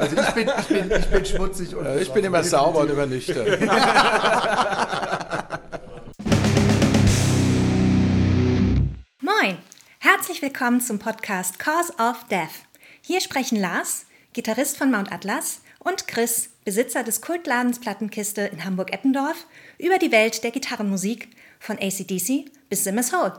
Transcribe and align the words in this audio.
Also 0.00 0.16
ich 0.16 0.30
bin, 0.30 0.50
ich 0.58 0.66
bin, 0.66 0.90
ich 0.90 1.06
bin 1.08 1.24
schmutzig 1.26 1.76
und. 1.76 1.86
ich 2.00 2.10
bin 2.10 2.24
immer 2.24 2.42
sauber 2.42 2.80
und 2.80 2.90
immer 2.90 3.04
nüchtern. 3.04 3.46
Moin! 9.20 9.58
Herzlich 9.98 10.40
willkommen 10.40 10.80
zum 10.80 10.98
Podcast 10.98 11.58
Cause 11.58 11.92
of 11.98 12.24
Death. 12.30 12.48
Hier 13.02 13.20
sprechen 13.20 13.60
Lars, 13.60 14.06
Gitarrist 14.32 14.78
von 14.78 14.90
Mount 14.90 15.12
Atlas, 15.12 15.60
und 15.80 16.08
Chris, 16.08 16.48
Besitzer 16.64 17.02
des 17.02 17.20
Kultladens 17.20 17.78
Plattenkiste 17.78 18.40
in 18.40 18.64
Hamburg-Eppendorf, 18.64 19.44
über 19.76 19.98
die 19.98 20.12
Welt 20.12 20.42
der 20.42 20.50
Gitarrenmusik 20.50 21.28
von 21.58 21.76
ACDC 21.76 22.46
bis 22.70 22.84
Simmers 22.84 23.12
Hole. 23.12 23.38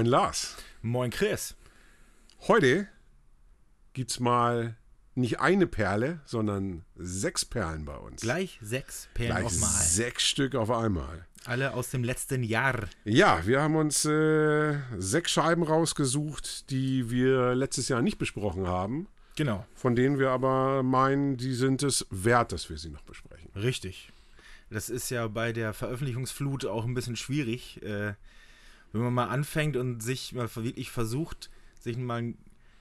Moin 0.00 0.06
Lars. 0.08 0.56
Moin 0.80 1.10
Chris. 1.10 1.54
Heute 2.48 2.88
gibt's 3.92 4.18
mal 4.18 4.74
nicht 5.14 5.40
eine 5.40 5.66
Perle, 5.66 6.20
sondern 6.24 6.86
sechs 6.96 7.44
Perlen 7.44 7.84
bei 7.84 7.96
uns. 7.98 8.22
Gleich 8.22 8.58
sechs 8.62 9.10
Perlen 9.12 9.32
Gleich 9.32 9.44
auf 9.44 9.60
Mal. 9.60 9.68
sechs 9.68 10.26
Stück 10.26 10.54
auf 10.54 10.70
einmal. 10.70 11.26
Alle 11.44 11.74
aus 11.74 11.90
dem 11.90 12.02
letzten 12.02 12.42
Jahr. 12.42 12.88
Ja, 13.04 13.44
wir 13.46 13.60
haben 13.60 13.76
uns 13.76 14.06
äh, 14.06 14.78
sechs 14.96 15.32
Scheiben 15.32 15.64
rausgesucht, 15.64 16.70
die 16.70 17.10
wir 17.10 17.54
letztes 17.54 17.88
Jahr 17.88 18.00
nicht 18.00 18.16
besprochen 18.16 18.66
haben, 18.66 19.06
Genau. 19.36 19.66
von 19.74 19.94
denen 19.96 20.18
wir 20.18 20.30
aber 20.30 20.82
meinen, 20.82 21.36
die 21.36 21.52
sind 21.52 21.82
es 21.82 22.06
wert, 22.08 22.52
dass 22.52 22.70
wir 22.70 22.78
sie 22.78 22.88
noch 22.88 23.02
besprechen. 23.02 23.50
Richtig. 23.54 24.10
Das 24.70 24.88
ist 24.88 25.10
ja 25.10 25.28
bei 25.28 25.52
der 25.52 25.74
Veröffentlichungsflut 25.74 26.64
auch 26.64 26.86
ein 26.86 26.94
bisschen 26.94 27.16
schwierig, 27.16 27.82
äh, 27.82 28.14
wenn 28.92 29.02
man 29.02 29.14
mal 29.14 29.28
anfängt 29.28 29.76
und 29.76 30.02
sich 30.02 30.32
mal 30.32 30.48
wirklich 30.54 30.90
versucht, 30.90 31.50
sich 31.78 31.96
mal, 31.96 32.34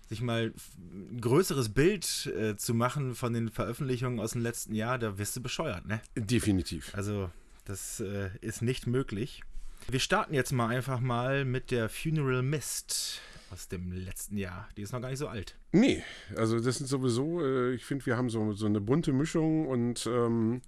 sich 0.08 0.22
mal 0.22 0.54
ein 0.78 1.22
größeres 1.22 1.70
Bild 1.70 2.28
äh, 2.28 2.56
zu 2.56 2.74
machen 2.74 3.16
von 3.16 3.34
den 3.34 3.50
Veröffentlichungen 3.50 4.20
aus 4.20 4.32
dem 4.32 4.42
letzten 4.42 4.74
Jahr, 4.74 4.98
da 4.98 5.18
wirst 5.18 5.36
du 5.36 5.42
bescheuert, 5.42 5.86
ne? 5.86 6.02
Definitiv. 6.16 6.94
Also, 6.96 7.30
das 7.66 8.00
äh, 8.00 8.30
ist 8.42 8.62
nicht 8.62 8.88
möglich. 8.88 9.42
Wir 9.88 10.00
starten 10.00 10.34
jetzt 10.34 10.52
mal 10.52 10.68
einfach 10.68 11.00
mal 11.00 11.46
mit 11.46 11.72
der 11.72 11.90
Funeral 11.90 12.44
Mist 12.44 13.22
aus 13.52 13.68
dem 13.68 13.92
letzten 13.92 14.38
Jahr. 14.38 14.68
Die 14.78 14.82
ist 14.82 14.92
noch 14.94 15.02
gar 15.02 15.10
nicht 15.10 15.20
so 15.20 15.28
alt. 15.28 15.56
Nee, 15.72 16.04
also 16.36 16.60
das 16.60 16.78
sind 16.78 16.88
sowieso, 16.88 17.44
äh, 17.44 17.74
ich 17.74 17.86
finde, 17.86 18.06
wir 18.06 18.18
haben 18.18 18.30
so, 18.30 18.54
so 18.54 18.66
eine 18.66 18.82
bunte 18.82 19.14
Mischung 19.14 19.68
und 19.68 20.06
ähm, 20.06 20.62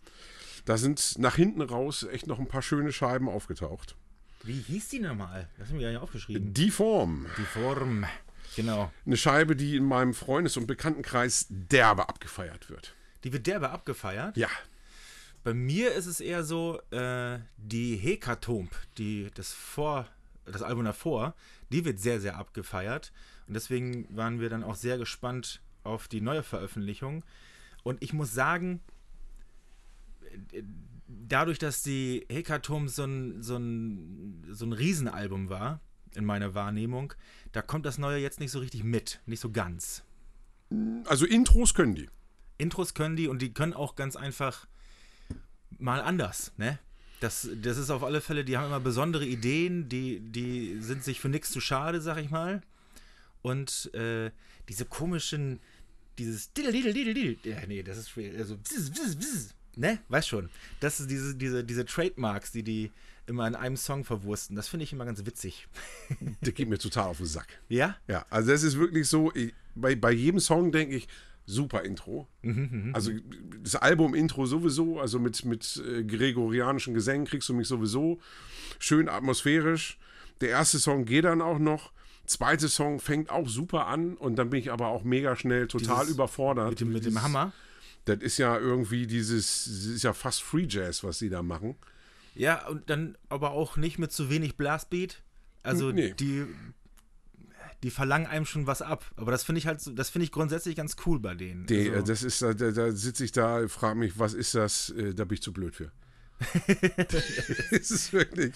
da 0.66 0.78
sind 0.78 1.17
nach 1.17 1.36
hinten 1.36 1.62
raus 1.62 2.03
echt 2.03 2.28
noch 2.28 2.39
ein 2.39 2.47
paar 2.47 2.62
schöne 2.62 2.92
Scheiben 2.92 3.30
aufgetaucht. 3.30 3.95
Wie 4.44 4.59
hieß 4.59 4.89
die 4.89 5.00
nochmal? 5.00 5.47
Das 5.58 5.70
haben 5.70 5.80
wir 5.80 5.86
ja 5.88 5.94
nicht 5.94 6.02
aufgeschrieben. 6.02 6.53
Die 6.53 6.72
Form. 6.72 7.28
Die 7.38 7.44
Form. 7.44 8.06
Genau. 8.56 8.92
Eine 9.06 9.17
Scheibe, 9.17 9.56
die 9.56 9.75
in 9.75 9.86
meinem 9.86 10.14
Freundes- 10.14 10.58
und 10.58 10.67
Bekanntenkreis 10.67 11.47
derbe 11.50 12.09
abgefeiert 12.09 12.69
wird. 12.69 12.95
Die 13.23 13.31
wird 13.31 13.47
derbe 13.47 13.69
abgefeiert. 13.69 14.36
Ja. 14.36 14.50
Bei 15.44 15.53
mir 15.53 15.94
ist 15.94 16.06
es 16.06 16.19
eher 16.19 16.44
so, 16.44 16.80
äh, 16.92 17.39
die 17.58 17.95
Hekatomb, 17.95 18.75
die, 18.97 19.30
das, 19.34 19.53
vor, 19.53 20.08
das 20.45 20.62
Album 20.62 20.86
davor, 20.86 21.34
die 21.69 21.86
wird 21.86 22.00
sehr, 22.00 22.19
sehr 22.19 22.38
abgefeiert. 22.38 23.12
Und 23.47 23.56
deswegen 23.56 24.08
waren 24.16 24.39
wir 24.39 24.50
dann 24.50 24.64
auch 24.64 24.75
sehr 24.75 24.97
gespannt 24.97 25.62
auf 25.84 26.08
die 26.08 26.22
neue 26.22 26.44
Veröffentlichung. 26.44 27.23
Und 27.84 28.03
ich 28.03 28.14
muss 28.14 28.34
sagen, 28.34 28.81
dadurch, 31.27 31.59
dass 31.59 31.83
die 31.83 32.25
Hekatomb 32.29 32.89
so 32.89 33.03
ein, 33.03 33.41
so, 33.41 33.57
ein, 33.57 34.43
so 34.51 34.65
ein 34.65 34.73
Riesenalbum 34.73 35.49
war, 35.49 35.79
in 36.15 36.25
meiner 36.25 36.53
Wahrnehmung, 36.53 37.13
da 37.51 37.61
kommt 37.61 37.85
das 37.85 37.97
Neue 37.97 38.19
jetzt 38.19 38.39
nicht 38.39 38.51
so 38.51 38.59
richtig 38.59 38.83
mit. 38.83 39.21
Nicht 39.25 39.39
so 39.39 39.51
ganz. 39.51 40.03
Also 41.05 41.25
Intros 41.25 41.73
können 41.73 41.95
die. 41.95 42.09
Intros 42.57 42.94
können 42.94 43.16
die 43.16 43.27
und 43.27 43.41
die 43.41 43.53
können 43.53 43.73
auch 43.73 43.95
ganz 43.95 44.16
einfach 44.16 44.67
mal 45.79 46.01
anders, 46.01 46.53
ne? 46.57 46.79
Das, 47.19 47.47
das 47.61 47.77
ist 47.77 47.91
auf 47.91 48.03
alle 48.03 48.19
Fälle, 48.19 48.44
die 48.44 48.57
haben 48.57 48.66
immer 48.66 48.79
besondere 48.79 49.25
Ideen, 49.25 49.88
die, 49.89 50.19
die 50.19 50.79
sind 50.79 51.03
sich 51.03 51.19
für 51.19 51.29
nichts 51.29 51.51
zu 51.51 51.61
schade, 51.61 52.01
sag 52.01 52.17
ich 52.17 52.31
mal. 52.31 52.61
Und 53.44 53.94
äh, 53.94 54.31
diese 54.69 54.85
komischen, 54.85 55.59
dieses 56.17 56.51
Diddle, 56.53 56.71
Diddle, 56.71 56.94
Diddle, 56.94 57.13
Diddle, 57.13 57.51
ja, 57.51 57.66
nee, 57.67 57.83
das 57.83 57.97
ist 58.00 58.09
schwer, 58.09 58.33
also, 58.39 58.57
bzz, 58.57 58.89
bzz, 58.89 59.16
bzz, 59.16 59.53
ne, 59.75 59.99
weißt 60.09 60.27
schon. 60.27 60.49
Das 60.79 60.99
ist 60.99 61.09
diese, 61.09 61.35
diese, 61.35 61.63
diese 61.63 61.85
Trademarks, 61.85 62.51
die 62.51 62.63
die 62.63 62.91
immer 63.27 63.47
in 63.47 63.55
einem 63.55 63.77
Song 63.77 64.03
verwursten, 64.03 64.55
das 64.55 64.67
finde 64.67 64.83
ich 64.83 64.93
immer 64.93 65.05
ganz 65.05 65.25
witzig. 65.25 65.67
Der 66.41 66.51
geht 66.51 66.67
mir 66.69 66.77
total 66.79 67.05
auf 67.05 67.17
den 67.17 67.27
Sack. 67.27 67.47
Ja? 67.69 67.95
Ja, 68.07 68.25
also 68.29 68.51
das 68.51 68.63
ist 68.63 68.77
wirklich 68.77 69.07
so, 69.07 69.31
ich, 69.33 69.53
bei, 69.75 69.95
bei 69.95 70.11
jedem 70.11 70.39
Song 70.39 70.71
denke 70.71 70.95
ich, 70.95 71.07
super 71.45 71.83
Intro. 71.83 72.27
also 72.93 73.11
das 73.63 73.75
Album-Intro 73.75 74.45
sowieso, 74.45 74.99
also 74.99 75.19
mit, 75.19 75.43
mit 75.45 75.81
äh, 75.85 76.03
gregorianischen 76.03 76.93
Gesängen 76.93 77.25
kriegst 77.25 77.49
du 77.49 77.53
mich 77.53 77.67
sowieso. 77.67 78.19
Schön 78.79 79.09
atmosphärisch. 79.09 79.97
Der 80.41 80.49
erste 80.49 80.79
Song 80.79 81.05
geht 81.05 81.25
dann 81.25 81.41
auch 81.41 81.59
noch. 81.59 81.91
Zweite 82.25 82.69
Song 82.69 82.99
fängt 82.99 83.29
auch 83.29 83.49
super 83.49 83.88
an 83.88 84.15
und 84.15 84.38
dann 84.38 84.49
bin 84.49 84.59
ich 84.59 84.71
aber 84.71 84.88
auch 84.88 85.03
mega 85.03 85.35
schnell 85.35 85.67
total 85.67 86.01
Dieses- 86.01 86.15
überfordert. 86.15 86.69
Mit 86.69 86.79
dem, 86.79 86.91
mit 86.93 87.05
dem 87.05 87.21
Hammer. 87.21 87.51
Das 88.06 88.19
ist 88.19 88.38
ja 88.38 88.57
irgendwie 88.57 89.06
dieses, 89.07 89.66
das 89.66 89.85
ist 89.85 90.03
ja 90.03 90.13
fast 90.13 90.41
Free 90.41 90.66
Jazz, 90.67 91.03
was 91.03 91.19
sie 91.19 91.29
da 91.29 91.44
machen. 91.44 91.75
Ja, 92.35 92.67
und 92.67 92.89
dann 92.89 93.17
aber 93.29 93.51
auch 93.51 93.78
nicht 93.78 94.00
mit 94.00 94.12
zu 94.12 94.29
wenig 94.29 94.56
Blastbeat. 94.57 95.22
Also 95.63 95.91
Nee. 95.91 96.13
die, 96.13 96.45
die 97.84 97.91
verlangen 97.91 98.28
einem 98.28 98.45
schon 98.45 98.67
was 98.67 98.81
ab. 98.81 99.06
Aber 99.16 99.31
das 99.31 99.44
finde 99.44 99.59
ich 99.59 99.67
halt, 99.67 99.81
so- 99.81 99.91
das 99.91 100.09
finde 100.09 100.25
ich 100.25 100.31
grundsätzlich 100.31 100.75
ganz 100.75 100.95
cool 101.06 101.19
bei 101.19 101.35
denen. 101.35 101.66
Die, 101.67 101.89
also, 101.89 102.06
das 102.06 102.23
ist, 102.23 102.41
da, 102.41 102.53
da, 102.53 102.72
da 102.72 102.91
sitze 102.91 103.23
ich 103.25 103.31
da, 103.31 103.67
frage 103.67 104.00
mich, 104.00 104.18
was 104.18 104.33
ist 104.33 104.56
das? 104.56 104.89
Äh, 104.91 105.13
Da 105.13 105.25
bin 105.25 105.35
ich 105.35 105.41
zu 105.41 105.51
blöd 105.53 105.75
für. 105.75 105.91
das 107.72 107.91
ist 107.91 108.13
wirklich. 108.13 108.53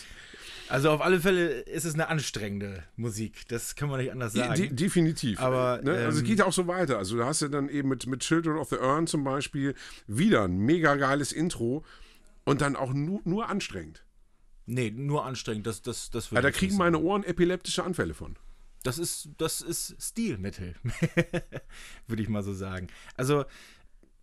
also 0.69 0.90
auf 0.91 1.01
alle 1.01 1.19
Fälle 1.19 1.47
ist 1.62 1.85
es 1.85 1.94
eine 1.94 2.07
anstrengende 2.07 2.84
Musik. 2.96 3.47
Das 3.47 3.75
kann 3.75 3.90
man 3.90 4.00
nicht 4.00 4.12
anders 4.12 4.34
sagen. 4.34 4.56
De 4.56 4.69
definitiv. 4.69 5.40
Aber, 5.40 5.81
ne? 5.84 5.91
Also 5.91 6.18
es 6.18 6.19
ähm, 6.19 6.25
geht 6.28 6.40
ja 6.40 6.45
auch 6.45 6.53
so 6.53 6.68
weiter. 6.68 6.97
Also 6.97 7.18
da 7.18 7.25
hast 7.25 7.41
du 7.41 7.47
dann 7.47 7.69
eben 7.69 7.90
mit, 7.90 8.07
mit 8.07 8.22
Children 8.22 8.57
of 8.57 8.69
the 8.69 8.78
Urn 8.78 9.07
zum 9.07 9.24
Beispiel 9.24 9.75
wieder 10.07 10.44
ein 10.44 10.57
mega 10.57 10.95
geiles 10.95 11.31
Intro 11.31 11.84
und 12.44 12.62
dann 12.62 12.75
auch 12.75 12.94
nur, 12.94 13.22
nur 13.25 13.50
anstrengend. 13.50 14.03
nee, 14.66 14.91
nur 14.91 15.25
anstrengend. 15.25 15.68
Das, 15.68 15.81
das, 15.81 16.09
das 16.09 16.31
Ja, 16.31 16.41
da 16.41 16.51
kriegen 16.51 16.75
meine. 16.78 17.00
Ohren 17.00 17.24
epileptische 17.24 17.84
Anfälle 17.84 18.13
von. 18.13 18.35
Das 18.84 19.00
ist, 19.00 19.29
das 19.38 19.62
ist 19.62 19.95
Stilmittel. 20.00 20.75
würde 22.07 22.22
ich 22.22 22.29
mal 22.29 22.44
so 22.44 22.53
sagen. 22.53 22.88
Also 23.16 23.45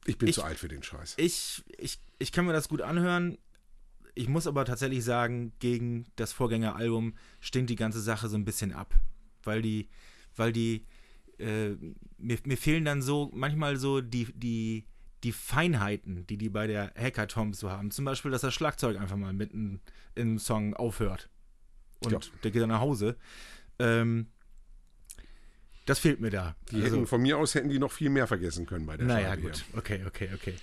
Ich 0.04 0.18
bin 0.18 0.28
Ich- 0.28 0.36
zu 0.36 0.42
alt 0.44 0.56
für 0.58 0.68
den 0.68 0.82
Scheiß. 0.84 1.14
ich, 1.16 1.64
ich, 1.78 1.98
ich 2.20 2.30
kann 2.32 2.46
mir 2.46 2.52
das 2.52 2.68
gut 2.68 2.80
anhören. 2.80 3.38
Ich 4.14 4.28
muss 4.28 4.46
aber 4.46 4.64
tatsächlich 4.64 5.04
sagen, 5.04 5.52
gegen 5.58 6.04
das 6.16 6.32
Vorgängeralbum 6.32 7.14
stinkt 7.40 7.70
die 7.70 7.76
ganze 7.76 8.00
Sache 8.00 8.28
so 8.28 8.36
ein 8.36 8.44
bisschen 8.44 8.72
ab. 8.72 8.94
Weil 9.42 9.62
die, 9.62 9.88
weil 10.36 10.52
die, 10.52 10.84
äh, 11.38 11.70
mir, 12.18 12.38
mir 12.44 12.56
fehlen 12.56 12.84
dann 12.84 13.02
so 13.02 13.30
manchmal 13.34 13.76
so 13.76 14.00
die, 14.00 14.26
die, 14.34 14.84
die 15.24 15.32
Feinheiten, 15.32 16.26
die 16.26 16.36
die 16.36 16.48
bei 16.50 16.66
der 16.66 16.92
Hackathon 16.96 17.52
so 17.54 17.70
haben. 17.70 17.90
Zum 17.90 18.04
Beispiel, 18.04 18.30
dass 18.30 18.42
das 18.42 18.52
Schlagzeug 18.54 18.98
einfach 19.00 19.16
mal 19.16 19.32
mitten 19.32 19.80
im 20.14 20.38
Song 20.38 20.74
aufhört. 20.74 21.28
Und 22.04 22.12
Ja. 22.12 22.18
der 22.42 22.50
geht 22.50 22.60
dann 22.62 22.68
nach 22.68 22.80
Hause. 22.80 23.16
Ähm, 23.78 24.26
das 25.86 25.98
fehlt 25.98 26.20
mir 26.20 26.30
da. 26.30 26.54
Die 26.70 26.76
Also- 26.82 26.96
hätten, 26.96 27.06
von 27.06 27.22
mir 27.22 27.38
aus 27.38 27.54
hätten 27.54 27.68
die 27.68 27.78
noch 27.78 27.92
viel 27.92 28.10
mehr 28.10 28.26
vergessen 28.26 28.66
können 28.66 28.86
bei 28.86 28.96
der 28.96 29.06
naja, 29.06 29.28
Scheibe 29.30 29.42
gut. 29.42 29.64
Okay, 29.76 30.04
okay, 30.06 30.28
okay. 30.34 30.54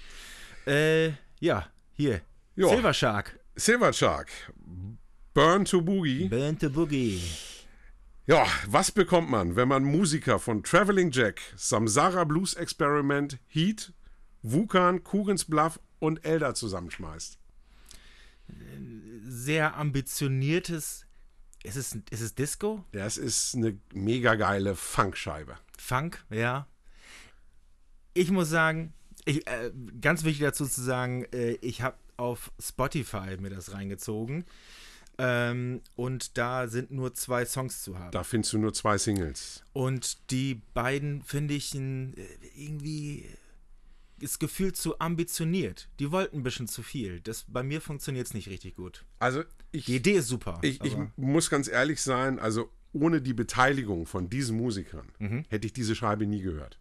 Äh, 0.66 1.14
ja, 1.40 1.68
hier. 1.94 2.22
Ja. 2.56 2.68
Silver 2.70 2.94
Shark. 2.94 3.39
Silver 3.60 3.92
Shark. 3.92 4.30
Burn 5.34 5.66
to 5.66 5.82
Boogie. 5.82 6.30
Burn 6.30 6.58
to 6.58 6.70
Boogie. 6.70 7.20
Ja, 8.26 8.46
was 8.68 8.90
bekommt 8.92 9.30
man, 9.30 9.58
wenn 9.58 9.68
man 9.68 9.84
Musiker 9.84 10.40
von 10.40 10.64
Traveling 10.64 11.12
Jack, 11.12 11.42
Samsara 11.58 12.24
Blues 12.24 12.54
Experiment, 12.54 13.38
Heat, 13.48 13.92
Wukan, 14.44 15.04
Kugens 15.04 15.44
Bluff 15.44 15.78
und 16.00 16.24
Elder 16.24 16.54
zusammenschmeißt? 16.56 17.38
Sehr 19.28 19.76
ambitioniertes. 19.76 21.06
Ist 21.64 21.76
es, 21.76 21.98
ist 22.12 22.22
es 22.22 22.36
Disco? 22.36 22.86
Das 22.94 23.18
ist 23.18 23.56
eine 23.56 23.78
mega 23.94 24.36
geile 24.36 24.76
Funkscheibe. 24.76 25.58
Funk, 25.78 26.24
ja. 26.30 26.66
Ich 28.14 28.32
muss 28.32 28.50
sagen, 28.50 28.94
ich, 29.26 29.46
äh, 29.48 29.72
ganz 30.00 30.24
wichtig 30.24 30.46
dazu 30.46 30.66
zu 30.66 30.82
sagen, 30.82 31.26
äh, 31.34 31.58
ich 31.62 31.82
habe 31.82 31.98
auf 32.20 32.52
Spotify 32.60 33.38
mir 33.40 33.50
das 33.50 33.72
reingezogen. 33.74 34.46
Ähm, 35.18 35.82
und 35.96 36.38
da 36.38 36.68
sind 36.68 36.92
nur 36.92 37.14
zwei 37.14 37.46
Songs 37.46 37.84
zu 37.84 38.00
haben. 38.00 38.12
Da 38.12 38.24
findest 38.24 38.54
du 38.54 38.58
nur 38.58 38.74
zwei 38.74 38.98
Singles. 38.98 39.64
Und 39.74 40.32
die 40.32 40.62
beiden 40.74 41.24
finde 41.24 41.56
ich 41.56 41.74
ein, 41.74 42.14
äh, 42.16 42.24
irgendwie 42.56 43.26
ist 44.22 44.40
gefühlt 44.40 44.76
zu 44.78 45.00
ambitioniert. 45.00 45.90
Die 46.00 46.12
wollten 46.12 46.38
ein 46.38 46.44
bisschen 46.44 46.68
zu 46.68 46.84
viel. 46.84 47.20
Das, 47.22 47.46
bei 47.48 47.64
mir 47.64 47.82
funktioniert 47.82 48.28
es 48.28 48.34
nicht 48.34 48.50
richtig 48.50 48.76
gut. 48.76 49.06
Also 49.20 49.44
ich, 49.72 49.86
Die 49.86 49.96
Idee 49.98 50.14
ist 50.14 50.28
super. 50.28 50.60
ich, 50.62 50.82
ich 50.84 50.96
muss 51.18 51.50
ganz 51.50 51.68
ehrlich 51.68 52.02
sein, 52.02 52.40
also 52.40 52.70
ohne 52.94 53.22
die 53.22 53.34
Beteiligung 53.34 54.06
von 54.06 54.30
diesen 54.30 54.58
Musikern 54.58 55.10
Mhm. 55.20 55.46
hätte 55.50 55.68
ich 55.68 55.74
diese 55.74 55.96
Scheibe 55.96 56.26
nie 56.26 56.42
gehört. 56.42 56.79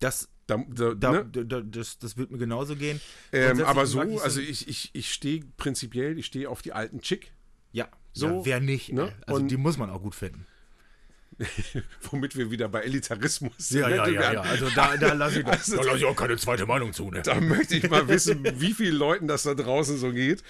Das, 0.00 0.28
Da, 0.46 0.58
da, 0.58 1.12
ne? 1.12 1.24
da, 1.26 1.60
das, 1.60 1.98
das 1.98 2.16
wird 2.16 2.30
mir 2.30 2.38
genauso 2.38 2.76
gehen. 2.76 3.00
ähm, 3.32 3.62
aber 3.64 3.86
so, 3.86 4.02
ich 4.02 4.20
also 4.22 4.40
ich, 4.40 4.68
ich, 4.68 4.90
ich 4.92 5.12
stehe 5.12 5.42
prinzipiell, 5.56 6.18
ich 6.18 6.26
stehe 6.26 6.48
auf 6.48 6.62
die 6.62 6.72
alten 6.72 7.00
Chick, 7.00 7.32
Ja, 7.72 7.88
so, 8.12 8.28
ja, 8.28 8.44
wer 8.44 8.60
nicht? 8.60 8.92
ne? 8.92 9.12
Also 9.26 9.40
Und- 9.40 9.48
die 9.48 9.56
muss 9.56 9.76
man 9.78 9.90
auch 9.90 10.02
gut 10.02 10.14
finden. 10.14 10.46
womit 12.10 12.34
wir 12.36 12.50
wieder 12.50 12.68
bei 12.68 12.80
Elitarismus 12.82 13.52
sind. 13.58 13.80
Ja, 13.80 13.88
ja, 13.90 14.08
ja, 14.08 14.32
ja. 14.34 14.40
Also 14.40 14.70
da, 14.70 14.96
da 14.96 15.12
lasse 15.12 15.40
ich, 15.40 15.46
Also- 15.46 15.76
da 15.76 15.82
lass 15.82 15.96
ich 15.98 16.04
auch 16.06 16.16
keine 16.16 16.36
zweite 16.38 16.64
Meinung 16.64 16.92
zu. 16.94 17.10
Ne? 17.10 17.20
Da 17.22 17.38
möchte 17.40 17.76
ich 17.76 17.90
mal 17.90 18.08
wissen, 18.08 18.42
wie 18.60 18.72
vielen 18.72 18.94
Leuten 18.96 19.26
das 19.28 19.42
da 19.42 19.54
draußen 19.54 19.98
so 19.98 20.12
geht. 20.12 20.42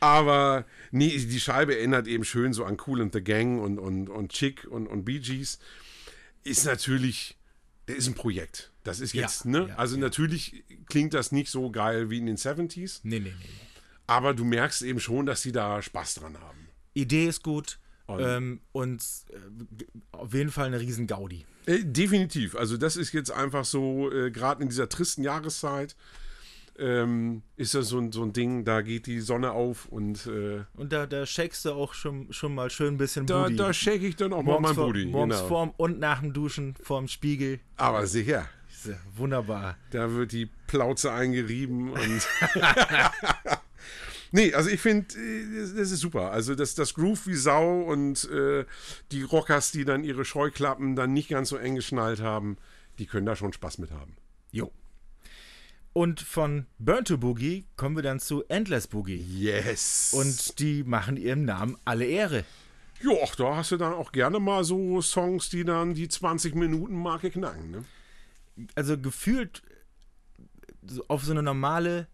Aber 0.00 0.64
nee, 0.90 1.16
die 1.16 1.40
Scheibe 1.40 1.76
erinnert 1.76 2.06
eben 2.08 2.24
schön 2.24 2.52
so 2.52 2.64
an 2.64 2.76
Cool 2.86 3.02
and 3.02 3.12
the 3.14 3.22
Gang 3.22 3.60
und, 3.60 3.78
und, 3.78 4.08
und 4.08 4.32
Chick 4.32 4.64
und, 4.68 4.86
und 4.88 5.04
Bee 5.04 5.20
Gees. 5.20 5.58
Ist 6.42 6.64
natürlich, 6.64 7.36
das 7.86 7.96
ist 7.96 8.08
ein 8.08 8.14
Projekt. 8.14 8.70
Das 8.84 9.00
ist 9.00 9.12
Ja, 9.14 9.22
jetzt, 9.22 9.44
ne? 9.46 9.66
ja, 9.68 9.76
also 9.76 9.96
natürlich 9.96 10.64
klingt 10.86 11.14
das 11.14 11.32
nicht 11.32 11.50
so 11.50 11.70
geil 11.70 12.10
wie 12.10 12.18
in 12.18 12.26
den 12.26 12.36
70s, 12.36 13.00
Nee, 13.02 13.20
nee, 13.20 13.32
nee. 13.38 13.48
aber 14.06 14.34
du 14.34 14.44
merkst 14.44 14.82
eben 14.82 15.00
schon, 15.00 15.26
dass 15.26 15.42
sie 15.42 15.52
da 15.52 15.80
Spaß 15.82 16.14
dran 16.16 16.38
haben. 16.40 16.68
Idee 16.94 17.26
ist 17.26 17.42
gut 17.42 17.78
Und- 18.06 18.20
ähm, 18.22 18.60
und 18.72 19.02
äh, 19.30 19.84
auf 20.12 20.32
jeden 20.34 20.50
Fall 20.50 20.66
eine 20.66 20.80
riesen 20.80 21.06
Gaudi. 21.06 21.44
Äh, 21.66 21.80
definitiv. 21.84 22.54
Also 22.54 22.76
das 22.76 22.96
ist 22.96 23.12
jetzt 23.12 23.30
einfach 23.32 23.64
so, 23.64 24.10
äh, 24.12 24.30
gerade 24.30 24.62
in 24.62 24.68
dieser 24.68 24.88
tristen 24.88 25.22
Jahreszeit, 25.24 25.96
ähm, 26.78 27.42
ist 27.56 27.74
das 27.74 27.88
so, 27.88 27.98
ein- 27.98 28.12
so 28.12 28.22
ein 28.22 28.32
Ding, 28.32 28.64
da 28.64 28.82
geht 28.82 29.06
die 29.06 29.20
Sonne 29.20 29.52
auf 29.52 29.86
und 29.86 30.26
äh, 30.26 30.64
Und 30.74 30.92
da, 30.92 31.06
da 31.06 31.24
shakest 31.26 31.64
du 31.64 31.72
auch 31.72 31.94
schon, 31.94 32.32
schon 32.32 32.54
mal 32.54 32.70
schön 32.70 32.94
ein 32.94 32.98
bisschen 32.98 33.26
da, 33.26 33.44
Booty. 33.44 33.56
da 33.56 33.72
shake 33.72 34.02
ich 34.02 34.16
dann 34.16 34.32
auch 34.32 34.42
mal 34.42 34.52
morgens 34.52 34.68
mein 34.68 34.74
vor, 34.74 34.86
Booty. 34.86 35.06
morgens 35.06 35.36
Genau. 35.36 35.48
vorm 35.48 35.74
und 35.76 35.98
nach 35.98 36.20
dem 36.20 36.32
Duschen 36.32 36.74
vorm 36.82 37.08
Spiegel. 37.08 37.60
Aber 37.76 38.06
sicher, 38.06 38.48
Wunderbar. 39.16 39.76
da 39.90 40.12
wird 40.12 40.32
die 40.32 40.46
Plauze 40.66 41.12
eingerieben 41.12 41.90
und. 41.90 42.28
nee, 44.32 44.52
also 44.54 44.70
ich 44.70 44.80
finde, 44.80 45.06
das, 45.58 45.74
das 45.74 45.90
ist 45.90 46.00
super. 46.00 46.30
Also 46.30 46.54
das, 46.54 46.74
das 46.74 46.94
Groove 46.94 47.26
wie 47.26 47.34
Sau 47.34 47.80
und 47.82 48.28
äh, 48.30 48.64
die 49.12 49.22
Rockers, 49.22 49.72
die 49.72 49.84
dann 49.84 50.04
ihre 50.04 50.24
Scheuklappen 50.24 50.96
dann 50.96 51.12
nicht 51.12 51.28
ganz 51.28 51.48
so 51.48 51.56
eng 51.56 51.74
geschnallt 51.76 52.20
haben, 52.20 52.58
die 52.98 53.06
können 53.06 53.26
da 53.26 53.36
schon 53.36 53.52
Spaß 53.52 53.78
mit 53.78 53.90
haben. 53.90 54.16
Jo. 54.52 54.70
Und 55.96 56.20
von 56.20 56.66
Burn 56.78 57.06
to 57.06 57.16
Boogie 57.16 57.64
kommen 57.76 57.96
wir 57.96 58.02
dann 58.02 58.20
zu 58.20 58.44
Endless 58.48 58.86
Boogie. 58.86 59.16
Yes. 59.16 60.12
Und 60.12 60.58
die 60.58 60.84
machen 60.84 61.16
ihrem 61.16 61.46
Namen 61.46 61.78
alle 61.86 62.04
Ehre. 62.04 62.44
ja, 63.00 63.16
da 63.38 63.56
hast 63.56 63.72
du 63.72 63.78
dann 63.78 63.94
auch 63.94 64.12
gerne 64.12 64.38
mal 64.38 64.62
so 64.62 65.00
Songs, 65.00 65.48
die 65.48 65.64
dann 65.64 65.94
die 65.94 66.06
20 66.06 66.54
Minuten 66.54 67.00
Marke 67.00 67.30
knacken. 67.30 67.70
Ne? 67.70 67.84
Also 68.74 68.98
gefühlt 68.98 69.62
auf 71.08 71.24
so 71.24 71.32
eine 71.32 71.42
normale 71.42 72.08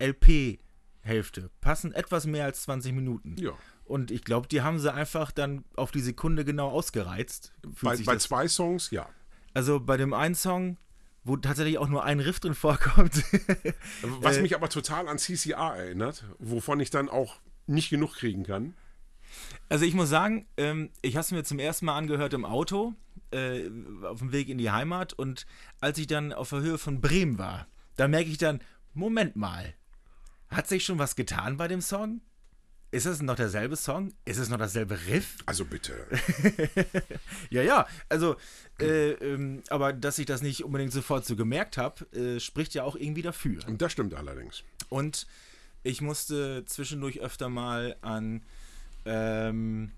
LP-Hälfte 0.00 1.48
passen 1.60 1.92
etwas 1.92 2.26
mehr 2.26 2.46
als 2.46 2.62
20 2.62 2.92
Minuten. 2.92 3.36
Ja. 3.38 3.52
Und 3.84 4.10
ich 4.10 4.24
glaube, 4.24 4.48
die 4.48 4.62
haben 4.62 4.80
sie 4.80 4.92
einfach 4.92 5.30
dann 5.30 5.64
auf 5.76 5.92
die 5.92 6.00
Sekunde 6.00 6.44
genau 6.44 6.70
ausgereizt. 6.70 7.52
Fühlt 7.72 7.98
Bei, 7.98 8.14
bei 8.14 8.16
zwei 8.16 8.48
Songs, 8.48 8.90
ja. 8.90 9.08
also 9.54 9.78
bei 9.78 9.96
dem 9.96 10.12
einen 10.12 10.34
Song, 10.34 10.76
wo 11.24 11.36
tatsächlich 11.36 11.78
auch 11.78 11.88
nur 11.88 12.04
ein 12.04 12.20
Riff 12.20 12.40
drin 12.40 12.54
vorkommt. 12.54 13.14
Was 14.02 14.38
Äh, 14.38 14.42
mich 14.42 14.54
aber 14.54 14.68
total 14.68 15.08
an 15.08 15.18
CCR 15.18 15.76
erinnert, 15.76 16.24
wovon 16.38 16.80
ich 16.80 16.90
dann 16.90 17.08
auch 17.08 17.36
nicht 17.66 17.90
genug 17.90 18.14
kriegen 18.14 18.44
kann. 18.44 18.74
Also 19.68 19.84
ich 19.84 19.94
muss 19.94 20.08
sagen, 20.08 20.46
ähm, 20.56 20.90
ich 21.00 21.14
habe 21.16 21.22
es 21.22 21.30
mir 21.30 21.44
zum 21.44 21.58
ersten 21.58 21.86
Mal 21.86 21.96
angehört 21.96 22.34
im 22.34 22.44
Auto, 22.44 22.94
äh, 23.30 23.70
auf 24.02 24.18
dem 24.18 24.32
Weg 24.32 24.48
in 24.48 24.58
die 24.58 24.70
Heimat. 24.70 25.12
Und 25.12 25.46
als 25.80 25.98
ich 25.98 26.06
dann 26.06 26.32
auf 26.32 26.50
der 26.50 26.60
Höhe 26.60 26.78
von 26.78 27.00
Bremen 27.00 27.38
war, 27.38 27.66
da 27.96 28.08
merke 28.08 28.30
ich 28.30 28.38
dann, 28.38 28.60
Moment 28.92 29.36
mal, 29.36 29.74
hat 30.48 30.68
sich 30.68 30.84
schon 30.84 30.98
was 30.98 31.16
getan 31.16 31.56
bei 31.56 31.68
dem 31.68 31.80
Song? 31.80 32.20
Ist 32.92 33.06
es 33.06 33.22
noch 33.22 33.36
derselbe 33.36 33.74
Song? 33.76 34.12
Ist 34.26 34.36
es 34.36 34.50
noch 34.50 34.58
dasselbe 34.58 34.98
Riff? 35.06 35.38
Also 35.46 35.64
bitte. 35.64 36.06
Ja, 37.50 37.62
ja, 37.62 37.86
also, 38.08 38.36
äh, 38.80 39.12
ähm, 39.12 39.62
aber 39.68 39.92
dass 39.92 40.18
ich 40.18 40.26
das 40.26 40.42
nicht 40.42 40.64
unbedingt 40.64 40.92
sofort 40.92 41.24
so 41.24 41.34
gemerkt 41.36 41.76
habe, 41.76 42.04
äh, 42.16 42.38
spricht 42.40 42.74
ja 42.74 42.84
auch 42.84 42.96
irgendwie 42.96 43.22
dafür. 43.22 43.66
Und 43.66 43.82
das 43.82 43.92
stimmt 43.92 44.14
allerdings. 44.14 44.62
Und 44.88 45.26
ich 45.82 46.00
musste 46.00 46.64
zwischendurch 46.66 47.20
öfter 47.20 47.48
mal 47.48 47.96
an. 48.02 48.42
Ähm, 49.04 49.90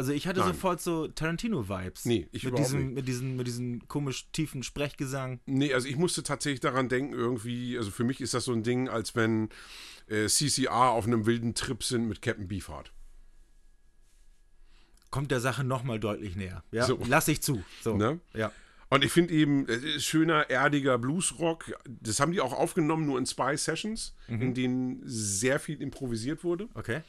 also 0.00 0.12
ich 0.12 0.26
hatte 0.26 0.40
Nein. 0.40 0.54
sofort 0.54 0.80
so 0.80 1.08
Tarantino-Vibes. 1.08 2.06
Nee, 2.06 2.26
ich 2.32 2.44
mit 2.44 2.56
diesem, 2.56 2.86
nicht. 2.86 2.94
mit 2.94 3.06
diesem, 3.06 3.36
mit 3.36 3.46
diesem 3.46 3.86
komisch 3.86 4.30
tiefen 4.32 4.62
Sprechgesang. 4.62 5.40
Nee, 5.44 5.74
also 5.74 5.88
ich 5.88 5.96
musste 5.96 6.22
tatsächlich 6.22 6.60
daran 6.60 6.88
denken, 6.88 7.12
irgendwie, 7.12 7.76
also 7.76 7.90
für 7.90 8.02
mich 8.04 8.22
ist 8.22 8.32
das 8.32 8.46
so 8.46 8.52
ein 8.54 8.62
Ding, 8.62 8.88
als 8.88 9.14
wenn 9.14 9.50
äh, 10.06 10.26
CCR 10.26 10.72
auf 10.92 11.06
einem 11.06 11.26
wilden 11.26 11.52
Trip 11.54 11.84
sind 11.84 12.08
mit 12.08 12.22
Captain 12.22 12.48
Beefheart. 12.48 12.94
Kommt 15.10 15.30
der 15.30 15.40
Sache 15.40 15.64
nochmal 15.64 16.00
deutlich 16.00 16.34
näher. 16.34 16.64
Ja, 16.72 16.86
So. 16.86 16.98
lass 17.06 17.28
ich 17.28 17.42
zu. 17.42 17.62
So. 17.82 17.98
Ne? 17.98 18.20
Ja. 18.32 18.52
Und 18.88 19.04
ich 19.04 19.12
finde 19.12 19.34
eben, 19.34 19.68
es 19.68 19.84
ist 19.84 20.04
schöner, 20.06 20.48
erdiger 20.48 20.96
Bluesrock. 20.96 21.74
Das 21.84 22.20
haben 22.20 22.32
die 22.32 22.40
auch 22.40 22.54
aufgenommen, 22.54 23.04
nur 23.04 23.18
in 23.18 23.26
zwei 23.26 23.54
Sessions, 23.54 24.14
in 24.28 24.54
denen 24.54 25.02
sehr 25.04 25.60
viel 25.60 25.82
improvisiert 25.82 26.42
wurde. 26.42 26.70
Okay. 26.72 27.02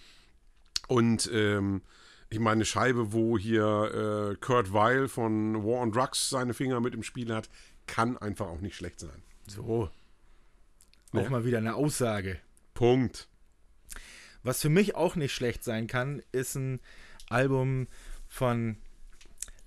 Und 0.90 1.30
ähm, 1.34 1.84
ich 2.32 2.40
meine, 2.40 2.54
eine 2.54 2.66
Scheibe, 2.66 3.12
wo 3.12 3.38
hier 3.38 4.32
äh, 4.32 4.36
Kurt 4.38 4.72
Weil 4.72 5.10
von 5.10 5.66
War 5.66 5.82
on 5.82 5.92
Drugs 5.92 6.30
seine 6.30 6.54
Finger 6.54 6.80
mit 6.80 6.94
im 6.94 7.04
Spiel 7.04 7.34
hat, 7.34 7.50
kann 7.88 8.18
einfach 8.18 8.48
auch 8.48 8.62
nicht 8.62 8.76
schlecht 8.76 9.02
sein. 9.02 9.22
So. 9.48 9.90
Ne? 11.12 11.22
Auch 11.22 11.30
mal 11.30 11.44
wieder 11.44 11.58
eine 11.58 11.76
Aussage. 11.76 12.40
Punkt. 12.74 13.28
Was 14.44 14.62
für 14.62 14.70
mich 14.70 14.96
auch 14.96 15.18
nicht 15.18 15.34
schlecht 15.34 15.66
sein 15.66 15.88
kann, 15.88 16.24
ist 16.32 16.56
ein 16.56 16.80
Album 17.30 17.88
von 18.30 18.78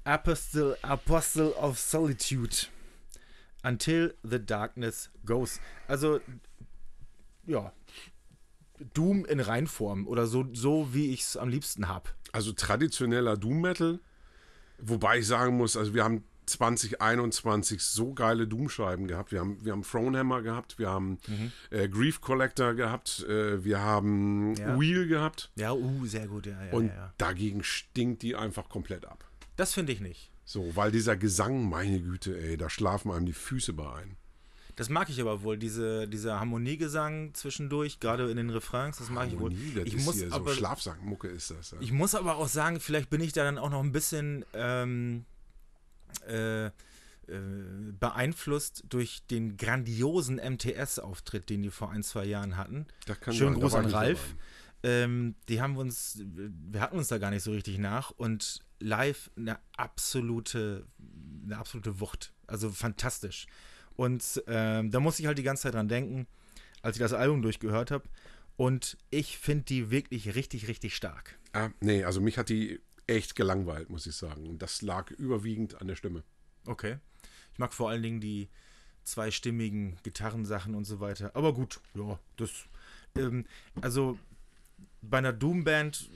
Apostle, 0.05 0.79
Apostle 0.81 1.55
of 1.57 1.79
Solitude. 1.79 2.57
Until 3.63 4.15
the 4.23 4.45
Darkness 4.45 5.11
Goes. 5.27 5.61
Also, 5.87 6.21
ja. 7.47 7.73
Doom 8.95 9.27
in 9.27 9.41
Reinform 9.41 10.07
oder 10.07 10.27
so, 10.27 10.47
so 10.55 10.95
wie 10.95 11.13
ich 11.13 11.21
es 11.21 11.37
am 11.37 11.51
liebsten 11.51 11.89
habe. 11.89 12.09
Also 12.35 12.51
traditioneller 12.53 13.37
Doom 13.37 13.61
Metal, 13.61 14.01
wobei 14.79 15.19
ich 15.19 15.27
sagen 15.29 15.57
muss, 15.57 15.77
also 15.77 15.95
wir 15.95 16.03
haben 16.03 16.25
2021 16.47 17.81
so 17.81 18.13
geile 18.13 18.49
Doom-Scheiben 18.49 19.07
gehabt. 19.07 19.31
Wir 19.31 19.39
haben, 19.39 19.65
wir 19.65 19.71
haben 19.71 19.85
Thronehammer 19.85 20.43
gehabt, 20.43 20.77
wir 20.81 20.91
haben 20.91 21.21
äh, 21.71 21.89
Grief 21.89 22.21
Collector 22.21 22.75
gehabt, 22.75 23.25
äh, 23.29 23.65
wir 23.65 23.81
haben 23.81 24.55
Ja. 24.57 24.79
Wheel 24.79 25.07
gehabt 25.07 25.53
Ja, 25.55 25.73
uh, 25.75 26.07
sehr 26.07 26.27
gut, 26.27 26.47
ja, 26.47 26.61
ja, 26.61 26.73
und 26.73 26.89
ja, 26.89 26.95
ja. 26.95 27.15
dagegen 27.19 27.63
stinkt 27.63 28.23
die 28.23 28.35
einfach 28.35 28.69
komplett 28.69 29.07
ab. 29.07 29.25
Das 29.55 29.73
finde 29.73 29.93
ich 29.93 30.01
nicht. 30.01 30.33
So, 30.45 30.75
weil 30.75 30.91
dieser 30.91 31.17
Gesang, 31.17 31.69
meine 31.69 32.01
Güte, 32.01 32.37
ey, 32.37 32.57
da 32.57 32.69
schlafen 32.69 33.13
einem 33.13 33.27
die 33.27 33.33
Füße 33.33 33.75
bei 33.75 33.95
ein. 33.95 34.17
Das 34.77 34.89
mag 34.89 35.09
ich 35.09 35.21
aber 35.21 35.43
wohl, 35.43 35.57
diese, 35.57 36.09
dieser 36.09 36.41
Harmoniegesang 36.41 37.33
zwischendurch, 37.35 38.01
gerade 38.01 38.31
in 38.31 38.37
den 38.37 38.51
Refrains, 38.51 38.99
das 38.99 39.11
mag 39.11 39.29
ich 39.29 39.39
wohl. 39.39 39.51
Harmonie, 39.53 39.73
das 39.75 39.85
Ich 39.85 39.95
ist 39.95 40.05
muss 40.05 40.17
hier 40.17 40.33
aber 40.33 40.51
so 40.51 40.57
Schlafsackmucke 40.57 41.29
ist 41.29 41.51
das. 41.51 41.71
Ja. 41.73 41.79
Ich 41.81 41.93
muss 41.93 42.15
aber 42.15 42.37
auch 42.37 42.49
sagen, 42.49 42.81
vielleicht 42.81 43.11
bin 43.11 43.21
ich 43.21 43.33
da 43.33 43.45
dann 43.45 43.59
auch 43.59 43.71
noch 43.71 43.83
ein 43.83 43.93
bisschen 43.93 44.45
ähm, 44.53 45.25
äh, 46.27 46.67
äh, 46.67 46.71
beeinflusst 47.99 48.85
durch 48.89 49.23
den 49.31 49.57
grandiosen 49.57 50.37
MTS-Auftritt, 50.37 51.49
den 51.49 51.63
die 51.63 51.71
vor 51.71 51.91
ein, 51.91 52.03
zwei 52.03 52.25
Jahren 52.25 52.57
hatten. 52.57 52.87
Das 53.07 53.21
kann 53.21 53.35
Schönen 53.35 53.55
sein, 53.55 53.61
Gruß 53.61 53.75
an 53.75 53.87
Ralf. 53.87 54.35
Ähm, 54.83 55.35
die 55.49 55.63
haben 55.63 55.79
uns, 55.79 56.19
wir 56.21 56.81
hatten 56.83 56.99
uns 56.99 57.09
da 57.09 57.17
gar 57.17 57.31
nicht 57.31 57.43
so 57.43 57.53
richtig 57.53 57.79
nach 57.79 58.11
und 58.11 58.61
live 58.81 59.31
eine 59.37 59.59
absolute, 59.77 60.87
eine 61.47 61.57
absolute 61.57 62.01
Wucht. 62.01 62.33
Also 62.47 62.69
fantastisch. 62.71 63.47
Und 63.97 64.43
ähm, 64.47 64.91
da 64.91 65.01
muss 65.01 65.19
ich 65.19 65.27
halt 65.27 65.39
die 65.39 65.43
ganze 65.43 65.65
Zeit 65.65 65.75
dran 65.75 65.89
denken, 65.89 66.27
als 66.83 66.97
ich 66.97 67.01
das 67.01 67.13
Album 67.13 67.43
durchgehört 67.43 67.91
habe. 67.91 68.05
Und 68.57 68.97
ich 69.11 69.39
finde 69.39 69.65
die 69.65 69.91
wirklich 69.91 70.35
richtig, 70.35 70.69
richtig 70.69 70.95
stark. 70.95 71.39
Ah, 71.53 71.71
nee, 71.81 72.05
also 72.05 72.21
mich 72.21 72.39
hat 72.39 72.49
die 72.49 72.81
echt 73.07 73.35
gelangweilt, 73.37 73.91
muss 73.91 74.07
ich 74.07 74.15
sagen. 74.15 74.47
Und 74.47 74.63
das 74.63 74.83
lag 74.83 75.11
überwiegend 75.13 75.81
an 75.81 75.89
der 75.89 75.97
Stimme. 75.97 76.23
Okay. 76.67 76.99
Ich 77.53 77.59
mag 77.59 77.73
vor 77.73 77.91
allen 77.91 78.03
Dingen 78.03 78.21
die 78.21 78.49
zweistimmigen 79.05 79.97
Gitarrensachen 80.03 80.75
und 80.75 80.85
so 80.85 81.01
weiter. 81.01 81.31
Aber 81.35 81.53
gut, 81.53 81.81
ja, 81.95 82.19
das. 82.37 82.51
Ähm, 83.17 83.45
also 83.81 84.19
bei 85.03 85.19
einer 85.19 85.33
Doom-Band 85.33 86.09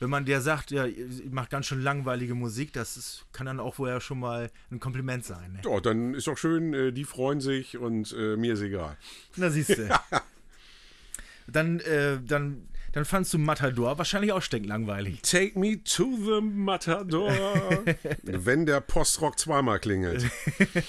wenn 0.00 0.10
man 0.10 0.24
dir 0.24 0.40
sagt, 0.40 0.70
ja, 0.70 0.86
ich 0.86 1.30
mache 1.30 1.48
ganz 1.48 1.66
schön 1.66 1.80
langweilige 1.80 2.34
Musik, 2.34 2.72
das 2.72 2.96
ist, 2.96 3.24
kann 3.32 3.46
dann 3.46 3.60
auch 3.60 3.76
vorher 3.76 4.00
schon 4.00 4.18
mal 4.18 4.50
ein 4.70 4.80
Kompliment 4.80 5.24
sein. 5.24 5.52
Ne? 5.52 5.60
Ja, 5.64 5.80
dann 5.80 6.14
ist 6.14 6.26
doch 6.26 6.36
schön, 6.36 6.74
äh, 6.74 6.92
die 6.92 7.04
freuen 7.04 7.40
sich 7.40 7.78
und 7.78 8.12
äh, 8.12 8.36
mir 8.36 8.54
ist 8.54 8.60
egal. 8.60 8.96
Na 9.36 9.50
siehst 9.50 9.70
du. 9.70 9.88
dann, 11.46 11.80
äh, 11.80 12.18
dann, 12.26 12.68
dann 12.92 13.04
fandst 13.04 13.32
du 13.34 13.38
Matador 13.38 13.98
wahrscheinlich 13.98 14.32
auch 14.32 14.42
stinklangweilig. 14.42 15.22
Take 15.22 15.58
me 15.58 15.82
to 15.82 16.16
the 16.16 16.40
Matador. 16.40 17.32
Wenn 18.22 18.66
der 18.66 18.80
Postrock 18.80 19.38
zweimal 19.38 19.78
klingelt. 19.78 20.24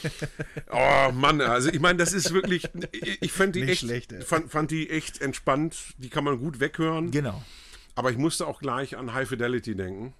oh 0.71 1.12
Mann, 1.13 1.41
also 1.41 1.69
ich 1.69 1.79
meine, 1.79 1.97
das 1.97 2.13
ist 2.13 2.33
wirklich, 2.33 2.69
ich 3.21 3.31
fand 3.31 3.55
die 3.55 3.62
Nicht 3.62 3.71
echt, 3.71 3.81
schlecht, 3.81 4.13
fand, 4.24 4.51
fand 4.51 4.71
die 4.71 4.89
echt 4.89 5.21
entspannt. 5.21 5.77
Die 5.97 6.09
kann 6.09 6.24
man 6.24 6.38
gut 6.39 6.59
weghören. 6.59 7.12
Genau. 7.12 7.43
Aber 7.95 8.11
ich 8.11 8.17
musste 8.17 8.45
auch 8.47 8.59
gleich 8.59 8.97
an 8.97 9.13
High 9.13 9.27
Fidelity 9.27 9.75
denken. 9.75 10.13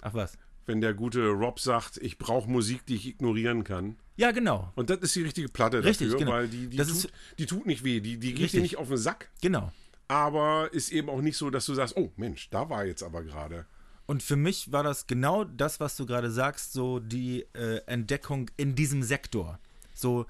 Ach 0.00 0.14
was. 0.14 0.36
Wenn 0.66 0.80
der 0.80 0.94
gute 0.94 1.28
Rob 1.28 1.60
sagt, 1.60 1.98
ich 1.98 2.16
brauche 2.18 2.50
Musik, 2.50 2.86
die 2.86 2.94
ich 2.94 3.06
ignorieren 3.06 3.64
kann. 3.64 3.96
Ja, 4.16 4.30
genau. 4.30 4.72
Und 4.76 4.88
das 4.90 5.00
ist 5.00 5.14
die 5.14 5.22
richtige 5.22 5.48
Platte 5.48 5.84
Richtig, 5.84 6.08
dafür, 6.08 6.18
genau. 6.20 6.32
weil 6.32 6.48
die, 6.48 6.68
die, 6.68 6.76
Das 6.78 6.88
tut, 6.88 6.96
ist- 6.96 7.10
die 7.38 7.46
tut 7.46 7.66
nicht 7.66 7.84
weh. 7.84 8.00
Die, 8.00 8.16
die 8.18 8.28
geht 8.30 8.38
dir 8.38 8.42
Richtig. 8.44 8.62
nicht 8.62 8.76
auf 8.78 8.88
den 8.88 8.96
Sack. 8.96 9.28
Genau. 9.42 9.70
Aber 10.08 10.72
ist 10.72 10.90
eben 10.92 11.08
auch 11.10 11.20
nicht 11.20 11.36
so, 11.36 11.50
dass 11.50 11.66
du 11.66 11.74
sagst, 11.74 11.96
oh 11.96 12.10
Mensch, 12.16 12.48
da 12.50 12.68
war 12.70 12.84
jetzt 12.86 13.02
aber 13.02 13.22
gerade. 13.22 13.66
Und 14.06 14.22
für 14.22 14.36
mich 14.36 14.70
war 14.72 14.82
das 14.82 15.06
genau 15.06 15.44
das, 15.44 15.80
was 15.80 15.96
du 15.96 16.06
gerade 16.06 16.30
sagst, 16.30 16.72
so 16.74 17.00
die 17.00 17.46
äh, 17.54 17.80
Entdeckung 17.86 18.50
in 18.56 18.74
diesem 18.74 19.02
Sektor. 19.02 19.58
So 19.94 20.26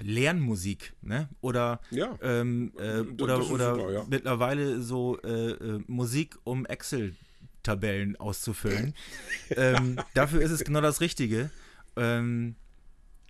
Lernmusik, 0.00 0.94
ne? 1.02 1.28
Oder, 1.40 1.80
Ja. 1.90 2.16
ähm, 2.22 2.72
äh, 2.78 3.00
oder, 3.00 3.50
oder 3.50 3.74
super, 3.74 3.92
ja. 3.92 4.04
mittlerweile 4.08 4.80
so 4.80 5.20
äh, 5.22 5.50
äh, 5.50 5.84
Musik, 5.86 6.36
um 6.44 6.66
Excel-Tabellen 6.66 8.16
auszufüllen. 8.16 8.94
ähm, 9.50 9.96
dafür 10.14 10.40
ist 10.40 10.50
es 10.52 10.64
genau 10.64 10.80
das 10.80 11.00
Richtige. 11.00 11.50
Ähm, 11.96 12.56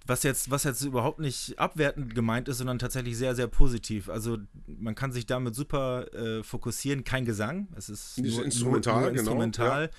was 0.06 0.22
jetzt, 0.22 0.50
was 0.50 0.64
jetzt 0.64 0.82
überhaupt 0.82 1.18
nicht 1.18 1.58
abwertend 1.58 2.14
gemeint 2.14 2.48
ist, 2.48 2.58
sondern 2.58 2.78
tatsächlich 2.78 3.16
sehr, 3.16 3.34
sehr 3.34 3.48
positiv. 3.48 4.08
Also 4.08 4.38
man 4.66 4.94
kann 4.94 5.10
sich 5.12 5.26
damit 5.26 5.54
super 5.54 6.12
äh, 6.14 6.42
fokussieren. 6.44 7.02
Kein 7.02 7.24
Gesang, 7.24 7.68
es 7.76 7.88
ist 7.88 8.18
nur, 8.18 8.44
instrumental, 8.44 8.94
nur, 8.94 9.02
nur 9.02 9.10
genau, 9.10 9.20
instrumental. 9.20 9.90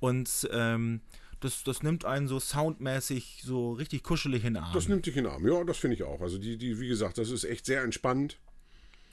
Und 0.00 0.48
ähm, 0.52 1.00
das, 1.44 1.62
das 1.62 1.82
nimmt 1.82 2.04
einen 2.04 2.26
so 2.26 2.40
soundmäßig 2.40 3.42
so 3.44 3.72
richtig 3.72 4.02
kuschelig 4.02 4.44
in 4.44 4.54
den 4.54 4.62
Arm. 4.62 4.72
Das 4.72 4.88
nimmt 4.88 5.04
dich 5.04 5.16
in 5.16 5.24
den 5.24 5.32
Arm. 5.32 5.46
Ja, 5.46 5.62
das 5.62 5.76
finde 5.76 5.94
ich 5.94 6.02
auch. 6.02 6.20
Also 6.22 6.38
die, 6.38 6.56
die, 6.56 6.80
wie 6.80 6.88
gesagt, 6.88 7.18
das 7.18 7.30
ist 7.30 7.44
echt 7.44 7.66
sehr 7.66 7.82
entspannt. 7.82 8.38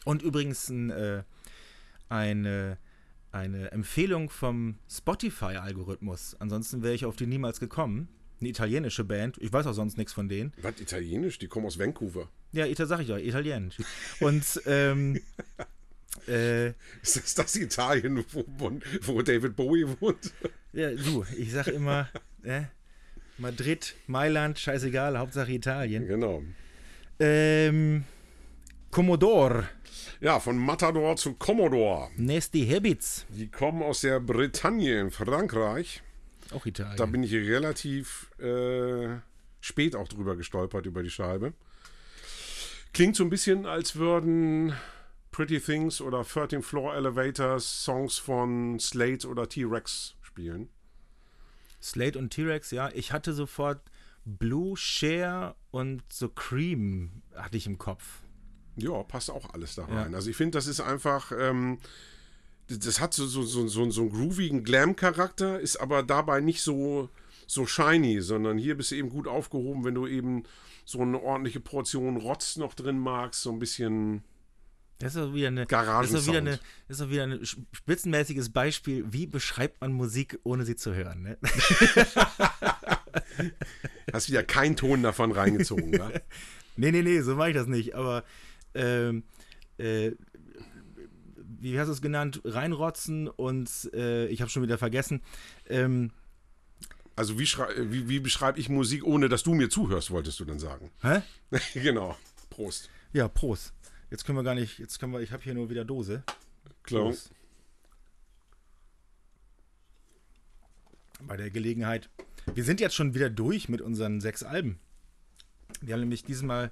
Und 0.06 0.22
übrigens 0.22 0.70
ein, 0.70 0.90
äh, 0.90 1.24
eine, 2.10 2.78
eine 3.32 3.72
Empfehlung 3.72 4.30
vom 4.30 4.80
Spotify-Algorithmus. 4.90 6.38
Ansonsten 6.40 6.82
wäre 6.82 6.94
ich 6.94 7.06
auf 7.06 7.18
die 7.18 7.28
niemals 7.28 7.60
gekommen. 7.60 8.08
Eine 8.40 8.50
italienische 8.50 9.04
Band. 9.04 9.38
Ich 9.40 9.52
weiß 9.52 9.68
auch 9.68 9.74
sonst 9.74 9.98
nichts 9.98 10.14
von 10.14 10.30
denen. 10.30 10.54
Was, 10.62 10.80
Italienisch? 10.80 11.38
Die 11.38 11.48
kommen 11.48 11.66
aus 11.66 11.78
Vancouver. 11.78 12.30
Ja, 12.54 12.66
Ita 12.66 12.86
sag 12.86 13.02
ich 13.02 13.10
ja, 13.10 13.18
italienisch. 13.18 13.76
Und 14.22 14.62
ähm, 14.66 15.22
äh, 16.28 16.68
Ist 17.02 17.16
das 17.18 17.36
das 17.36 17.56
Italien, 17.56 18.24
wo, 18.32 18.46
wo, 19.02 19.22
David 19.22 19.56
Bowie 19.56 19.86
wohnt? 20.00 20.32
ja, 20.74 20.92
du, 20.92 21.26
ich 21.38 21.52
sag 21.52 21.68
immer, 21.68 22.10
äh, 22.44 22.64
Madrid, 23.38 23.96
Mailand, 24.08 24.60
scheißegal, 24.60 25.18
Hauptsache 25.18 25.52
Italien. 25.52 26.08
Genau. 26.08 26.44
Ähm, 27.20 28.04
Commodore, 28.92 29.68
Ja, 30.20 30.40
von 30.40 30.58
Matador 30.58 31.16
zu 31.16 31.34
Commodore. 31.36 32.10
Nasty 32.18 32.68
Habits, 32.68 33.26
Die 33.30 33.48
kommen 33.48 33.82
aus 33.84 34.02
der 34.02 34.20
Bretagne 34.20 35.00
in 35.00 35.12
Frankreich. 35.12 36.02
auch 36.54 36.66
Italien. 36.66 36.98
Da 36.98 37.06
bin 37.06 37.24
ich 37.24 37.34
relativ 37.34 38.30
äh, 38.40 39.08
spät 39.62 39.96
auch 39.96 40.08
drüber 40.08 40.36
gestolpert, 40.36 40.86
über 40.86 41.04
die 41.04 41.10
Scheibe. 41.10 41.54
Klingt 42.94 43.16
so 43.16 43.24
ein 43.24 43.30
bisschen, 43.30 43.66
als 43.66 43.96
würden 43.96 44.74
Pretty 45.32 45.60
Things 45.60 46.02
oder 46.02 46.24
13 46.24 46.62
Floor 46.62 46.94
Elevators 46.96 47.84
Songs 47.86 48.18
von 48.18 48.80
Slate 48.80 49.28
oder 49.28 49.48
T-Rex 49.48 50.16
spielen. 50.22 50.70
Slate 51.82 52.20
und 52.20 52.32
T-Rex, 52.32 52.72
ja. 52.72 52.90
Ich 52.94 53.12
hatte 53.12 53.34
sofort 53.34 53.82
Blue, 54.26 54.78
Share 54.78 55.56
und 55.72 56.04
so 56.12 56.30
Cream 56.30 57.22
hatte 57.36 57.58
ich 57.58 57.66
im 57.66 57.78
Kopf. 57.78 58.22
Ja, 58.76 59.02
passt 59.04 59.32
auch 59.32 59.54
alles 59.54 59.76
da 59.76 59.88
Ja. 59.88 60.04
rein. 60.04 60.14
Also 60.16 60.30
ich 60.30 60.36
finde, 60.36 60.58
das 60.58 60.68
ist 60.68 60.80
einfach, 60.80 61.32
ähm, 61.38 61.80
das- 62.68 62.80
das 62.80 63.00
hat 63.00 63.14
so, 63.14 63.26
so, 63.26 63.44
so, 63.44 63.68
so, 63.68 63.90
so 63.90 64.02
einen 64.02 64.12
groovigen 64.12 64.64
Glam-Charakter, 64.64 65.60
ist 65.60 65.78
aber 65.78 66.04
dabei 66.04 66.40
nicht 66.42 66.62
so, 66.62 67.10
so 67.48 67.66
shiny, 67.66 68.22
sondern 68.22 68.58
hier 68.58 68.76
bist 68.78 68.92
du 68.92 68.96
eben 68.96 69.10
gut 69.10 69.28
aufgehoben, 69.28 69.84
wenn 69.84 69.96
du 69.96 70.08
eben 70.08 70.44
so 70.86 71.00
eine 71.02 71.22
ordentliche 71.22 71.60
Portion 71.60 72.18
Rotz 72.18 72.58
noch 72.58 72.74
drin 72.76 73.00
magst, 73.00 73.42
so 73.42 73.52
ein 73.52 73.60
bisschen. 73.60 74.24
Das 75.02 75.16
ist 75.16 75.22
doch 75.22 75.34
wieder 75.34 75.48
eine, 75.48 75.66
das 75.66 76.12
ist 76.12 76.28
wieder 76.28 76.38
eine, 76.38 76.60
das 76.88 77.00
ist 77.00 77.10
wieder 77.10 77.24
ein 77.24 77.46
spitzenmäßiges 77.46 78.52
Beispiel, 78.52 79.06
wie 79.12 79.26
beschreibt 79.26 79.82
man 79.82 79.92
Musik, 79.94 80.40
ohne 80.44 80.64
sie 80.66 80.76
zu 80.76 80.94
hören. 80.94 81.24
Ne? 81.24 81.38
Hast 84.14 84.30
wieder 84.30 84.44
keinen 84.44 84.76
Ton 84.76 85.04
davon 85.04 85.32
reingezogen, 85.32 85.94
ja? 85.94 86.10
nee, 86.76 86.92
nee, 86.92 87.02
nee, 87.02 87.22
so 87.22 87.36
mache 87.36 87.50
ich 87.50 87.56
das 87.56 87.68
nicht. 87.68 87.96
Aber 87.96 88.24
ähm, 88.74 89.24
äh, 89.78 90.12
wie 91.60 91.80
hast 91.80 91.88
du 91.88 91.94
es 91.94 92.02
genannt? 92.02 92.42
Reinrotzen 92.44 93.28
und 93.28 93.70
äh, 93.94 94.28
ich 94.28 94.42
habe 94.42 94.50
schon 94.50 94.64
wieder 94.64 94.78
vergessen. 94.78 95.22
Ähm, 95.70 96.12
Also 97.16 97.38
wie, 97.40 97.46
wie, 97.46 98.10
wie 98.10 98.20
beschreibe 98.20 98.60
ich 98.60 98.70
Musik, 98.70 99.04
ohne 99.04 99.30
dass 99.30 99.44
du 99.44 99.54
mir 99.54 99.70
zuhörst, 99.70 100.12
wolltest 100.12 100.40
du 100.40 100.46
dann 100.46 100.60
sagen. 100.60 100.92
hä? 101.02 101.22
genau. 101.74 102.18
Prost. 102.50 102.90
Ja, 103.14 103.28
Prost. 103.28 103.74
Jetzt 104.12 104.26
können 104.26 104.38
wir 104.38 104.44
gar 104.44 104.56
nicht, 104.56 104.78
jetzt 104.78 105.00
können 105.00 105.14
wir, 105.14 105.22
ich 105.22 105.32
habe 105.32 105.42
hier 105.42 105.54
nur 105.54 105.70
wieder 105.70 105.86
Dose. 105.86 106.24
Klar. 106.84 107.14
Bei 111.22 111.38
der 111.38 111.50
Gelegenheit. 111.50 112.10
Wir 112.54 112.66
sind 112.66 112.82
jetzt 112.82 112.94
schon 112.94 113.14
wieder 113.14 113.30
durch 113.30 113.70
mit 113.70 113.80
unseren 113.80 114.20
sechs 114.20 114.44
Alben. 114.44 114.80
Wir 115.80 115.94
haben 115.94 116.02
nämlich 116.02 116.26
diesmal 116.26 116.72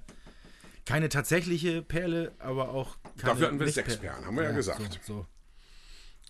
keine 0.84 1.08
tatsächliche 1.08 1.82
Perle, 1.82 2.32
aber 2.40 2.70
auch 2.70 2.98
keine 3.16 3.32
Dafür 3.32 3.46
hatten 3.46 3.60
wir 3.60 3.68
sechs 3.68 3.96
Perlen, 3.96 4.26
haben 4.26 4.36
wir 4.36 4.44
ja 4.44 4.52
gesagt. 4.52 5.00
So, 5.02 5.14
so. 5.14 5.26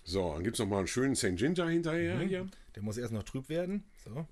So, 0.03 0.33
dann 0.33 0.43
gibt 0.43 0.55
es 0.55 0.59
noch 0.59 0.67
mal 0.67 0.77
einen 0.77 0.87
schönen 0.87 1.15
St. 1.15 1.35
Ginger 1.35 1.67
hinterher 1.67 2.19
hier. 2.21 2.47
Der 2.73 2.83
muss 2.83 2.97
erst 2.97 3.11
noch 3.11 3.23
trüb 3.23 3.49
werden. 3.49 3.83
So. 4.03 4.25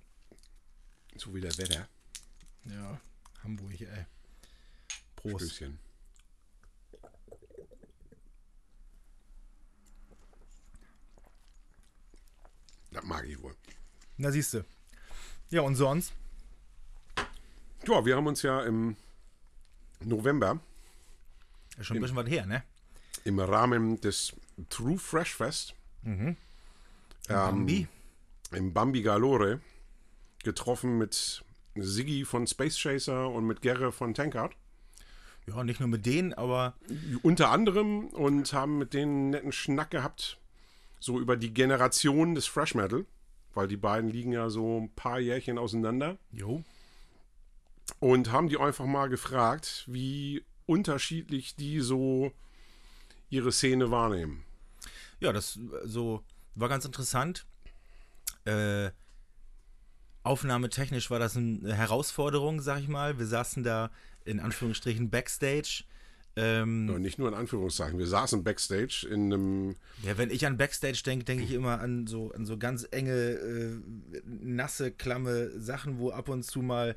So 1.18 1.36
wie 1.36 1.42
das 1.42 1.58
Wetter. 1.58 1.90
Ja, 2.64 3.02
Hamburg, 3.44 3.82
ey. 3.82 4.06
Prost. 5.18 5.46
Stößchen. 5.46 5.78
Das 12.92 13.04
mag 13.04 13.26
ich 13.28 13.42
wohl. 13.42 13.56
Na, 14.18 14.32
siehst 14.32 14.54
du. 14.54 14.66
Ja, 15.50 15.62
und 15.62 15.76
sonst? 15.76 16.14
Ja, 17.88 18.06
wir 18.06 18.16
haben 18.16 18.28
uns 18.28 18.42
ja 18.42 18.62
im 18.64 18.96
November 20.02 20.60
Ja, 21.78 21.84
schon 21.84 21.98
ein 21.98 22.02
bisschen 22.02 22.18
was 22.18 22.28
her, 22.30 22.46
ne? 22.46 22.64
im 23.26 23.40
Rahmen 23.40 24.00
des 24.02 24.34
True 24.70 24.98
Fresh 24.98 25.36
Fest 25.36 25.76
ähm, 26.06 26.36
Bambi. 27.28 27.88
im 28.52 28.74
Bambi 28.74 29.02
Galore 29.02 29.60
getroffen 30.44 30.98
mit 30.98 31.44
Siggi 31.76 32.26
von 32.26 32.48
Space 32.48 32.78
Chaser 32.78 33.30
und 33.30 33.46
mit 33.46 33.62
Gerre 33.62 33.92
von 33.92 34.14
Tankard. 34.14 34.54
Ja, 35.48 35.64
nicht 35.64 35.80
nur 35.80 35.90
mit 35.90 36.06
denen, 36.06 36.34
aber 36.34 36.76
Unter 37.24 37.50
anderem 37.50 38.08
und 38.08 38.52
haben 38.54 38.78
mit 38.78 38.94
denen 38.94 39.12
einen 39.16 39.30
netten 39.32 39.52
Schnack 39.52 39.92
gehabt, 39.92 40.39
so 41.00 41.20
über 41.20 41.38
die 41.38 41.54
Generation 41.54 42.36
des 42.36 42.48
Fresh 42.48 42.76
Metal, 42.76 43.06
weil 43.54 43.68
die 43.68 43.78
beiden 43.78 44.10
liegen 44.10 44.32
ja 44.32 44.50
so 44.50 44.80
ein 44.82 44.90
paar 44.96 45.20
Jährchen 45.20 45.58
auseinander. 45.58 46.18
jo. 46.32 46.64
Und 48.00 48.32
haben 48.32 48.50
die 48.50 48.58
einfach 48.58 48.86
mal 48.86 49.10
gefragt, 49.10 49.84
wie 49.88 50.46
unterschiedlich 50.68 51.56
die 51.56 51.80
so 51.80 52.32
ihre 53.30 53.52
Szene 53.52 53.90
wahrnehmen. 53.90 54.44
Ja, 55.20 55.34
das 55.34 55.60
so 55.86 56.24
war 56.54 56.70
ganz 56.70 56.86
interessant. 56.86 57.46
Äh, 58.46 58.92
aufnahmetechnisch 60.24 61.10
war 61.10 61.20
das 61.20 61.36
eine 61.36 61.74
Herausforderung, 61.74 62.62
sag 62.62 62.80
ich 62.80 62.88
mal. 62.88 63.18
Wir 63.18 63.26
saßen 63.26 63.64
da 63.64 63.92
in 64.26 64.40
Anführungsstrichen 64.40 65.10
Backstage. 65.10 65.84
Ähm, 66.42 66.90
Und 66.90 67.02
nicht 67.02 67.20
nur 67.20 67.28
in 67.28 67.34
Anführungszeichen. 67.34 68.00
Wir 68.00 68.08
saßen 68.08 68.44
backstage 68.44 69.06
in 69.10 69.34
einem, 69.34 69.76
ja, 70.04 70.18
wenn 70.18 70.30
ich 70.30 70.46
an 70.46 70.58
Backstage 70.58 71.02
denke, 71.06 71.26
denke 71.26 71.44
ich 71.44 71.52
immer 71.52 71.80
an 71.82 72.08
so, 72.08 72.32
an 72.32 72.46
so 72.46 72.58
ganz 72.58 72.88
enge, 72.92 73.12
äh, 73.14 73.78
nasse, 74.26 74.92
klamme 74.92 75.50
Sachen, 75.60 76.00
wo 76.00 76.12
ab 76.12 76.30
und 76.30 76.44
zu 76.44 76.62
mal 76.62 76.96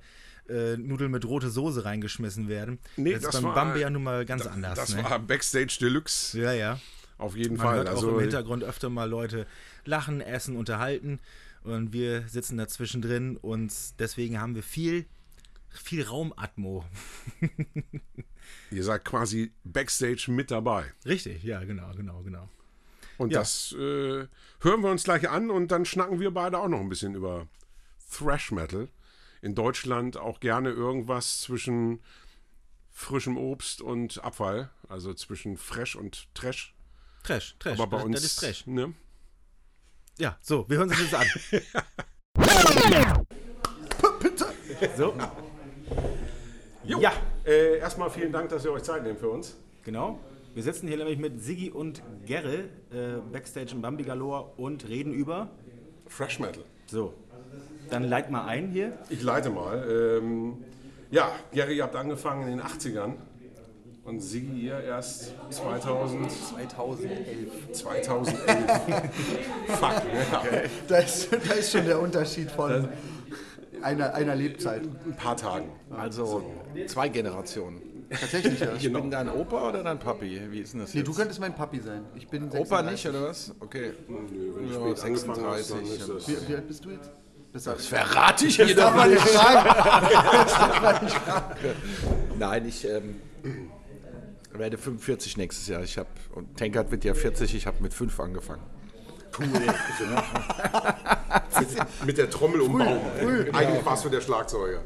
äh, 0.48 0.76
Nudeln 0.76 1.10
mit 1.10 1.24
rote 1.24 1.50
Soße 1.50 1.84
reingeschmissen 1.84 2.48
werden. 2.48 2.78
Nee, 2.96 3.12
das 3.14 3.22
das 3.22 3.34
ist 3.36 3.40
beim 3.40 3.50
war- 3.50 3.54
Bambi 3.54 3.80
ja 3.80 3.90
nun 3.90 4.02
mal 4.02 4.24
ganz 4.24 4.46
anders. 4.46 4.78
das 4.78 4.94
ne? 4.94 5.02
war 5.04 5.18
Backstage 5.18 5.76
Deluxe. 5.80 6.38
ja, 6.38 6.52
ja. 6.52 6.80
Auf 7.18 7.36
jeden 7.36 7.56
Man 7.56 7.66
Fall. 7.66 7.76
hört 7.78 7.88
auch 7.88 7.94
Also 7.96 8.10
im 8.14 8.20
Hintergrund 8.20 8.64
öfter 8.64 8.90
mal 8.90 9.08
Leute 9.08 9.46
lachen, 9.84 10.20
essen, 10.20 10.56
unterhalten 10.56 11.20
und 11.62 11.92
wir 11.92 12.26
sitzen 12.26 12.56
dazwischen 12.56 13.00
drin 13.00 13.36
und 13.36 13.72
deswegen 14.00 14.40
haben 14.40 14.56
wir 14.56 14.64
viel, 14.64 15.06
viel 15.74 16.04
Raumatmo. 16.04 16.84
ihr 18.70 18.84
seid 18.84 19.04
quasi 19.04 19.52
Backstage 19.64 20.26
mit 20.28 20.50
dabei. 20.50 20.92
Richtig, 21.04 21.42
ja, 21.42 21.62
genau, 21.64 21.92
genau, 21.94 22.22
genau. 22.22 22.48
Und 23.18 23.32
Ja. 23.32 23.40
das 23.40 23.72
äh, 23.72 24.26
hören 24.60 24.82
wir 24.82 24.90
uns 24.90 25.04
gleich 25.04 25.28
an 25.28 25.50
und 25.50 25.68
dann 25.68 25.84
schnacken 25.84 26.18
wir 26.20 26.30
beide 26.32 26.58
auch 26.58 26.68
noch 26.68 26.80
ein 26.80 26.88
bisschen 26.88 27.14
über 27.14 27.46
Thrash 28.10 28.50
Metal. 28.52 28.88
In 29.42 29.54
Deutschland 29.54 30.16
auch 30.16 30.40
gerne 30.40 30.70
irgendwas 30.70 31.40
zwischen 31.40 32.00
frischem 32.90 33.36
Obst 33.36 33.80
und 33.80 34.22
Abfall, 34.22 34.70
also 34.88 35.14
zwischen 35.14 35.56
Fresh 35.56 35.96
und 35.96 36.28
Trash. 36.34 36.74
Trash, 37.24 37.56
Trash, 37.58 37.78
Aber 37.78 37.86
bei 37.88 37.96
das, 37.98 38.04
uns, 38.06 38.14
das 38.16 38.24
ist 38.24 38.36
Trash. 38.40 38.66
Ne? 38.66 38.94
Ja, 40.18 40.38
so, 40.42 40.68
wir 40.68 40.78
hören 40.78 40.90
uns 40.90 41.10
das 41.10 41.14
an. 41.14 41.26
So, 44.96 45.14
Jo, 46.84 46.98
Ja. 47.00 47.12
Äh, 47.44 47.78
erstmal 47.78 48.10
vielen 48.10 48.32
Dank, 48.32 48.48
dass 48.50 48.64
ihr 48.64 48.72
euch 48.72 48.82
Zeit 48.82 49.02
nehmt 49.02 49.18
für 49.18 49.30
uns. 49.30 49.56
genau. 49.84 50.18
Wir 50.54 50.62
sitzen 50.62 50.86
hier 50.86 50.98
nämlich 50.98 51.18
mit 51.18 51.40
Siggi 51.42 51.70
und 51.70 52.02
Gerre 52.26 52.64
äh, 52.92 53.20
Backstage 53.32 53.68
im 53.72 53.80
Bambi 53.80 54.02
Galore 54.02 54.50
und 54.58 54.86
reden 54.86 55.14
über. 55.14 55.48
Fresh 56.08 56.40
Metal. 56.40 56.62
So, 56.84 57.14
dann 57.88 58.04
leit 58.04 58.30
mal 58.30 58.44
ein 58.44 58.68
hier. 58.68 58.92
Ich 59.08 59.22
leite 59.22 59.48
mal. 59.48 59.82
Ähm, 59.90 60.58
ja, 61.10 61.32
Gary, 61.54 61.78
ihr 61.78 61.84
habt 61.84 61.96
angefangen 61.96 62.42
in 62.42 62.58
den 62.58 62.60
80ern 62.60 63.14
und 64.04 64.20
Sigi 64.20 64.66
ihr 64.66 64.78
erst 64.80 65.32
2000, 65.48 66.30
2011. 66.30 67.72
2011. 67.72 69.10
Fuck, 69.68 69.82
ja. 69.90 70.42
Da 70.86 70.98
ist, 70.98 71.32
da 71.32 71.54
ist 71.54 71.72
schon 71.72 71.86
der 71.86 71.98
Unterschied 71.98 72.50
von 72.50 72.90
einer, 73.82 74.14
einer 74.14 74.34
Lebzeit. 74.34 74.82
ein 74.82 75.16
paar 75.16 75.36
Tagen. 75.36 75.68
Also 75.90 76.42
zwei 76.86 77.08
Generationen. 77.08 77.80
Tatsächlich, 78.10 78.60
ja. 78.60 78.72
Ich 78.78 78.92
bin 78.92 79.10
dein 79.10 79.28
Opa 79.28 79.70
oder 79.70 79.82
dein 79.82 79.98
Papi? 79.98 80.40
Wie 80.50 80.60
ist 80.60 80.74
denn 80.74 80.80
das 80.80 80.92
Nee, 80.92 81.00
jetzt? 81.00 81.08
du 81.08 81.14
könntest 81.14 81.40
mein 81.40 81.54
Papi 81.54 81.80
sein. 81.80 82.04
Ich 82.14 82.28
bin 82.28 82.44
Opa 82.44 82.82
36. 82.82 82.90
nicht, 82.92 83.08
oder 83.08 83.28
was? 83.28 83.54
Okay. 83.60 83.92
Wenn 84.06 84.66
ich 84.66 84.74
Ja, 84.74 84.80
spät 84.80 85.04
angefangen 85.04 85.46
habe, 85.46 85.56
dann 85.56 85.64
36. 85.64 86.00
ist 86.00 86.08
das- 86.08 86.28
Wie, 86.28 86.48
wie 86.48 86.54
alt 86.56 86.68
bist 86.68 86.84
du 86.84 86.90
jetzt? 86.90 87.10
Das 87.54 87.64
darf 87.64 87.76
Das 87.76 87.86
verrate 87.86 88.46
ich 88.46 88.56
hier 88.56 88.74
darf 88.74 88.90
doch 88.90 88.96
man 88.96 89.10
nicht. 89.10 89.22
Nein, 92.38 92.66
ich 92.66 92.86
ähm, 92.88 93.16
werde 94.52 94.78
45 94.78 95.36
nächstes 95.36 95.68
Jahr. 95.68 95.82
Ich 95.82 95.98
habe 95.98 96.08
und 96.34 96.56
Tankard 96.58 96.90
wird 96.90 97.04
ja 97.04 97.14
40. 97.14 97.54
Ich 97.54 97.66
habe 97.66 97.82
mit 97.82 97.94
5 97.94 98.18
angefangen. 98.20 98.62
Mit 102.06 102.18
der 102.18 102.28
Trommel 102.28 102.60
um 102.60 102.76
Baum. 102.78 103.00
Eigentlich 103.52 103.84
warst 103.84 104.04
du 104.04 104.08
der 104.08 104.20
Schlagzeuger. 104.20 104.82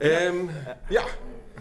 Ähm, 0.00 0.50
ja, 0.88 1.02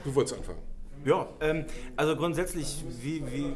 du 0.04 0.16
wolltest 0.16 0.38
anfangen. 0.38 0.60
Ja, 1.06 1.28
ähm, 1.42 1.66
also 1.96 2.16
grundsätzlich, 2.16 2.84
wie, 3.02 3.24
wie, 3.32 3.54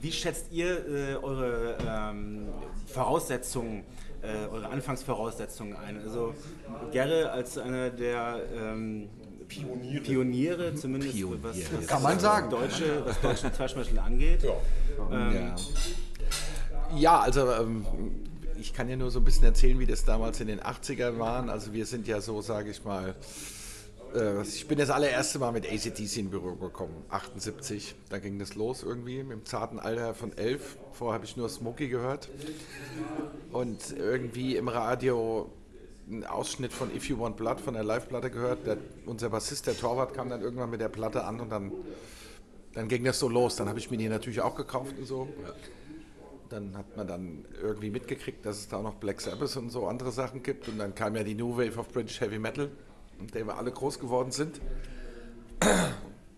wie 0.00 0.12
schätzt 0.12 0.50
ihr 0.50 0.88
äh, 0.88 1.16
eure 1.16 1.76
ähm, 1.86 2.48
Voraussetzungen, 2.86 3.84
äh, 4.22 4.46
eure 4.50 4.68
Anfangsvoraussetzungen 4.68 5.76
ein? 5.76 6.00
Also 6.02 6.34
Gerre 6.90 7.30
als 7.30 7.58
einer 7.58 7.90
der 7.90 8.40
ähm, 8.56 9.10
Pioniere. 9.48 10.02
Pioniere, 10.02 10.74
zumindest 10.74 11.14
was, 11.42 11.56
was 11.72 11.86
Kann 11.86 12.02
man 12.02 12.18
sagen. 12.18 12.50
Deutsche, 12.50 13.04
was 13.04 13.20
deutschen 13.20 13.52
Thrash 13.52 13.74
angeht. 14.04 14.42
Ja. 14.42 15.56
ja, 16.96 17.20
also 17.20 17.50
ähm, 17.52 17.86
ich 18.58 18.72
kann 18.72 18.88
ja 18.88 18.96
nur 18.96 19.10
so 19.10 19.20
ein 19.20 19.24
bisschen 19.24 19.44
erzählen, 19.44 19.78
wie 19.78 19.86
das 19.86 20.04
damals 20.04 20.40
in 20.40 20.48
den 20.48 20.60
80ern 20.60 21.18
waren. 21.18 21.50
Also 21.50 21.72
wir 21.72 21.86
sind 21.86 22.06
ja 22.06 22.20
so, 22.20 22.40
sage 22.40 22.70
ich 22.70 22.84
mal, 22.84 23.14
äh, 24.14 24.42
ich 24.42 24.66
bin 24.66 24.78
das 24.78 24.90
allererste 24.90 25.38
Mal 25.38 25.52
mit 25.52 25.70
ACDC 25.70 26.16
in 26.18 26.30
Büro 26.30 26.54
gekommen, 26.54 27.04
78. 27.10 27.94
Da 28.08 28.18
ging 28.18 28.38
das 28.38 28.54
los 28.54 28.82
irgendwie 28.82 29.18
im 29.18 29.44
zarten 29.44 29.78
Alter 29.78 30.14
von 30.14 30.36
11. 30.36 30.78
Vorher 30.92 31.14
habe 31.14 31.24
ich 31.24 31.36
nur 31.36 31.48
Smokey 31.48 31.88
gehört. 31.88 32.28
Und 33.52 33.94
irgendwie 33.96 34.56
im 34.56 34.68
Radio 34.68 35.50
einen 36.08 36.24
Ausschnitt 36.24 36.72
von 36.72 36.94
If 36.94 37.08
You 37.08 37.18
Want 37.18 37.36
Blood 37.36 37.60
von 37.60 37.74
der 37.74 37.84
Live-Platte 37.84 38.30
gehört. 38.30 38.66
Der, 38.66 38.76
unser 39.06 39.30
Bassist, 39.30 39.66
der 39.66 39.76
Torwart, 39.76 40.14
kam 40.14 40.28
dann 40.28 40.42
irgendwann 40.42 40.70
mit 40.70 40.80
der 40.80 40.88
Platte 40.88 41.24
an 41.24 41.40
und 41.40 41.50
dann, 41.50 41.72
dann 42.74 42.88
ging 42.88 43.04
das 43.04 43.18
so 43.18 43.28
los. 43.28 43.56
Dann 43.56 43.68
habe 43.68 43.78
ich 43.78 43.90
mir 43.90 43.96
die 43.96 44.08
natürlich 44.08 44.40
auch 44.40 44.54
gekauft 44.54 44.94
und 44.98 45.06
so. 45.06 45.28
Dann 46.50 46.76
hat 46.76 46.96
man 46.96 47.06
dann 47.06 47.44
irgendwie 47.60 47.90
mitgekriegt, 47.90 48.44
dass 48.44 48.58
es 48.58 48.68
da 48.68 48.78
auch 48.78 48.82
noch 48.82 48.94
Black 48.94 49.20
Sabbath 49.20 49.56
und 49.56 49.70
so 49.70 49.86
andere 49.86 50.12
Sachen 50.12 50.42
gibt. 50.42 50.68
Und 50.68 50.78
dann 50.78 50.94
kam 50.94 51.16
ja 51.16 51.22
die 51.22 51.34
New 51.34 51.56
Wave 51.56 51.78
of 51.78 51.88
British 51.88 52.20
Heavy 52.20 52.38
Metal, 52.38 52.70
mit 53.18 53.34
der 53.34 53.46
wir 53.46 53.56
alle 53.56 53.72
groß 53.72 53.98
geworden 53.98 54.30
sind. 54.30 54.60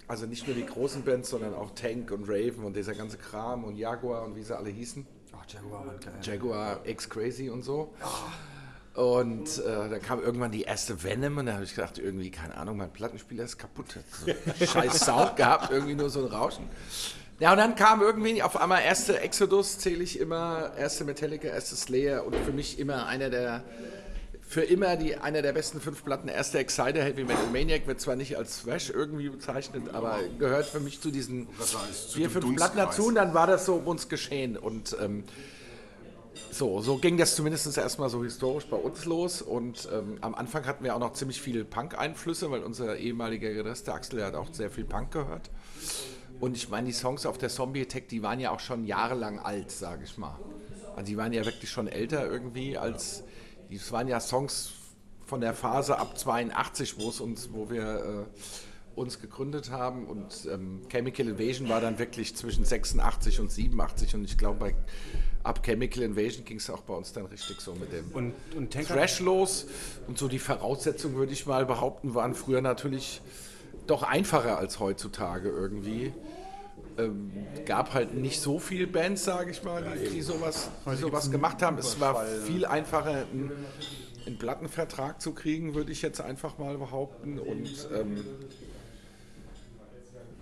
Also 0.09 0.27
nicht 0.27 0.47
nur 0.47 0.55
die 0.55 0.65
großen 0.65 1.03
Bands, 1.03 1.31
sondern 1.31 1.55
auch 1.55 1.73
Tank 1.73 2.13
und 2.13 2.29
Raven 2.29 2.65
und 2.65 2.77
dieser 2.77 2.95
ganze 2.95 3.19
Kram 3.19 3.65
und 3.65 3.77
Jaguar 3.77 4.25
und 4.25 4.37
wie 4.37 4.43
sie 4.43 4.57
alle 4.57 4.71
hießen. 4.71 5.05
Ach, 5.33 5.45
Jaguar 5.53 5.87
war 5.87 5.95
geil. 5.95 6.15
Jaguar 6.23 6.81
X 6.87 7.11
Crazy 7.11 7.51
und 7.51 7.63
so. 7.63 7.93
Und 8.97 9.59
äh, 9.59 9.91
dann 9.91 10.01
kam 10.01 10.23
irgendwann 10.23 10.53
die 10.53 10.63
erste 10.63 11.05
Venom 11.05 11.37
und 11.37 11.47
da 11.47 11.53
habe 11.53 11.65
ich 11.65 11.75
gedacht, 11.75 11.99
irgendwie, 11.99 12.31
keine 12.31 12.57
Ahnung, 12.57 12.79
mein 12.79 12.91
Plattenspieler 12.91 13.45
ist 13.45 13.59
kaputt. 13.59 13.95
Hat 13.95 14.05
so 14.59 14.67
scheiß 14.73 15.01
Sound 15.01 15.37
gehabt, 15.37 15.71
irgendwie 15.71 15.95
nur 15.95 16.09
so 16.09 16.21
ein 16.21 16.33
Rauschen. 16.33 16.65
Ja, 17.39 17.53
und 17.53 17.59
dann 17.59 17.75
kam 17.75 18.01
irgendwie 18.01 18.43
auf 18.43 18.59
einmal 18.59 18.81
erste 18.83 19.21
Exodus, 19.21 19.79
zähle 19.79 20.03
ich 20.03 20.19
immer, 20.19 20.73
erste 20.79 21.05
Metallica, 21.05 21.49
erste 21.49 21.77
Slayer 21.77 22.25
und 22.25 22.35
für 22.37 22.53
mich 22.53 22.79
immer 22.79 23.07
einer 23.07 23.29
der, 23.29 23.63
für 24.41 24.63
immer 24.63 24.97
die, 24.97 25.17
einer 25.17 25.43
der 25.43 25.53
besten 25.53 25.79
fünf 25.79 26.03
Platten, 26.03 26.29
erste 26.29 26.59
Exciter, 26.59 27.03
Heavy 27.03 27.25
Metal 27.25 27.49
Maniac, 27.53 27.87
wird 27.87 28.01
zwar 28.01 28.17
nicht 28.17 28.39
als 28.39 28.63
Thrash 28.63 28.89
irgendwie 28.89 29.29
bezeichnet, 29.29 29.91
aber 29.93 30.21
gehört 30.39 30.65
für 30.65 30.81
mich 30.81 31.03
zu 31.03 31.11
diesen 31.11 31.49
heißt, 31.59 32.13
zu 32.13 32.17
vier, 32.17 32.31
fünf 32.31 32.57
Platten 32.57 32.79
dazu 32.79 33.09
und 33.09 33.17
dann 33.17 33.35
war 33.35 33.47
das 33.47 33.67
so 33.67 33.75
um 33.75 33.87
uns 33.87 34.09
geschehen 34.09 34.57
und 34.57 34.97
ähm, 35.03 35.25
so, 36.51 36.81
so 36.81 36.97
ging 36.97 37.17
das 37.17 37.35
zumindest 37.35 37.77
erstmal 37.77 38.09
so 38.09 38.23
historisch 38.23 38.67
bei 38.67 38.77
uns 38.77 39.05
los. 39.05 39.43
Und 39.43 39.89
ähm, 39.93 40.19
am 40.21 40.35
Anfang 40.35 40.67
hatten 40.67 40.85
wir 40.85 40.95
auch 40.95 41.01
noch 41.01 41.13
ziemlich 41.13 41.41
viele 41.41 41.65
Punk-Einflüsse, 41.65 42.51
weil 42.51 42.63
unser 42.63 42.97
ehemaliger 42.97 43.53
Gitarrist, 43.53 43.87
der 43.87 43.95
Axel, 43.95 44.19
der 44.19 44.27
hat 44.29 44.35
auch 44.35 44.53
sehr 44.53 44.71
viel 44.71 44.85
Punk 44.85 45.13
gehört. 45.13 45.51
Und 46.41 46.57
ich 46.57 46.69
meine, 46.69 46.87
die 46.87 46.93
Songs 46.93 47.25
auf 47.27 47.39
der 47.39 47.49
Zombie 47.49 47.83
Attack, 47.83 48.09
die 48.09 48.23
waren 48.23 48.41
ja 48.41 48.51
auch 48.51 48.61
schon 48.61 48.85
jahrelang 48.85 49.39
alt, 49.39 49.71
sage 49.71 50.05
ich 50.05 50.19
mal. 50.19 50.39
Also 50.95 51.07
die 51.07 51.17
waren 51.17 51.33
ja 51.33 51.45
wirklich 51.45 51.71
schon 51.71 51.89
älter 51.89 52.27
irgendwie 52.31 52.77
als, 52.77 53.23
das 53.71 53.93
waren 53.93 54.09
ja 54.09 54.21
Songs 54.21 54.73
von 55.25 55.41
der 55.41 55.55
Phase 55.55 55.99
ab 55.99 56.19
82, 56.19 56.99
wo 56.99 57.09
es 57.09 57.21
uns, 57.21 57.53
wo 57.53 57.71
wir 57.71 58.27
äh, 58.27 58.99
uns 58.99 59.21
gegründet 59.21 59.71
haben 59.71 60.07
und 60.07 60.49
ähm, 60.51 60.83
Chemical 60.89 61.29
Invasion 61.29 61.69
war 61.69 61.81
dann 61.81 61.99
wirklich 61.99 62.35
zwischen 62.35 62.65
86 62.65 63.41
und 63.41 63.53
87 63.53 64.15
und 64.15 64.25
ich 64.25 64.39
glaube 64.39 64.59
bei 64.59 64.75
ab 65.47 65.63
Chemical 65.63 66.03
Invasion 66.03 66.45
ging 66.45 66.59
es 66.59 66.69
auch 66.69 66.83
bei 66.83 66.95
uns 66.95 67.13
dann 67.13 67.27
richtig 67.27 67.61
so 67.61 67.75
mit 67.75 67.93
dem 67.93 68.11
Und, 68.13 68.35
und 68.57 68.73
Thrash 68.73 69.21
los 69.21 69.67
und 70.07 70.19
so 70.19 70.29
die 70.29 70.39
Voraussetzungen 70.39 71.17
würde 71.17 71.33
ich 71.33 71.47
mal 71.47 71.65
behaupten 71.65 72.15
waren 72.15 72.35
früher 72.35 72.61
natürlich 72.61 73.21
doch 73.87 74.03
einfacher 74.03 74.59
als 74.59 74.81
heutzutage 74.81 75.49
irgendwie. 75.49 76.13
Ähm, 76.99 77.31
gab 77.67 77.93
halt 77.93 78.15
nicht 78.15 78.41
so 78.41 78.59
viele 78.59 78.87
Bands, 78.87 79.25
sage 79.25 79.51
ich 79.51 79.63
mal, 79.63 79.85
die, 79.85 80.09
die 80.09 80.23
sowas, 80.23 80.71
die 80.91 80.97
sowas 80.97 81.31
gemacht 81.31 81.63
haben. 81.63 81.79
Es 81.79 82.01
war 82.01 82.25
viel 82.25 82.65
einfacher, 82.65 83.27
einen, 83.31 83.53
einen 84.27 84.39
Plattenvertrag 84.39 85.21
zu 85.21 85.33
kriegen, 85.33 85.75
würde 85.75 85.93
ich 85.93 86.03
jetzt 86.03 86.21
einfach 86.21 86.59
mal 86.59 86.79
behaupten. 86.79 87.39
Und 87.39 87.89
ähm, 87.95 88.25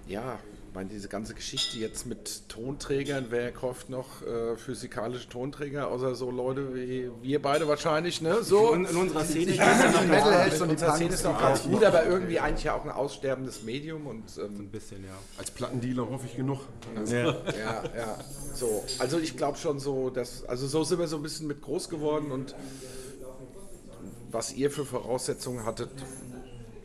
ja, 0.07 0.38
meine, 0.74 0.90
diese 0.90 1.08
ganze 1.08 1.34
Geschichte 1.34 1.78
jetzt 1.78 2.04
mit 2.06 2.48
Tonträgern, 2.48 3.26
wer 3.30 3.52
kauft 3.52 3.90
noch 3.90 4.22
äh, 4.22 4.56
physikalische 4.56 5.28
Tonträger, 5.28 5.88
außer 5.88 6.14
so 6.14 6.30
Leute 6.30 6.74
wie 6.74 7.10
wir 7.22 7.40
beide 7.40 7.68
wahrscheinlich, 7.68 8.20
ne? 8.20 8.42
So. 8.42 8.72
in, 8.72 8.84
in 8.84 8.96
unserer 8.96 9.24
Szene 9.24 9.52
Die 9.52 9.58
Metalheads 9.58 10.60
und 10.60 10.68
die 10.68 10.72
Unsere 10.72 10.96
Szene 10.96 11.14
ist 11.14 11.24
noch 11.24 11.40
ganz 11.40 11.62
gut, 11.62 11.84
aber 11.84 12.04
irgendwie 12.06 12.40
eigentlich 12.40 12.64
ja 12.64 12.74
auch 12.74 12.84
ein 12.84 12.90
aussterbendes 12.90 13.62
Medium 13.62 14.06
und 14.06 14.24
ähm, 14.38 14.62
ein 14.62 14.70
bisschen, 14.70 15.04
ja. 15.04 15.14
Als 15.38 15.50
Plattendealer 15.50 16.08
hoffe 16.10 16.26
ich 16.26 16.37
genug. 16.37 16.60
ja. 17.06 17.24
ja, 17.24 17.34
ja, 17.96 18.18
so. 18.54 18.84
Also 18.98 19.18
ich 19.18 19.37
glaube 19.37 19.58
schon 19.58 19.78
so, 19.78 20.10
dass, 20.10 20.44
also 20.44 20.66
so 20.66 20.82
sind 20.82 20.98
wir 20.98 21.06
so 21.06 21.16
ein 21.16 21.22
bisschen 21.22 21.46
mit 21.46 21.62
groß 21.62 21.88
geworden 21.88 22.32
und 22.32 22.54
was 24.30 24.52
ihr 24.52 24.72
für 24.72 24.84
Voraussetzungen 24.84 25.64
hattet, 25.64 25.90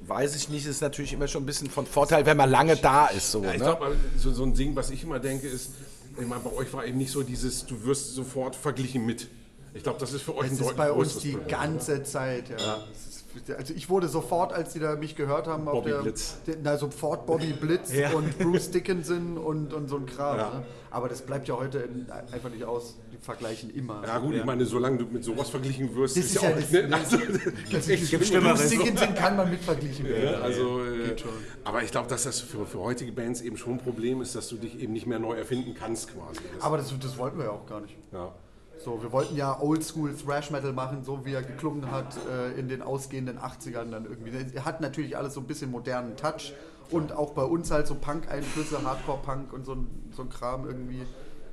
weiß 0.10 0.36
ich 0.36 0.50
nicht, 0.50 0.65
ist 0.65 0.82
natürlich 0.82 1.13
immer 1.13 1.28
schon 1.28 1.43
ein 1.43 1.45
bisschen 1.45 1.69
von 1.69 1.86
Vorteil, 1.86 2.26
wenn 2.26 2.38
man 2.38 2.50
lange 2.50 2.76
da 2.76 3.08
ist. 3.08 3.32
So, 3.32 3.43
Ja, 3.43 3.52
ich 3.54 3.60
ne? 3.60 3.65
glaube, 3.65 3.95
so, 4.17 4.32
so 4.32 4.43
ein 4.43 4.54
Ding, 4.54 4.76
was 4.76 4.89
ich 4.89 5.04
immer 5.04 5.19
denke, 5.19 5.48
ist, 5.48 5.72
ich 6.19 6.28
meine, 6.28 6.41
bei 6.41 6.52
euch 6.54 6.74
war 6.74 6.86
eben 6.86 6.98
nicht 6.98 7.12
so 7.12 7.24
dieses, 7.24 7.65
du 7.65 7.84
wirst 7.86 8.13
sofort 8.15 8.56
verglichen 8.56 9.06
mit. 9.06 9.28
Ich 9.74 9.84
glaube, 9.84 10.00
das 10.00 10.12
ist 10.13 10.24
für 10.24 10.36
euch 10.36 10.50
ein 10.50 10.58
Das 10.58 10.67
ist 10.67 10.76
bei 10.76 10.91
uns 10.91 11.19
die 11.19 11.34
Problem. 11.34 11.48
ganze 11.48 12.04
Zeit, 12.04 12.50
ja. 12.50 12.56
Das 12.58 13.08
ist- 13.08 13.19
also 13.56 13.74
ich 13.76 13.89
wurde 13.89 14.08
sofort, 14.08 14.52
als 14.52 14.74
die 14.74 14.80
da 14.80 14.95
mich 14.95 15.15
gehört 15.15 15.45
haben, 15.48 15.67
auf 15.67 15.76
Bobby 15.76 15.91
der, 15.91 16.02
Blitz. 16.02 16.38
der- 16.48 16.58
na, 16.63 16.78
sofort 16.78 17.28
Bobby 17.28 17.54
Blitz 17.54 17.93
Ja. 17.93 18.10
und 18.13 18.38
Bruce 18.39 18.72
Dickinson 18.72 19.38
und, 19.38 19.72
und 19.72 19.88
so 19.88 19.98
ein 19.98 20.08
Kram. 20.08 20.38
Ja. 20.38 20.50
Ne? 20.56 20.63
Aber 20.89 21.08
das 21.08 21.22
bleibt 21.22 21.48
ja 21.48 21.56
heute 21.56 21.78
in, 21.80 22.08
einfach 22.10 22.50
nicht 22.50 22.63
aus. 22.65 22.95
Vergleichen 23.22 23.70
immer. 23.70 24.02
Ja 24.06 24.18
gut, 24.20 24.36
ich 24.36 24.46
meine, 24.46 24.66
solange 24.66 24.98
du 25.00 25.06
mit 25.06 25.24
sowas 25.24 25.50
verglichen 25.50 25.94
wirst, 25.96 26.16
Das 26.18 26.26
ist 26.26 26.36
ist 26.36 26.42
ja 26.42 26.50
ja 26.50 26.56
auch 26.56 26.60
das- 26.60 26.72
ne? 26.72 26.90
also. 26.96 27.18
Schlimmeres. 28.26 28.60
Bruce 28.62 28.70
Dickinson 28.70 29.16
kann 29.16 29.36
man 29.38 29.50
mit 29.50 29.60
verglichen 29.62 30.06
Ja, 30.06 30.12
werden. 30.12 30.42
also, 30.42 30.84
äh, 30.86 31.16
aber 31.64 31.84
ich 31.84 31.92
glaube, 31.92 32.08
dass 32.10 32.24
das 32.24 32.40
für, 32.40 32.66
für 32.66 32.80
heutige 32.80 33.12
Bands 33.12 33.42
eben 33.42 33.58
schon 33.58 33.74
ein 33.74 33.78
Problem 33.80 34.22
ist, 34.22 34.36
dass 34.36 34.48
du 34.50 34.56
dich 34.58 34.80
eben 34.82 34.94
nicht 34.94 35.06
mehr 35.08 35.20
neu 35.20 35.34
erfinden 35.36 35.74
kannst 35.78 36.10
quasi. 36.14 36.40
Das, 36.56 36.64
Aber 36.64 36.78
das, 36.78 36.94
das 37.00 37.18
wollten 37.18 37.38
wir 37.38 37.46
ja 37.46 37.52
auch 37.52 37.66
gar 37.66 37.82
nicht. 37.82 37.96
ja. 38.12 38.34
So, 38.82 39.02
wir 39.04 39.12
wollten 39.12 39.36
ja 39.36 39.60
Oldschool 39.62 40.16
Thrash 40.16 40.52
Metal 40.52 40.72
machen, 40.72 41.04
so 41.04 41.26
wie 41.26 41.34
er 41.34 41.44
geklungen 41.44 41.92
hat 41.92 42.16
äh, 42.32 42.58
in 42.58 42.70
den 42.70 42.82
ausgehenden 42.82 43.38
80ern 43.38 43.92
dann 43.92 44.06
irgendwie. 44.06 44.32
Er 44.56 44.64
hat 44.64 44.80
natürlich 44.80 45.18
alles 45.18 45.34
so 45.34 45.42
ein 45.42 45.48
bisschen 45.48 45.70
modernen 45.70 46.16
Touch 46.16 46.54
und 46.90 47.12
auch 47.12 47.32
bei 47.32 47.44
uns 47.44 47.72
halt 47.72 47.88
so 47.88 47.96
Punk-Einflüsse, 47.96 48.82
Hardcore-Punk 48.82 49.52
und 49.52 49.66
so 49.66 49.76
so 50.16 50.22
ein 50.22 50.30
Kram 50.30 50.66
irgendwie. 50.66 51.02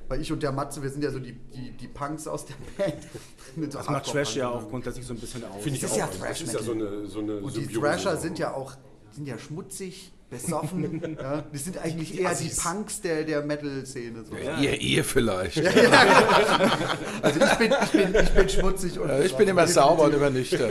Weil 0.08 0.20
ich 0.20 0.30
und 0.32 0.42
der 0.42 0.52
Matze, 0.52 0.82
wir 0.82 0.90
sind 0.90 1.02
ja 1.02 1.10
so 1.10 1.18
die, 1.18 1.32
die, 1.32 1.72
die 1.72 1.88
Punks 1.88 2.26
aus 2.28 2.46
der 2.46 2.54
Band. 2.78 2.94
Mit 3.56 3.72
so 3.72 3.78
Das 3.78 3.88
macht 3.88 4.06
Trash 4.06 4.36
ja 4.36 4.48
auch 4.48 4.68
grundsätzlich 4.68 5.04
so 5.06 5.14
ein 5.14 5.18
bisschen 5.20 5.42
aus. 5.44 5.62
Finde 5.62 5.76
ich 5.76 5.80
Das 5.82 5.90
auch. 5.92 5.96
ist 5.96 6.00
ja 6.00 6.06
Thrash 6.06 6.38
das 6.40 6.48
ist 6.48 6.54
ja 6.54 6.62
so 6.62 6.72
eine, 6.72 7.06
so 7.06 7.18
eine 7.20 7.36
Und 7.38 7.56
die 7.56 7.60
Symbiose 7.64 7.80
Thrasher 7.80 8.16
so. 8.16 8.22
sind 8.22 8.38
ja 8.38 8.52
auch 8.54 8.74
sind 9.12 9.26
ja 9.26 9.38
schmutzig, 9.38 10.12
besoffen. 10.30 11.16
ja. 11.22 11.42
Die 11.52 11.58
sind 11.58 11.78
eigentlich 11.78 12.12
eher 12.14 12.28
die 12.30 12.46
Assis. 12.48 12.62
Punks 12.62 13.00
der, 13.00 13.24
der 13.24 13.42
Metal-Szene. 13.42 14.24
So. 14.24 14.36
Ihr, 14.60 14.80
ihr 14.80 15.04
vielleicht. 15.04 15.56
Also 17.22 17.40
ich 17.40 17.54
bin, 17.54 17.72
ich, 17.82 17.90
bin, 17.90 18.14
ich 18.22 18.30
bin 18.30 18.48
schmutzig 18.48 18.98
und 19.00 19.08
Ja, 19.08 19.20
ich 19.20 19.34
bin 19.34 19.48
immer 19.48 19.66
sauber 19.66 20.04
und 20.04 20.14
immer 20.14 20.30
nüchtern. 20.30 20.68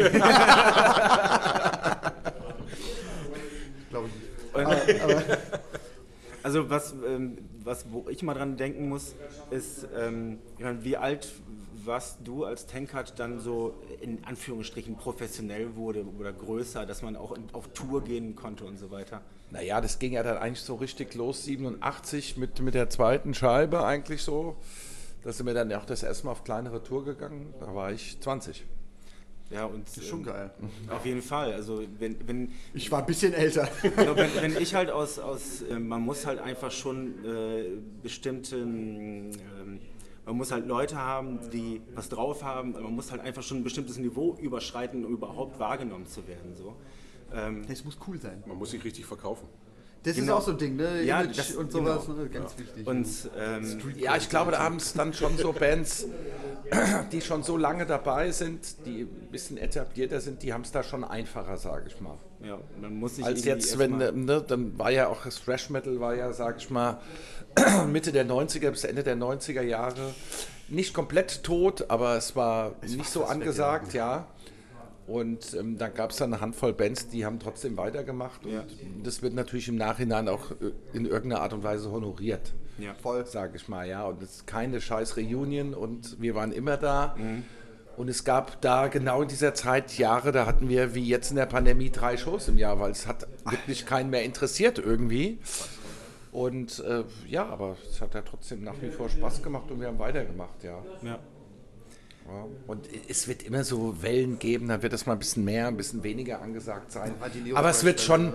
glaube 3.90 4.08
ich 4.08 4.86
nicht. 4.88 5.38
Also 6.46 6.70
was, 6.70 6.94
ähm, 7.08 7.40
was 7.64 7.88
wo 7.92 8.08
ich 8.08 8.22
mal 8.22 8.36
dran 8.36 8.56
denken 8.56 8.88
muss, 8.88 9.16
ist, 9.50 9.88
ähm, 9.98 10.38
meine, 10.60 10.84
wie 10.84 10.96
alt 10.96 11.34
warst 11.84 12.20
du 12.24 12.46
als 12.46 12.68
Tankard 12.68 13.18
dann 13.18 13.40
so 13.40 13.74
in 14.00 14.24
Anführungsstrichen 14.26 14.96
professionell 14.96 15.76
wurde 15.76 16.06
oder 16.20 16.32
größer, 16.32 16.86
dass 16.86 17.02
man 17.02 17.16
auch 17.16 17.36
auf 17.52 17.70
Tour 17.70 18.04
gehen 18.04 18.36
konnte 18.36 18.64
und 18.64 18.78
so 18.78 18.92
weiter? 18.92 19.22
Naja, 19.50 19.82
das 19.82 19.98
ging 19.98 20.14
ja 20.14 20.22
dann 20.22 20.38
eigentlich 20.38 20.62
so 20.62 20.76
richtig 20.76 21.16
los, 21.16 21.46
87 21.46 22.38
mit, 22.38 22.60
mit 22.60 22.76
der 22.76 22.92
zweiten 22.92 23.34
Scheibe 23.34 23.84
eigentlich 23.84 24.22
so. 24.22 24.56
Da 25.24 25.34
sind 25.34 25.48
wir 25.48 25.56
dann 25.56 25.74
auch 25.74 25.86
das 25.86 26.04
erste 26.04 26.28
Mal 26.28 26.34
auf 26.34 26.44
kleinere 26.44 26.84
Tour 26.84 27.06
gegangen. 27.06 27.56
Da 27.60 27.74
war 27.74 27.92
ich 27.92 28.22
20. 28.22 28.64
Ja, 29.52 29.66
und 29.66 29.88
ist 29.88 30.08
schon 30.08 30.20
ähm, 30.20 30.26
geil. 30.26 30.52
Auf 30.90 31.06
jeden 31.06 31.22
Fall. 31.22 31.54
Also 31.54 31.84
wenn, 32.00 32.16
wenn, 32.28 32.52
Ich 32.74 32.92
war 32.92 33.00
ein 33.00 33.06
bisschen 33.06 33.34
älter. 33.34 33.70
Also 33.96 34.16
wenn, 34.16 34.30
wenn 34.42 34.58
ich 34.62 34.74
halt 34.74 34.90
aus, 34.90 35.20
aus 35.20 35.62
äh, 35.62 35.78
man 35.78 36.02
muss 36.02 36.26
halt 36.26 36.40
einfach 36.40 36.72
schon 36.72 37.24
äh, 37.24 37.66
bestimmte, 38.02 38.58
ähm, 38.58 39.32
man 40.26 40.36
muss 40.36 40.52
halt 40.52 40.66
Leute 40.68 40.98
haben, 40.98 41.40
die 41.52 41.82
was 41.94 42.10
drauf 42.10 42.44
haben, 42.44 42.72
man 42.72 42.96
muss 42.96 43.12
halt 43.12 43.22
einfach 43.22 43.44
schon 43.44 43.60
ein 43.60 43.64
bestimmtes 43.64 43.98
Niveau 43.98 44.36
überschreiten, 44.42 45.06
um 45.06 45.14
überhaupt 45.14 45.60
wahrgenommen 45.60 46.08
zu 46.08 46.28
werden. 46.28 46.56
So. 46.56 46.76
Ähm, 47.32 47.62
Es 47.68 47.86
muss 47.86 47.98
cool 48.08 48.20
sein. 48.20 48.44
Man 48.48 48.58
muss 48.58 48.72
sich 48.72 48.84
richtig 48.84 49.06
verkaufen. 49.06 49.48
Das 50.06 50.16
Genau. 50.16 50.34
ist 50.38 50.42
auch 50.44 50.46
so 50.46 50.52
ein 50.52 50.58
Ding, 50.60 50.76
ne? 50.76 51.02
Ja, 51.04 51.22
Image 51.22 51.38
das- 51.40 51.56
und 51.56 51.72
sowas, 51.72 52.06
genau. 52.06 52.20
ne? 52.20 52.30
ganz 52.30 52.58
wichtig. 52.58 52.86
und 52.86 53.08
ähm, 53.38 53.82
Ja, 53.98 54.16
ich 54.16 54.30
glaube, 54.30 54.52
da 54.52 54.60
haben 54.60 54.76
es 54.78 54.94
dann 54.94 55.14
schon 55.14 55.36
so 55.38 55.52
Bands, 55.52 56.06
die 57.12 57.22
schon 57.22 57.42
so 57.44 57.58
lange 57.58 57.86
dabei 57.88 58.32
sind, 58.32 58.86
die 58.86 59.02
ein 59.02 59.30
bisschen 59.32 59.58
etablierter 59.58 60.22
sind, 60.22 60.44
die 60.44 60.54
haben 60.54 60.62
es 60.62 60.72
da 60.72 60.84
schon 60.84 61.04
einfacher, 61.04 61.58
sage 61.58 61.86
ich 61.88 62.00
mal. 62.00 62.18
ja, 62.44 62.60
man 62.80 62.96
muss 62.96 63.16
sich 63.16 63.26
Als 63.26 63.44
jetzt, 63.46 63.78
wenn, 63.80 63.98
ne, 63.98 64.44
dann 64.48 64.78
war 64.78 64.92
ja 64.92 65.08
auch 65.08 65.24
das 65.26 65.44
Thrash 65.44 65.70
Metal, 65.72 66.00
war 66.00 66.14
ja, 66.16 66.32
sag 66.34 66.58
ich 66.58 66.70
mal, 66.70 67.00
Mitte 67.92 68.12
der 68.12 68.28
90er 68.28 68.70
bis 68.70 68.84
Ende 68.84 69.04
der 69.04 69.18
90er 69.18 69.62
Jahre 69.62 70.14
nicht 70.68 70.94
komplett 70.94 71.44
tot, 71.44 71.86
aber 71.90 72.16
es 72.18 72.36
war 72.36 72.74
nicht 72.86 73.10
so 73.10 73.26
angesagt, 73.26 73.94
ja. 73.94 74.28
Und 75.08 75.54
ähm, 75.54 75.78
dann 75.78 75.94
gab 75.94 76.10
es 76.10 76.18
dann 76.18 76.34
eine 76.34 76.42
Handvoll 76.42 76.74
Bands, 76.74 77.10
die 77.10 77.26
haben 77.26 77.40
trotzdem 77.40 77.78
weitergemacht. 77.78 78.44
Und 78.46 78.54
Ja. 78.54 78.64
das 79.04 79.22
wird 79.22 79.34
natürlich 79.36 79.68
im 79.68 79.76
Nachhinein 79.76 80.28
auch 80.28 80.52
äh, 80.52 80.72
in 80.94 81.06
irgendeiner 81.06 81.42
Art 81.44 81.54
und 81.54 81.64
Weise 81.64 81.92
honoriert. 81.92 82.54
Ja. 82.80 82.94
Voll. 82.96 83.26
Sage 83.28 83.56
ich 83.58 83.68
mal, 83.68 83.88
ja. 83.88 84.06
Und 84.06 84.22
es 84.24 84.38
ist 84.38 84.48
keine 84.48 84.82
scheiß 84.82 85.16
Reunion 85.16 85.74
und 85.74 86.20
wir 86.20 86.34
waren 86.36 86.52
immer 86.52 86.78
da. 86.78 87.16
Und 87.98 88.10
es 88.10 88.26
gab 88.26 88.60
da 88.62 88.88
genau 88.88 89.22
in 89.22 89.30
dieser 89.30 89.54
Zeit 89.54 89.98
Jahre, 89.98 90.34
da 90.34 90.46
hatten 90.46 90.68
wir 90.68 90.94
wie 90.96 91.08
jetzt 91.08 91.30
in 91.30 91.38
der 91.38 91.46
Pandemie 91.46 91.90
drei 91.92 92.18
Shows 92.18 92.50
im 92.50 92.58
Jahr, 92.58 92.80
weil 92.82 92.92
es 92.92 93.08
hat 93.08 93.28
wirklich 93.50 93.86
keinen 93.86 94.10
mehr 94.10 94.24
interessiert 94.24 94.80
irgendwie. 94.80 95.40
Und 96.34 96.80
äh, 96.84 97.04
ja, 97.30 97.46
aber 97.46 97.78
es 97.90 98.02
hat 98.02 98.14
ja 98.14 98.22
trotzdem 98.22 98.64
nach 98.64 98.76
wie 98.82 98.90
vor 98.90 99.08
Spaß 99.08 99.42
gemacht 99.42 99.72
und 99.72 99.80
wir 99.80 99.88
haben 99.88 100.00
weitergemacht, 100.00 100.62
ja. 100.64 100.84
ja. 101.04 101.20
Ja. 102.28 102.46
Und 102.68 102.88
es 103.08 103.28
wird 103.28 103.44
immer 103.44 103.64
so 103.64 104.02
Wellen 104.02 104.40
geben, 104.40 104.68
dann 104.68 104.82
wird 104.82 104.94
das 104.94 105.06
mal 105.06 105.14
ein 105.14 105.20
bisschen 105.20 105.44
mehr, 105.46 105.68
ein 105.68 105.78
bisschen 105.78 106.04
weniger 106.04 106.42
angesagt 106.42 106.92
sein. 106.92 107.14
Aber 107.54 107.70
es 107.70 107.84
wird 107.84 108.02
schon, 108.02 108.34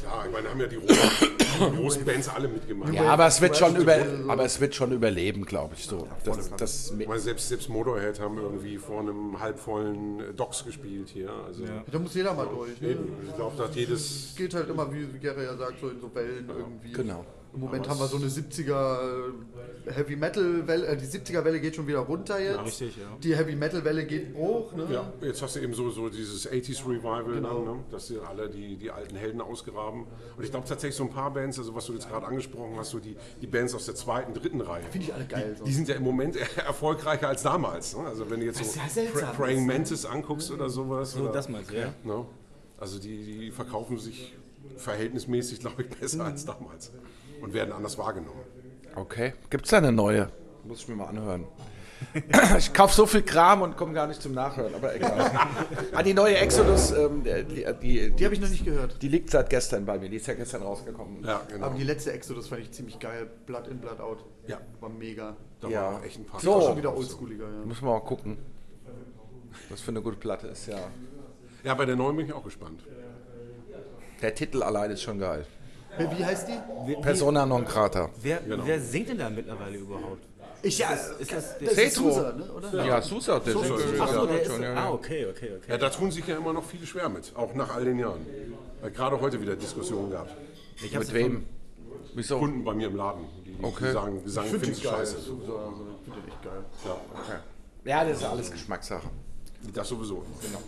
Klar, 0.00 0.26
ich 0.26 0.32
meine, 0.32 0.48
haben 0.48 0.60
ja 0.60 0.66
die 0.66 0.76
großen, 0.76 1.28
die 1.38 1.76
großen 1.76 2.04
Bands 2.04 2.28
alle 2.28 2.48
mitgemacht. 2.48 2.92
ja, 2.92 3.04
aber 3.04 3.26
es 3.26 3.40
wird 3.40 3.56
schon 3.56 3.76
über, 3.76 3.96
aber 4.28 4.44
es 4.44 4.60
wird 4.60 4.74
schon 4.74 4.92
überleben, 4.92 5.44
glaube 5.44 5.74
ich 5.76 5.86
so. 5.86 6.06
Das, 6.24 6.50
das, 6.56 6.94
Ich 6.96 7.08
meine, 7.08 7.20
selbst, 7.20 7.48
selbst 7.48 7.68
Motorhead 7.68 8.20
haben 8.20 8.38
irgendwie 8.38 8.78
vor 8.78 9.00
einem 9.00 9.38
halbvollen 9.40 10.20
äh, 10.20 10.34
Docks 10.34 10.64
gespielt 10.64 11.08
hier. 11.08 11.30
Also 11.30 11.64
da 11.90 11.98
muss 11.98 12.14
jeder 12.14 12.34
mal 12.34 12.46
durch. 12.46 12.80
Ne? 12.80 12.96
ich 13.26 13.34
glaube, 13.34 13.56
dass 13.56 13.74
jedes 13.74 14.30
Es 14.30 14.36
geht 14.36 14.54
halt 14.54 14.68
immer, 14.68 14.92
wie 14.92 15.18
Gere 15.18 15.44
ja 15.44 15.56
sagt, 15.56 15.80
so 15.80 15.88
in 15.88 16.00
so 16.00 16.14
Wellen 16.14 16.48
irgendwie. 16.48 16.92
Genau. 16.92 17.24
Im 17.54 17.60
Moment 17.60 17.88
haben 17.88 17.98
wir 17.98 18.06
so 18.06 18.16
eine 18.16 18.26
70er 18.26 19.32
Heavy 19.86 20.16
Metal 20.16 20.66
Welle, 20.66 20.86
äh, 20.86 20.96
die 20.96 21.06
70er 21.06 21.44
Welle 21.44 21.60
geht 21.60 21.76
schon 21.76 21.86
wieder 21.86 22.00
runter 22.00 22.38
jetzt. 22.38 22.62
richtig, 22.64 22.96
ja. 22.96 23.04
Die 23.22 23.34
Heavy 23.34 23.56
Metal 23.56 23.82
Welle 23.84 24.04
geht 24.04 24.34
hoch. 24.34 24.72
Ne? 24.74 24.86
Ja, 24.90 25.12
jetzt 25.22 25.40
hast 25.40 25.56
du 25.56 25.60
eben 25.60 25.72
so, 25.72 25.90
so 25.90 26.08
dieses 26.08 26.48
80s 26.48 26.86
Revival, 26.86 27.24
Genau. 27.24 27.64
dann, 27.64 27.76
ne? 27.78 27.84
dass 27.90 28.08
sie 28.08 28.18
alle 28.18 28.48
die, 28.50 28.76
die 28.76 28.90
alten 28.90 29.16
Helden 29.16 29.40
ausgraben. 29.40 30.04
Und 30.36 30.44
ich 30.44 30.50
glaube 30.50 30.68
tatsächlich 30.68 30.96
so 30.96 31.04
ein 31.04 31.10
paar 31.10 31.32
Bands, 31.32 31.58
also 31.58 31.74
was 31.74 31.86
du 31.86 31.94
jetzt 31.94 32.08
gerade 32.08 32.26
angesprochen 32.26 32.74
hast, 32.76 32.90
so 32.90 32.98
die, 32.98 33.16
die 33.40 33.46
Bands 33.46 33.74
aus 33.74 33.86
der 33.86 33.94
zweiten, 33.94 34.34
dritten 34.34 34.60
Reihe. 34.60 34.84
Finde 34.90 35.06
ich 35.06 35.14
alle 35.14 35.24
geil. 35.24 35.56
So. 35.58 35.64
Die 35.64 35.72
sind 35.72 35.88
ja 35.88 35.94
im 35.94 36.04
Moment 36.04 36.36
erfolgreicher 36.56 37.28
als 37.28 37.42
damals. 37.42 37.96
Ne? 37.96 38.04
Also 38.04 38.28
wenn 38.30 38.40
du 38.40 38.46
jetzt 38.46 38.60
Was 38.60 38.74
so 38.94 39.00
ja 39.00 39.32
Praying 39.32 39.66
Mantis 39.66 40.04
anguckst 40.04 40.50
oder 40.50 40.68
sowas. 40.68 41.12
So, 41.12 41.22
oder, 41.22 41.32
das 41.32 41.48
meinst 41.48 41.70
du, 41.70 41.78
ja? 41.78 41.94
Ne? 42.04 42.26
Also 42.78 42.98
die, 42.98 43.24
die 43.24 43.50
verkaufen 43.50 43.98
sich 43.98 44.36
verhältnismäßig, 44.76 45.60
glaube 45.60 45.82
ich, 45.82 45.88
besser 45.88 46.24
als 46.24 46.44
damals. 46.44 46.92
Und 47.40 47.52
werden 47.52 47.72
anders 47.72 47.98
wahrgenommen. 47.98 48.40
Okay. 48.94 49.34
Gibt 49.50 49.64
es 49.64 49.70
da 49.70 49.78
eine 49.78 49.92
neue? 49.92 50.30
Muss 50.64 50.80
ich 50.80 50.88
mir 50.88 50.96
mal 50.96 51.06
anhören. 51.06 51.46
ich 52.58 52.72
kaufe 52.72 52.94
so 52.94 53.06
viel 53.06 53.22
Kram 53.22 53.62
und 53.62 53.76
komme 53.76 53.92
gar 53.92 54.06
nicht 54.06 54.22
zum 54.22 54.32
Nachhören, 54.32 54.74
aber 54.74 54.94
egal. 54.94 55.30
ah, 55.92 56.02
die 56.02 56.14
neue 56.14 56.36
Exodus, 56.36 56.92
ähm, 56.92 57.24
die, 57.24 57.66
die, 57.82 58.10
Die 58.12 58.24
habe 58.24 58.34
ich 58.34 58.40
noch 58.40 58.48
nicht 58.48 58.64
gehört. 58.64 59.02
die 59.02 59.08
liegt 59.08 59.30
seit 59.30 59.50
gestern 59.50 59.84
bei 59.84 59.98
mir. 59.98 60.08
Die 60.08 60.16
ist 60.16 60.26
ja 60.26 60.34
gestern 60.34 60.62
rausgekommen. 60.62 61.24
Ja, 61.24 61.42
genau. 61.48 61.66
Aber 61.66 61.76
die 61.76 61.84
letzte 61.84 62.12
Exodus 62.12 62.48
fand 62.48 62.62
ich 62.62 62.70
ziemlich 62.72 62.98
geil. 62.98 63.28
Blood 63.46 63.68
in, 63.68 63.78
Blood 63.78 64.00
out. 64.00 64.24
Ja. 64.46 64.60
War 64.80 64.88
mega. 64.88 65.36
da 65.60 65.68
ja. 65.68 65.92
war 65.92 66.04
echt 66.04 66.18
ein 66.18 66.24
paar 66.24 66.40
So. 66.40 66.54
War 66.54 66.62
schon 66.62 66.76
wieder 66.76 66.96
oldschooliger, 66.96 67.44
ja. 67.44 67.64
Müssen 67.64 67.84
wir 67.84 67.92
mal 67.92 68.00
gucken, 68.00 68.38
was 69.70 69.80
für 69.80 69.90
eine 69.90 70.00
gute 70.00 70.16
Platte 70.16 70.48
ist, 70.48 70.68
ja. 70.68 70.78
Ja, 71.64 71.74
bei 71.74 71.84
der 71.84 71.96
neuen 71.96 72.16
bin 72.16 72.26
ich 72.26 72.32
auch 72.32 72.44
gespannt. 72.44 72.84
Der 74.22 74.34
Titel 74.34 74.62
allein 74.62 74.90
ist 74.90 75.02
schon 75.02 75.18
geil. 75.18 75.46
Wie 75.98 76.24
heißt 76.24 76.48
die? 76.48 76.94
Persona 77.02 77.44
non 77.46 77.64
grata. 77.64 78.08
Wer, 78.22 78.38
Genau. 78.40 78.64
wer 78.66 78.80
singt 78.80 79.08
denn 79.08 79.18
da 79.18 79.30
mittlerweile 79.30 79.76
überhaupt? 79.78 80.22
Ich, 80.62 80.78
ja, 80.78 80.90
Ist 80.90 81.32
das, 81.32 81.56
das 81.58 81.72
ist. 81.72 81.94
Sousa, 81.94 82.32
ne? 82.32 82.50
oder? 82.52 82.84
Ja, 82.84 83.00
Susa, 83.00 83.38
der 83.38 83.52
Sousa, 83.52 83.78
singt 83.78 83.96
ja. 83.96 84.02
Ach 84.04 84.08
so, 84.12 84.26
der 84.26 84.42
ist, 84.42 84.50
schon, 84.50 84.62
ja, 84.62 84.72
ah, 84.72 84.74
ja. 84.74 84.90
okay, 84.90 85.26
okay, 85.26 85.50
okay. 85.56 85.70
Ja, 85.70 85.78
da 85.78 85.88
tun 85.88 86.10
sich 86.10 86.26
ja 86.26 86.36
immer 86.36 86.52
noch 86.52 86.64
viele 86.64 86.84
schwer 86.84 87.08
mit, 87.08 87.32
auch 87.36 87.54
nach 87.54 87.74
all 87.76 87.84
den 87.84 87.98
Jahren. 87.98 88.26
Weil 88.80 88.90
gerade 88.90 89.20
heute 89.20 89.40
wieder 89.40 89.54
Diskussionen 89.54 90.10
gab. 90.10 90.28
Ich 90.82 90.92
Mit 90.92 91.12
wem? 91.12 91.46
Wieso? 92.14 92.38
Kunden 92.40 92.64
bei 92.64 92.74
mir 92.74 92.88
im 92.88 92.96
Laden, 92.96 93.24
die, 93.44 93.52
die 93.52 93.64
Okay. 93.64 93.92
sagen, 93.92 94.24
Gesang 94.24 94.46
Ich 94.46 94.50
finde 94.50 94.66
geil. 94.66 94.76
scheiße. 94.82 95.20
Sousa, 95.20 95.52
also, 95.52 95.86
ich 96.06 96.12
finde 96.12 96.28
echt 96.28 96.42
geil. 96.42 96.64
Ja, 97.84 97.98
Ja, 97.98 98.04
das 98.04 98.18
ist 98.18 98.24
alles 98.24 98.50
Geschmackssache. 98.50 99.08
das 99.72 99.88
sowieso. 99.88 100.24
Genau. 100.42 100.62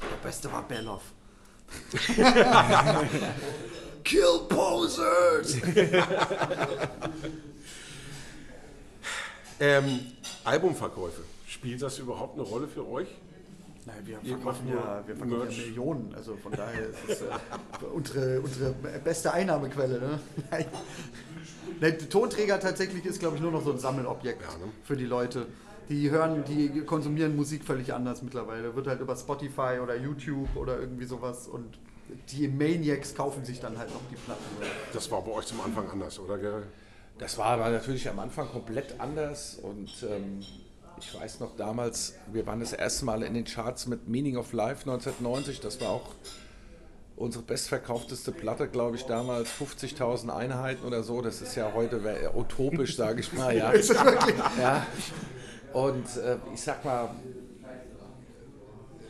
Der 0.00 0.26
beste 0.26 0.50
war 0.50 0.62
Belloff. 0.66 1.02
Kill 4.06 4.38
Posers! 4.48 5.56
Ähm, 9.58 10.00
Albumverkäufe, 10.44 11.22
spielt 11.46 11.80
das 11.80 11.98
überhaupt 11.98 12.34
eine 12.34 12.42
Rolle 12.42 12.68
für 12.68 12.86
euch? 12.86 13.08
Nein, 13.86 13.96
wir 14.04 14.18
verkaufen 14.18 14.68
ja, 14.68 15.02
wir 15.06 15.16
verkaufen 15.16 15.50
ja. 15.50 15.64
Millionen. 15.64 16.14
Also 16.14 16.36
von 16.36 16.52
daher 16.52 16.90
ist 16.90 16.98
es 17.08 17.22
äh, 17.22 17.24
unsere, 17.90 18.40
unsere 18.42 18.72
beste 19.02 19.32
Einnahmequelle. 19.32 19.98
Ne? 19.98 20.20
Nein. 20.50 20.66
Der 21.80 21.98
Tonträger 21.98 22.60
tatsächlich 22.60 23.06
ist, 23.06 23.18
glaube 23.18 23.36
ich, 23.36 23.42
nur 23.42 23.50
noch 23.50 23.64
so 23.64 23.72
ein 23.72 23.78
Sammelobjekt 23.78 24.42
Ja, 24.42 24.58
ne? 24.58 24.70
für 24.84 24.96
die 24.96 25.06
Leute. 25.06 25.46
Die 25.88 26.10
hören, 26.10 26.44
die 26.44 26.82
konsumieren 26.82 27.34
Musik 27.34 27.64
völlig 27.64 27.94
anders 27.94 28.20
mittlerweile. 28.20 28.76
Wird 28.76 28.88
halt 28.88 29.00
über 29.00 29.16
Spotify 29.16 29.78
oder 29.82 29.96
YouTube 29.96 30.54
oder 30.56 30.78
irgendwie 30.78 31.06
sowas 31.06 31.46
und 31.46 31.78
die 32.30 32.48
Maniacs 32.48 33.14
kaufen 33.14 33.44
sich 33.44 33.60
dann 33.60 33.78
halt 33.78 33.90
noch 33.92 34.00
die 34.10 34.16
Platten. 34.16 34.42
Das 34.92 35.10
war 35.10 35.22
bei 35.22 35.32
euch 35.32 35.46
zum 35.46 35.60
Anfang 35.60 35.88
anders, 35.90 36.18
oder 36.18 36.38
Gerald? 36.38 36.66
Das 37.18 37.38
war 37.38 37.46
aber 37.46 37.70
natürlich 37.70 38.08
am 38.08 38.18
Anfang 38.18 38.48
komplett 38.48 39.00
anders 39.00 39.58
und 39.62 39.90
ähm, 40.10 40.40
ich 40.98 41.14
weiß 41.18 41.40
noch 41.40 41.56
damals, 41.56 42.14
wir 42.32 42.46
waren 42.46 42.60
das 42.60 42.72
erste 42.72 43.04
Mal 43.06 43.22
in 43.22 43.34
den 43.34 43.44
Charts 43.44 43.86
mit 43.86 44.06
Meaning 44.08 44.36
of 44.36 44.52
Life 44.52 44.82
1990, 44.88 45.60
das 45.60 45.80
war 45.80 45.88
auch 45.90 46.08
unsere 47.16 47.42
bestverkaufteste 47.42 48.32
Platte, 48.32 48.68
glaube 48.68 48.96
ich, 48.96 49.04
damals 49.04 49.48
50.000 49.50 50.28
Einheiten 50.28 50.84
oder 50.86 51.02
so. 51.02 51.22
Das 51.22 51.40
ist 51.40 51.54
ja 51.54 51.72
heute 51.72 52.04
wär- 52.04 52.36
utopisch, 52.36 52.96
sage 52.96 53.20
ich 53.20 53.32
mal. 53.32 53.56
Ja. 53.56 53.70
Ist 53.72 53.88
das 53.88 54.04
wirklich? 54.04 54.36
Ja. 54.60 54.86
Und 55.72 56.04
äh, 56.18 56.36
ich 56.52 56.60
sag 56.60 56.84
mal, 56.84 57.08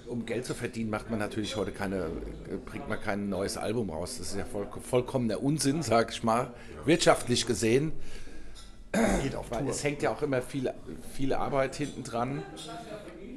um 0.08 0.26
Geld 0.26 0.44
zu 0.44 0.54
verdienen, 0.54 0.90
macht 0.90 1.10
man 1.10 1.18
natürlich 1.18 1.56
heute 1.56 1.72
keine, 1.72 2.10
bringt 2.64 2.88
man 2.88 3.00
kein 3.00 3.28
neues 3.28 3.56
Album 3.56 3.90
raus. 3.90 4.18
Das 4.18 4.28
ist 4.28 4.36
ja 4.36 4.44
voll, 4.44 4.68
vollkommener 4.80 5.42
Unsinn, 5.42 5.82
sag 5.82 6.12
ich 6.12 6.22
mal, 6.22 6.52
wirtschaftlich 6.84 7.46
gesehen. 7.46 7.92
Geht 9.22 9.34
auf 9.34 9.50
Weil 9.50 9.62
Tour. 9.62 9.70
es 9.70 9.84
hängt 9.84 10.02
ja 10.02 10.10
auch 10.10 10.22
immer 10.22 10.40
viel, 10.42 10.72
viel 11.14 11.32
Arbeit 11.34 11.76
hinten 11.76 12.02
dran. 12.02 12.42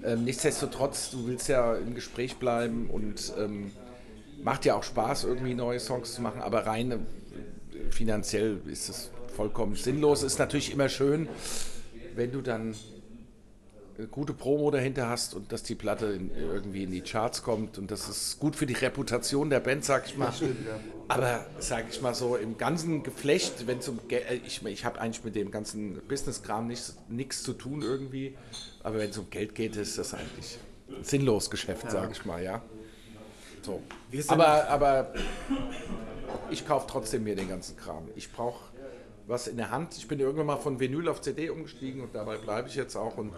Ähm, 0.04 0.24
nichtsdestotrotz, 0.24 1.12
du 1.12 1.28
willst 1.28 1.50
ja 1.50 1.76
im 1.76 1.96
Gespräch 1.96 2.38
bleiben 2.38 2.90
und 2.90 3.34
ähm, 3.38 3.72
macht 4.42 4.66
ja 4.66 4.76
auch 4.76 4.84
Spaß, 4.84 5.26
irgendwie 5.26 5.56
neue 5.56 5.80
Songs 5.80 6.14
zu 6.14 6.22
machen, 6.22 6.42
aber 6.42 6.66
rein 6.66 6.92
äh, 6.92 6.98
finanziell 7.92 8.62
ist 8.68 8.90
es 8.90 9.12
vollkommen 9.36 9.76
sinnlos. 9.76 10.24
Ist 10.24 10.40
natürlich 10.40 10.72
immer 10.72 10.88
schön, 10.88 11.28
wenn 12.16 12.32
du 12.32 12.42
dann 12.42 12.76
gute 14.08 14.34
Promo 14.34 14.72
dahinter 14.72 15.10
hast 15.10 15.34
und 15.34 15.52
dass 15.52 15.64
die 15.64 15.76
Platte 15.76 16.08
in, 16.08 16.32
irgendwie 16.36 16.84
in 16.84 16.92
die 16.92 17.02
Charts 17.02 17.44
kommt 17.44 17.78
und 17.78 17.92
das 17.92 18.08
ist 18.08 18.40
gut 18.40 18.56
für 18.56 18.66
die 18.66 18.74
Reputation 18.74 19.50
der 19.50 19.60
Band, 19.60 19.84
sag 19.86 20.06
ich 20.08 20.18
mal. 20.18 20.32
stimmt, 20.32 20.66
ja. 20.68 20.80
Aber 21.08 21.46
sag 21.60 21.90
ich 21.90 22.02
mal 22.02 22.14
so, 22.14 22.36
im 22.36 22.58
ganzen 22.58 23.02
Geflecht, 23.04 23.66
wenn 23.68 23.80
um 23.88 24.00
Ge- 24.08 24.22
äh, 24.30 24.36
ich, 24.46 24.64
ich 24.66 24.86
habe 24.86 25.02
eigentlich 25.02 25.24
mit 25.24 25.36
dem 25.36 25.50
ganzen 25.52 26.00
Business-Kram 26.08 26.72
nichts 27.10 27.44
zu 27.44 27.54
tun 27.54 27.82
irgendwie, 27.82 28.38
aber 28.84 29.00
wenn 29.00 29.10
es 29.10 29.18
um 29.18 29.30
Geld 29.30 29.56
geht, 29.56 29.76
ist 29.76 29.98
das 29.98 30.14
eigentlich 30.14 30.58
ein 30.90 31.04
sinnlos 31.04 31.50
Geschäft, 31.50 31.90
sag 31.90 32.12
ich 32.12 32.26
mal, 32.26 32.44
ja. 32.44 32.62
So. 33.64 33.82
Aber, 34.28 34.70
aber 34.70 35.14
ich 36.52 36.66
kaufe 36.68 36.86
trotzdem 36.90 37.24
mir 37.24 37.36
den 37.36 37.50
ganzen 37.50 37.76
Kram. 37.76 38.08
Ich 38.16 38.32
brauche 38.32 38.70
was 39.28 39.48
in 39.48 39.58
der 39.58 39.70
Hand. 39.70 39.96
Ich 39.98 40.08
bin 40.08 40.20
irgendwann 40.20 40.46
mal 40.48 40.58
von 40.58 40.80
Vinyl 40.80 41.08
auf 41.10 41.22
CD 41.22 41.50
umgestiegen 41.50 42.02
und 42.02 42.16
dabei 42.16 42.38
bleibe 42.38 42.68
ich 42.68 42.76
jetzt 42.76 42.96
auch. 42.96 43.18
Und 43.18 43.32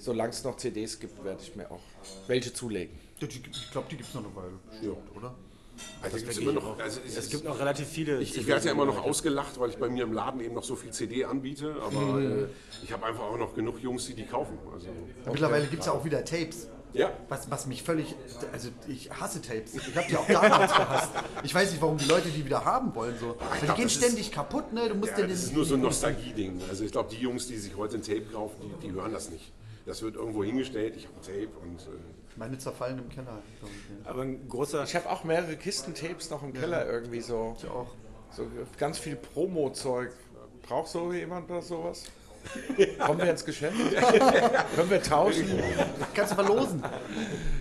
solange 0.00 0.30
es 0.30 0.42
noch 0.44 0.56
CDs 0.56 0.98
gibt, 0.98 1.22
werde 1.24 1.40
ich 1.42 1.54
mir 1.54 1.70
auch 1.70 1.80
welche 2.26 2.52
zulegen. 2.52 2.98
Die- 3.20 3.26
die- 3.28 3.42
Ich 3.50 3.70
glaube, 3.70 3.86
die 3.90 3.96
gibt 3.96 4.08
es 4.08 4.14
noch 4.14 4.24
eine 4.24 4.34
Weile. 4.34 4.52
Bestimmt, 4.70 4.96
oder? 5.16 5.34
Also 6.02 6.16
gibt's 6.18 6.36
immer 6.36 6.52
noch, 6.52 6.78
also 6.78 7.00
es, 7.06 7.16
Es 7.16 7.30
gibt 7.30 7.44
noch 7.44 7.58
relativ 7.58 7.88
viele. 7.88 8.20
ich, 8.20 8.36
ich 8.36 8.46
werde 8.46 8.66
ja 8.66 8.72
immer 8.72 8.84
noch 8.84 9.02
ausgelacht, 9.02 9.58
weil 9.58 9.70
ich 9.70 9.76
bei 9.78 9.88
mir 9.88 10.04
im 10.04 10.12
Laden 10.12 10.40
eben 10.40 10.54
noch 10.54 10.64
so 10.64 10.76
viel 10.76 10.90
CD 10.90 11.24
anbiete, 11.24 11.74
aber 11.82 12.00
Mhm. 12.00 12.44
äh, 12.44 12.46
ich 12.82 12.92
habe 12.92 13.06
einfach 13.06 13.22
auch 13.24 13.38
noch 13.38 13.54
genug 13.54 13.78
Jungs, 13.80 14.04
die 14.06 14.14
die 14.14 14.26
kaufen. 14.26 14.58
Also, 14.74 14.88
Mittlerweile 15.26 15.66
gibt 15.66 15.80
es 15.80 15.86
ja 15.86 15.92
auch 15.92 16.04
wieder 16.04 16.22
Tapes. 16.22 16.66
ja, 16.92 17.10
Was, 17.30 17.50
was 17.50 17.66
mich 17.66 17.82
völlig. 17.82 18.14
Also, 18.52 18.68
ich 18.88 19.10
hasse 19.10 19.40
Tapes. 19.40 19.74
Ich 19.74 19.96
habe 19.96 20.06
die 20.10 20.16
auch 20.18 20.26
damals 20.26 20.72
gehasst. 20.72 21.10
Ich 21.44 21.54
weiß 21.54 21.70
nicht, 21.70 21.80
warum 21.80 21.96
die 21.96 22.04
Leute 22.06 22.28
die 22.28 22.44
wieder 22.44 22.62
haben 22.64 22.94
wollen. 22.94 23.14
So. 23.18 23.36
Die 23.60 23.64
glaub, 23.64 23.76
gehen 23.76 23.84
das 23.86 23.92
ist- 23.96 24.04
ständig 24.04 24.32
kaputt, 24.32 24.72
ne? 24.74 24.88
Du 24.88 24.96
musst 24.96 25.16
ja, 25.16 25.26
das 25.26 25.44
ist 25.44 25.54
nur 25.54 25.64
so 25.64 25.74
ein 25.76 25.80
Nostalgie-Ding. 25.82 26.60
Also 26.68 26.84
ich 26.84 26.92
glaube, 26.92 27.08
die 27.10 27.20
Jungs, 27.22 27.46
die 27.46 27.56
sich 27.56 27.74
heute 27.76 27.96
ein 27.96 28.02
Tape 28.02 28.22
kaufen, 28.32 28.56
die, 28.82 28.88
die 28.88 28.92
hören 28.92 29.12
das 29.12 29.30
nicht. 29.30 29.50
Das 29.86 30.02
wird 30.02 30.14
irgendwo 30.16 30.44
hingestellt, 30.44 30.94
ich 30.96 31.06
habe 31.06 31.16
ein 31.16 31.22
Tape 31.22 31.58
und 31.62 31.80
äh, 31.80 31.98
Meine 32.36 32.58
zerfallen 32.58 32.98
im 32.98 33.08
Keller. 33.08 33.38
ja. 33.62 34.10
Aber 34.10 34.22
ein 34.22 34.46
großer. 34.48 34.84
Ich 34.84 34.94
habe 34.94 35.08
auch 35.10 35.24
mehrere 35.24 35.56
Kisten 35.56 35.94
Tapes 35.94 36.30
noch 36.30 36.42
im 36.42 36.52
Keller 36.52 36.86
irgendwie 36.86 37.20
so. 37.20 37.56
Ich 37.58 37.68
auch. 37.68 37.94
So 38.30 38.46
ganz 38.78 38.98
viel 38.98 39.16
Promo-Zeug. 39.16 40.10
Braucht 40.62 40.88
so 40.88 41.12
jemand 41.12 41.50
da 41.50 41.60
sowas? 41.60 42.04
Kommen 43.04 43.18
wir 43.18 43.30
ins 43.30 43.44
Geschäft? 43.44 43.76
Können 44.76 44.90
wir 44.90 45.02
tauschen? 45.02 45.46
Kannst 46.14 46.32
du 46.32 46.36
verlosen. 46.36 46.82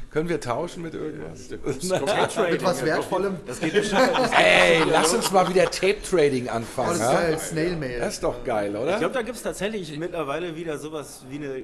Können 0.09 0.27
wir 0.27 0.39
tauschen 0.39 0.81
mit 0.81 0.95
irgendwas? 0.95 1.49
Mit 2.51 2.63
was 2.63 2.83
Wertvollem. 2.83 3.37
Das 3.45 3.59
geht 3.59 3.73
bestimmt. 3.73 4.01
Ey, 4.37 4.83
lass 4.89 5.13
uns 5.13 5.31
mal 5.31 5.47
wieder 5.47 5.69
Tape-Trading 5.69 6.47
Oh, 6.47 6.55
anfangen. 6.55 6.89
das 6.89 6.97
ist 6.97 7.03
ja? 7.03 7.13
geil. 7.13 7.39
Snail 7.39 7.75
Mail. 7.75 7.99
Das 7.99 8.13
ist 8.15 8.23
doch 8.23 8.43
geil, 8.43 8.75
oder? 8.75 8.93
Ich 8.93 8.99
glaube, 8.99 9.13
da 9.13 9.21
gibt 9.21 9.37
es 9.37 9.43
tatsächlich 9.43 9.95
mittlerweile 9.99 10.55
wieder 10.55 10.79
sowas 10.79 11.25
wie 11.29 11.35
eine, 11.35 11.63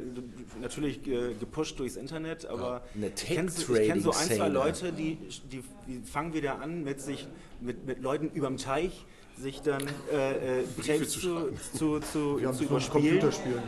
natürlich 0.61 1.05
äh, 1.07 1.33
gepusht 1.39 1.79
durchs 1.79 1.95
Internet, 1.95 2.45
aber 2.45 2.83
eine 2.93 3.07
ich 3.07 3.15
kenne 3.15 3.49
so, 3.49 3.75
ich 3.75 3.87
kenn 3.87 4.01
so 4.01 4.11
ein, 4.11 4.27
zwei. 4.27 4.47
Leute, 4.47 4.91
die, 4.91 5.17
die, 5.51 5.63
die 5.87 6.01
fangen 6.05 6.33
wieder 6.33 6.61
an 6.61 6.83
mit 6.83 7.01
sich, 7.01 7.27
mit, 7.61 7.85
mit 7.87 8.01
Leuten 8.03 8.29
überm 8.29 8.57
Teich 8.57 9.05
sich 9.37 9.61
dann 9.61 9.83
äh, 10.11 10.61
äh, 10.61 10.63
Tapes 10.85 11.11
zu 11.11 11.19
zu, 11.19 11.99
zu, 11.99 11.99
zu, 11.99 12.39
überspielen 12.39 13.21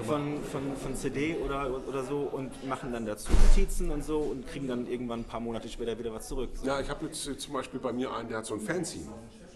von, 0.05 0.41
von, 0.43 0.61
von 0.81 0.95
CD 0.95 1.35
oder, 1.43 1.69
oder 1.87 2.03
so 2.03 2.19
und 2.19 2.67
machen 2.67 2.93
dann 2.93 3.05
dazu 3.05 3.31
Notizen 3.49 3.91
und 3.91 4.03
so 4.03 4.19
und 4.19 4.47
kriegen 4.47 4.66
dann 4.67 4.88
irgendwann 4.88 5.21
ein 5.21 5.25
paar 5.25 5.39
Monate 5.39 5.69
später 5.69 5.97
wieder 5.97 6.13
was 6.13 6.27
zurück. 6.27 6.49
So. 6.53 6.65
ja, 6.65 6.80
ich 6.80 6.89
habe 6.89 7.06
jetzt 7.06 7.27
äh, 7.27 7.38
zum 7.38 7.53
Beispiel 7.53 7.80
bei 7.80 7.91
mir 7.91 8.13
einen, 8.13 8.30
der 8.30 8.39
hat 8.39 8.45
so 8.45 8.56
ein 8.56 8.62
Fanzine. 8.62 9.08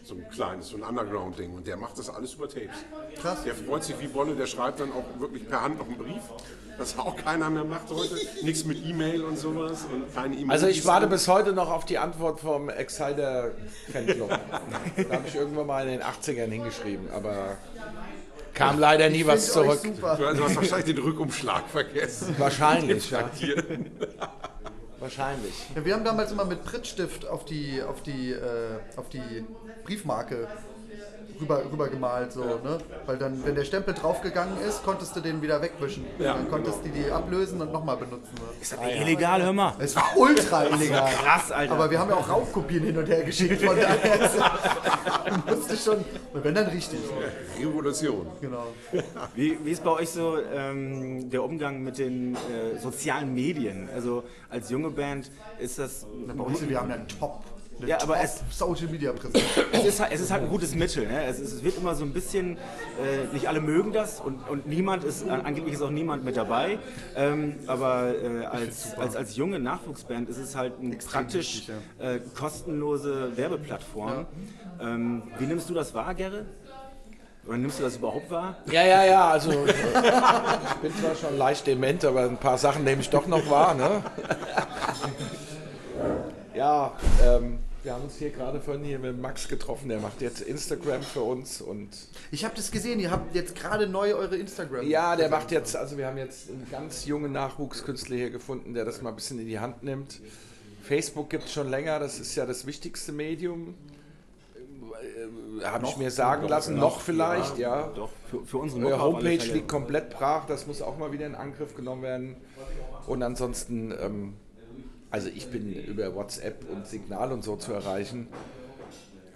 So 0.03 0.15
ein 0.15 0.27
kleines, 0.31 0.69
so 0.69 0.77
ein 0.77 0.83
Underground-Ding. 0.83 1.53
Und 1.53 1.67
der 1.67 1.77
macht 1.77 1.97
das 1.99 2.09
alles 2.09 2.33
über 2.33 2.49
Tapes. 2.49 2.77
Krass. 3.21 3.43
Der 3.43 3.53
freut 3.53 3.83
sich 3.83 3.99
wie 3.99 4.07
Bolle, 4.07 4.35
der 4.35 4.47
schreibt 4.47 4.79
dann 4.79 4.91
auch 4.91 5.19
wirklich 5.19 5.47
per 5.47 5.61
Hand 5.61 5.77
noch 5.77 5.85
einen 5.85 5.97
Brief. 5.97 6.23
Das 6.79 6.97
auch 6.97 7.15
keiner 7.15 7.51
mehr 7.51 7.63
macht 7.63 7.89
heute. 7.91 8.15
Nichts 8.41 8.65
mit 8.65 8.83
E-Mail 8.83 9.23
und 9.23 9.37
sowas. 9.37 9.85
Und 9.93 10.11
keine 10.15 10.35
E-Mail. 10.35 10.51
Also 10.51 10.65
ich 10.65 10.83
warte 10.85 11.05
bis 11.05 11.27
heute 11.27 11.53
noch 11.53 11.69
auf 11.69 11.85
die 11.85 11.99
Antwort 11.99 12.39
vom 12.39 12.69
Exciter 12.69 13.51
Fanclub. 13.91 14.29
da 14.29 15.15
habe 15.17 15.27
ich 15.27 15.35
irgendwann 15.35 15.67
mal 15.67 15.87
in 15.87 15.99
den 15.99 16.01
80ern 16.01 16.49
hingeschrieben, 16.49 17.07
aber 17.11 17.57
kam 18.53 18.79
leider 18.79 19.09
nie 19.09 19.25
was 19.25 19.51
zurück. 19.51 19.79
Super. 19.79 20.15
Du 20.15 20.43
hast 20.43 20.55
wahrscheinlich 20.55 20.95
den 20.95 21.03
Rückumschlag 21.03 21.69
vergessen. 21.69 22.35
Wahrscheinlich, 22.37 23.11
ja. 23.11 23.29
Wahrscheinlich. 25.01 25.53
Ja, 25.75 25.83
wir 25.83 25.95
haben 25.95 26.05
damals 26.05 26.31
immer 26.31 26.45
mit 26.45 26.63
Prittstift 26.63 27.27
auf 27.27 27.43
die, 27.43 27.81
auf 27.81 28.03
die, 28.03 28.31
äh, 28.31 28.77
auf 28.95 29.09
die 29.09 29.43
Briefmarke 29.83 30.47
rüber, 31.41 31.61
rüber 31.71 31.87
gemalt, 31.87 32.31
so, 32.31 32.41
ne? 32.43 32.77
Weil 33.05 33.17
dann, 33.17 33.43
wenn 33.45 33.55
der 33.55 33.65
Stempel 33.65 33.93
draufgegangen 33.93 34.57
ist, 34.67 34.83
konntest 34.83 35.15
du 35.15 35.19
den 35.19 35.41
wieder 35.41 35.61
wegwischen. 35.61 36.05
Ja, 36.19 36.35
dann 36.35 36.49
konntest 36.49 36.85
du 36.85 36.89
die 36.89 37.11
ablösen 37.11 37.61
und 37.61 37.71
nochmal 37.71 37.97
benutzen. 37.97 38.33
Ne? 38.35 38.61
Ist 38.61 38.73
das 38.73 38.79
illegal, 38.81 39.41
hör 39.43 39.53
mal. 39.53 39.73
Es 39.79 39.95
war 39.95 40.11
ultra 40.15 40.65
illegal. 40.65 41.11
Krass, 41.11 41.51
Alter. 41.51 41.73
Aber 41.73 41.89
wir 41.89 41.99
haben 41.99 42.09
ja 42.09 42.15
auch 42.15 42.29
Raubkopien 42.29 42.83
hin 42.83 42.97
und 42.97 43.07
her 43.07 43.23
geschickt, 43.23 43.61
von 43.61 43.75
daher 43.75 44.29
musste 45.47 45.75
schon, 45.77 45.97
und 46.33 46.43
wenn 46.43 46.55
dann 46.55 46.67
richtig. 46.67 46.99
Revolution. 47.59 48.27
Genau. 48.39 48.67
Wie, 49.35 49.57
wie 49.63 49.71
ist 49.71 49.83
bei 49.83 49.91
euch 49.91 50.09
so 50.09 50.37
ähm, 50.53 51.29
der 51.29 51.43
Umgang 51.43 51.81
mit 51.83 51.97
den 51.97 52.35
äh, 52.35 52.77
sozialen 52.79 53.33
Medien? 53.33 53.89
Also 53.93 54.23
als 54.49 54.69
junge 54.69 54.89
Band 54.89 55.31
ist 55.59 55.79
das. 55.79 56.05
Bei 56.27 56.43
uns, 56.43 56.67
wir 56.67 56.79
haben 56.79 56.89
ja 56.89 56.95
einen 56.95 57.07
Top. 57.07 57.43
Eine 57.81 57.89
Ja, 57.89 58.01
aber 58.01 58.19
es- 58.21 58.41
Social 58.51 58.87
Media 58.87 59.11
Präsenz. 59.13 59.43
Es 59.73 59.85
ist, 59.85 59.99
halt- 59.99 60.11
es 60.13 60.21
ist 60.21 60.31
halt 60.31 60.43
ein 60.43 60.49
gutes 60.49 60.75
Mittel. 60.75 61.07
Ne? 61.07 61.23
Es, 61.25 61.39
ist, 61.39 61.53
es 61.53 61.63
wird 61.63 61.77
immer 61.77 61.95
so 61.95 62.03
ein 62.03 62.13
bisschen, 62.13 62.57
äh, 62.57 63.33
nicht 63.33 63.47
alle 63.47 63.59
mögen 63.61 63.91
das 63.93 64.19
und, 64.19 64.47
und 64.49 64.67
niemand 64.67 65.03
ist, 65.03 65.27
angeblich 65.27 65.73
ist 65.75 65.81
auch 65.81 65.89
niemand 65.89 66.23
mit 66.23 66.37
dabei. 66.37 66.77
Ähm, 67.15 67.55
aber 67.67 68.13
äh, 68.21 68.45
als, 68.45 68.95
als, 68.97 69.15
als 69.15 69.35
junge 69.35 69.59
Nachwuchsband 69.59 70.29
ist 70.29 70.37
es 70.37 70.55
halt 70.55 70.73
eine 70.81 70.95
praktisch 70.97 71.67
wichtig, 71.67 71.71
äh, 71.99 72.19
kostenlose 72.37 73.35
Werbeplattform. 73.37 74.25
Ähm, 74.81 75.23
wie 75.39 75.45
nimmst 75.45 75.69
du 75.69 75.73
das 75.73 75.93
wahr, 75.93 76.13
Gerre? 76.13 76.45
Oder 77.47 77.57
nimmst 77.57 77.79
du 77.79 77.83
das 77.83 77.95
überhaupt 77.97 78.29
wahr? 78.29 78.55
Ja, 78.71 78.83
ja, 78.85 79.03
ja, 79.03 79.29
also 79.31 79.49
ich 79.65 80.75
bin 80.81 80.95
zwar 80.95 81.15
schon 81.15 81.37
leicht 81.39 81.65
dement, 81.65 82.05
aber 82.05 82.21
ein 82.25 82.37
paar 82.37 82.59
Sachen 82.59 82.83
nehme 82.83 83.01
ich 83.01 83.09
doch 83.09 83.25
noch 83.25 83.49
wahr, 83.49 83.73
ne? 83.73 84.03
Ja, 86.53 86.91
ähm, 87.25 87.59
wir 87.83 87.93
haben 87.93 88.03
uns 88.03 88.15
hier 88.17 88.29
gerade 88.29 88.59
vorhin 88.61 88.83
hier 88.83 88.99
mit 88.99 89.19
Max 89.19 89.47
getroffen, 89.47 89.89
der 89.89 89.99
macht 89.99 90.21
jetzt 90.21 90.41
Instagram 90.41 91.01
für 91.01 91.21
uns 91.21 91.61
und 91.61 91.89
Ich 92.31 92.45
habe 92.45 92.55
das 92.55 92.71
gesehen, 92.71 92.99
ihr 92.99 93.11
habt 93.11 93.33
jetzt 93.35 93.55
gerade 93.55 93.87
neu 93.87 94.13
eure 94.13 94.37
Instagram. 94.37 94.87
ja, 94.87 95.15
der 95.15 95.29
macht 95.29 95.51
jetzt, 95.51 95.75
also 95.75 95.97
wir 95.97 96.07
haben 96.07 96.17
jetzt 96.17 96.49
einen 96.49 96.67
ganz 96.69 97.05
jungen 97.05 97.31
Nachwuchskünstler 97.31 98.15
hier 98.15 98.29
gefunden, 98.29 98.73
der 98.73 98.85
das 98.85 99.01
mal 99.01 99.09
ein 99.09 99.15
bisschen 99.15 99.39
in 99.39 99.47
die 99.47 99.59
Hand 99.59 99.83
nimmt. 99.83 100.19
Facebook 100.83 101.29
gibt 101.29 101.45
es 101.45 101.53
schon 101.53 101.69
länger, 101.69 101.99
das 101.99 102.19
ist 102.19 102.35
ja 102.35 102.45
das 102.45 102.65
wichtigste 102.65 103.11
Medium. 103.11 103.75
Habe 105.63 105.85
ich 105.85 105.97
mir 105.97 106.11
sagen 106.11 106.47
lassen, 106.47 106.75
noch 106.75 107.01
vielleicht, 107.01 107.57
ja. 107.57 107.87
Doch, 107.95 108.09
für, 108.29 108.45
für 108.45 108.57
unsere 108.57 108.85
Eure 108.85 109.01
Homepage 109.01 109.37
liegt 109.37 109.67
komplett 109.67 110.09
brach, 110.11 110.45
das 110.45 110.67
muss 110.67 110.81
auch 110.81 110.97
mal 110.97 111.11
wieder 111.11 111.25
in 111.25 111.35
Angriff 111.35 111.75
genommen 111.75 112.03
werden. 112.03 112.35
Und 113.07 113.23
ansonsten, 113.23 113.91
ähm, 113.99 114.33
also 115.11 115.27
ich 115.29 115.47
bin 115.49 115.71
über 115.71 116.15
WhatsApp 116.15 116.65
und 116.69 116.87
Signal 116.87 117.31
und 117.31 117.43
so 117.43 117.55
zu 117.57 117.73
erreichen, 117.73 118.27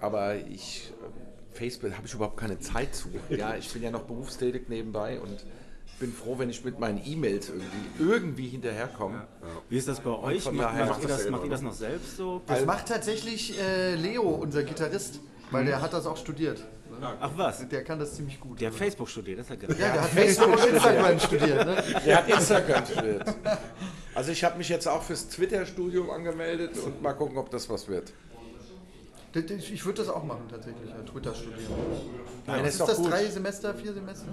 aber 0.01 0.35
ich, 0.35 0.91
äh, 1.53 1.55
Facebook 1.57 1.93
habe 1.95 2.05
ich 2.07 2.13
überhaupt 2.13 2.38
keine 2.38 2.59
Zeit 2.59 2.95
zu. 2.95 3.09
Ja, 3.29 3.55
ich 3.55 3.71
bin 3.71 3.83
ja 3.83 3.91
noch 3.91 4.03
berufstätig 4.03 4.67
nebenbei 4.69 5.19
und 5.19 5.45
bin 5.99 6.11
froh, 6.11 6.38
wenn 6.38 6.49
ich 6.49 6.65
mit 6.65 6.77
meinen 6.79 7.01
E-Mails 7.05 7.49
irgendwie, 7.49 8.03
irgendwie 8.11 8.47
hinterherkomme. 8.49 9.27
Wie 9.69 9.77
ist 9.77 9.88
das 9.88 10.01
bei 10.01 10.09
euch? 10.11 10.43
Macht, 10.51 10.59
daher- 10.59 10.85
macht, 10.88 11.01
ihr 11.01 11.07
das, 11.07 11.29
macht 11.29 11.43
ihr 11.45 11.49
das 11.49 11.61
noch 11.61 11.73
selbst 11.73 12.17
so? 12.17 12.41
Das 12.47 12.65
macht 12.65 12.88
tatsächlich 12.88 13.57
äh, 13.59 13.95
Leo, 13.95 14.23
unser 14.23 14.63
Gitarrist, 14.63 15.19
weil 15.51 15.63
der 15.65 15.81
hat 15.81 15.93
das 15.93 16.05
auch 16.05 16.17
studiert. 16.17 16.65
Ach 17.01 17.31
was? 17.36 17.67
Der 17.67 17.84
kann 17.84 17.99
das 17.99 18.15
ziemlich 18.15 18.39
gut. 18.39 18.60
Der 18.62 18.69
hat 18.69 18.75
Facebook 18.75 19.10
studiert, 19.10 19.39
das 19.39 19.49
hat 19.49 19.63
er 19.63 19.69
ja, 19.69 19.75
gesagt. 19.75 19.95
der 19.95 20.01
hat 20.03 20.10
Facebook 20.10 20.47
und 20.47 20.65
Instagram 20.65 21.19
studiert. 21.19 21.65
Ne? 21.65 21.84
Der 22.05 22.17
hat 22.17 22.29
Instagram 22.29 22.86
studiert. 22.86 23.36
Also 24.15 24.31
ich 24.31 24.45
habe 24.45 24.58
mich 24.58 24.69
jetzt 24.69 24.88
auch 24.88 25.03
fürs 25.03 25.27
Twitter-Studium 25.27 26.10
angemeldet 26.10 26.77
und 26.77 27.01
mal 27.01 27.12
gucken, 27.12 27.38
ob 27.38 27.49
das 27.51 27.69
was 27.69 27.89
wird. 27.89 28.13
Ich 29.34 29.86
würde 29.86 29.97
das 29.97 30.08
auch 30.08 30.23
machen 30.23 30.47
tatsächlich, 30.49 30.89
ja, 30.89 30.95
Twitter 31.03 31.36
studieren. 31.36 31.73
Nein, 32.47 32.63
ist 32.63 32.71
ist 32.75 32.79
doch 32.79 32.88
das? 32.88 32.97
gut. 32.97 33.12
Drei 33.12 33.25
Semester, 33.25 33.73
vier 33.73 33.93
Semester? 33.93 34.27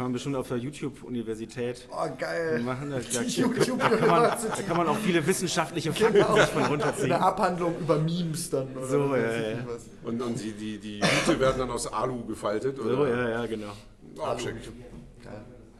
Kann 0.00 0.06
man 0.06 0.12
bestimmt 0.14 0.36
auf 0.36 0.48
der 0.48 0.56
YouTube-Universität 0.56 1.86
Oh, 1.92 2.08
geil. 2.18 2.58
machen. 2.64 2.88
Da, 2.88 3.00
da, 3.00 3.20
Die 3.22 3.42
da, 3.42 3.48
kann 3.90 4.08
man, 4.08 4.22
da 4.22 4.62
kann 4.66 4.76
man 4.78 4.86
auch 4.88 4.96
viele 4.96 5.26
wissenschaftliche 5.26 5.92
Fakten 5.92 6.14
Genau. 6.14 6.36
sich 6.36 6.44
von 6.46 6.64
runterziehen. 6.64 7.12
eine 7.12 7.22
Abhandlung 7.22 7.74
über 7.78 7.98
Memes 7.98 8.48
dann. 8.48 8.74
Oder 8.74 8.86
So, 8.86 9.14
ja, 9.14 9.50
ja. 9.50 9.58
Und, 10.02 10.22
und 10.22 10.42
die, 10.42 10.52
die, 10.52 10.78
die 10.78 11.02
Hüte 11.02 11.38
werden 11.38 11.58
dann 11.58 11.70
aus 11.70 11.86
Alu 11.86 12.24
gefaltet. 12.24 12.80
Oder? 12.80 12.96
So, 12.96 13.06
ja, 13.06 13.28
ja, 13.28 13.44
genau. 13.44 13.72
Geil. 14.16 14.54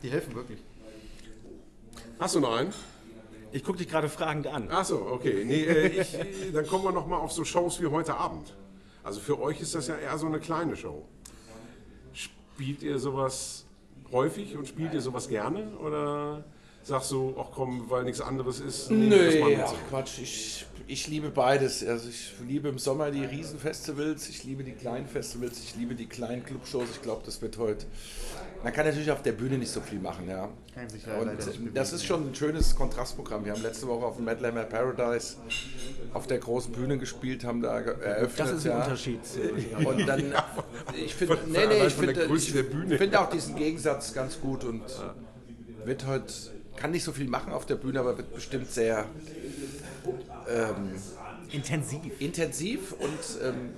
Die 0.03 0.11
helfen 0.11 0.35
wirklich. 0.35 0.59
Hast 2.19 2.35
du 2.35 2.41
noch 2.41 2.55
einen? 2.59 2.75
Ich 3.53 3.65
gucke 3.65 3.79
dich 3.79 3.89
gerade 3.89 4.11
fragend 4.11 4.49
an. 4.49 4.69
Ach 4.71 4.85
so, 4.85 4.97
okay. 4.97 5.45
Nee, 5.47 5.65
äh, 5.65 5.87
ich, 5.99 6.13
äh, 6.13 6.53
dann 6.53 6.67
kommen 6.67 6.85
wir 6.85 6.93
noch 6.93 7.07
mal 7.07 7.17
auf 7.17 7.33
so 7.33 7.43
Shows 7.47 7.81
wie 7.81 7.87
heute 7.87 8.15
Abend. 8.15 8.55
Also 9.03 9.19
für 9.19 9.41
euch 9.41 9.63
ist 9.63 9.75
das 9.75 9.89
ja 9.89 9.97
eher 9.97 10.19
so 10.19 10.27
eine 10.27 10.41
kleine 10.41 10.77
Show. 10.77 11.07
Spielt 12.13 12.83
ihr 12.83 12.99
sowas 12.99 13.65
häufig 14.13 14.57
und 14.57 14.67
spielt 14.67 14.95
ihr 14.95 15.01
sowas 15.01 15.29
gerne? 15.29 15.77
Oder 15.79 16.45
sagst 16.83 17.11
du, 17.11 17.35
ach 17.39 17.47
komm, 17.55 17.89
weil 17.89 18.05
nichts 18.05 18.21
anderes 18.21 18.61
ist? 18.61 18.91
Nee, 18.91 19.43
mit? 19.43 19.61
ach 19.65 19.75
Quatsch, 19.89 20.19
ich, 20.23 20.67
ich 20.87 21.07
liebe 21.09 21.31
beides. 21.31 21.87
Also 21.87 22.09
ich 22.09 22.33
liebe 22.47 22.69
im 22.69 22.79
Sommer 22.79 23.11
die 23.11 23.25
Riesenfestivals, 23.25 24.29
ich 24.29 24.45
liebe 24.45 24.65
die 24.65 24.73
kleinen 24.73 25.07
Festivals, 25.07 25.59
ich 25.63 25.77
liebe 25.77 25.95
die 25.95 26.07
kleinen 26.07 26.45
Clubshows. 26.45 26.89
Ich 26.91 27.03
glaube, 27.03 27.23
das 27.25 27.41
wird 27.43 27.59
heute. 27.59 27.87
Man 28.63 28.73
kann 28.75 28.85
natürlich 28.85 29.11
auf 29.11 29.23
der 29.23 29.33
Bühne 29.33 29.57
nicht 29.57 29.71
so 29.71 29.81
viel 29.81 29.99
machen, 29.99 30.29
ja. 30.29 30.49
Kann 30.75 30.89
sich 30.89 31.07
ja 31.07 31.17
Und 31.17 31.31
das 31.75 31.93
ist 31.93 32.05
schon 32.05 32.29
ein 32.31 32.35
schönes 32.35 32.75
Kontrastprogramm. 32.75 33.45
Wir 33.45 33.53
haben 33.53 33.63
letzte 33.63 33.87
Woche 33.89 34.05
auf 34.05 34.17
dem 34.17 34.27
Metal 34.27 34.49
Hammer 34.49 34.65
Paradise 34.65 35.37
auf 36.13 36.27
der 36.27 36.39
großen 36.39 36.73
Bühne 36.73 36.99
gespielt, 36.99 37.43
haben 37.45 37.63
da 37.63 37.81
eröffnet. 37.81 38.39
Das 38.39 38.51
ist 38.51 38.67
ein 38.67 38.73
ja. 38.73 38.85
Unterschied. 38.85 39.21
Und 39.85 40.07
dann, 40.07 40.35
ich 40.95 41.15
finde, 41.15 41.39
nee, 41.47 41.67
nee, 41.67 41.87
ich 41.87 41.95
finde, 41.95 42.99
finde 42.99 43.21
auch 43.21 43.31
diesen 43.31 43.57
Gegensatz 43.57 44.13
ganz 44.13 44.41
gut 44.41 44.65
und 44.65 44.83
wird 45.85 46.07
heute, 46.07 46.33
kann 46.77 46.91
nicht 46.91 47.05
so 47.05 47.13
viel 47.13 47.29
machen 47.29 47.53
auf 47.53 47.65
der 47.65 47.77
Bühne, 47.77 48.01
aber 48.01 48.19
wird 48.19 48.35
bestimmt 48.35 48.71
sehr 48.71 49.07
ähm, 50.49 50.93
Intensiv. 51.53 52.21
intensiv 52.21 52.93
und 52.93 53.43
ähm, 53.43 53.71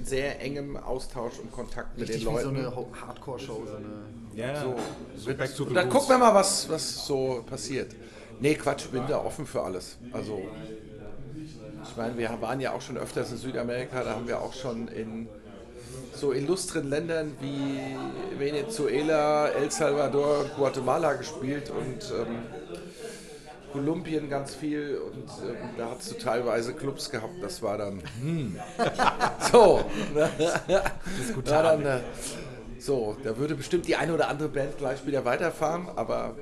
in 0.00 0.04
sehr 0.06 0.40
engem 0.40 0.76
Austausch 0.76 1.38
und 1.40 1.52
Kontakt 1.52 1.96
mit 1.98 2.08
Richtig 2.08 2.24
den 2.24 2.32
wie 2.34 2.38
so 2.40 2.48
Leuten. 2.48 2.56
eine 2.58 2.74
Ho- 2.76 2.88
Hardcore-Show. 3.06 3.62
So 3.66 3.76
eine 3.76 3.86
Ja, 4.34 4.62
so, 4.62 5.26
wird, 5.26 5.38
back 5.38 5.54
to 5.54 5.64
the 5.64 5.68
und 5.68 5.74
dann 5.74 5.88
gucken 5.90 6.08
wir 6.08 6.18
mal, 6.18 6.34
was, 6.34 6.68
was 6.68 7.06
so 7.06 7.44
passiert. 7.48 7.94
Nee, 8.40 8.54
Quatsch, 8.54 8.86
ich 8.86 8.90
bin 8.90 9.02
da 9.06 9.18
offen 9.22 9.46
für 9.46 9.62
alles. 9.62 9.98
Also, 10.12 10.40
ich 11.82 11.96
meine, 11.96 12.16
wir 12.16 12.30
waren 12.40 12.60
ja 12.60 12.72
auch 12.72 12.80
schon 12.80 12.96
öfters 12.96 13.30
in 13.32 13.36
Südamerika, 13.36 14.02
da 14.02 14.14
haben 14.14 14.26
wir 14.26 14.40
auch 14.40 14.54
schon 14.54 14.88
in 14.88 15.28
so 16.14 16.32
illustren 16.32 16.88
Ländern 16.88 17.32
wie 17.40 17.78
Venezuela, 18.38 19.48
El 19.48 19.70
Salvador, 19.70 20.44
Guatemala 20.56 21.14
gespielt 21.14 21.70
und 21.70 22.12
ähm, 22.18 22.38
Kolumbien 23.72 24.28
ganz 24.28 24.54
viel 24.54 24.98
und 24.98 25.24
ähm, 25.48 25.56
da 25.76 25.90
hast 25.90 26.10
du 26.10 26.14
teilweise 26.16 26.74
Clubs 26.74 27.10
gehabt, 27.10 27.42
das 27.42 27.62
war 27.62 27.78
dann 27.78 28.02
hm. 28.20 28.56
so. 29.52 29.80
War 31.44 31.62
dann, 31.62 31.84
äh, 31.84 32.00
so, 32.78 33.16
da 33.22 33.36
würde 33.36 33.54
bestimmt 33.54 33.86
die 33.86 33.96
eine 33.96 34.14
oder 34.14 34.28
andere 34.28 34.48
Band 34.48 34.78
gleich 34.78 35.06
wieder 35.06 35.24
weiterfahren, 35.24 35.88
aber 35.96 36.36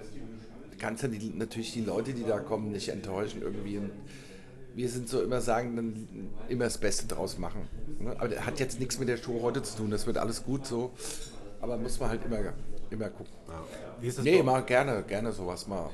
du 0.71 0.79
kannst 0.79 1.03
ja 1.03 1.09
die, 1.09 1.33
natürlich 1.35 1.73
die 1.73 1.83
Leute, 1.83 2.13
die 2.13 2.25
da 2.25 2.39
kommen, 2.39 2.71
nicht 2.71 2.89
enttäuschen 2.89 3.43
irgendwie. 3.43 3.79
Und 3.79 3.91
wir 4.75 4.89
sind 4.89 5.09
so 5.09 5.23
immer 5.23 5.41
sagen, 5.41 5.75
dann 5.77 6.31
immer 6.49 6.65
das 6.65 6.79
Beste 6.79 7.07
draus 7.07 7.39
machen. 7.39 7.69
ne? 7.99 8.15
Aber 8.19 8.29
das 8.29 8.47
hat 8.47 8.61
jetzt 8.61 8.79
nichts 8.79 8.99
mit 8.99 9.09
der 9.09 9.17
Show 9.17 9.41
heute 9.43 9.63
zu 9.63 9.79
tun, 9.79 9.91
das 9.91 10.07
wird 10.07 10.19
alles 10.19 10.45
gut 10.45 10.67
so. 10.67 10.93
Aber 11.61 11.77
muss 11.77 11.99
man 11.99 12.11
halt 12.11 12.25
immer, 12.25 12.39
immer 12.91 13.09
gucken. 13.09 13.33
wie 14.01 14.07
ist 14.07 14.19
das 14.19 14.25
Nee, 14.25 14.43
mal 14.43 14.63
gerne, 14.63 15.03
gerne 15.03 15.33
sowas 15.33 15.67
mal. 15.67 15.91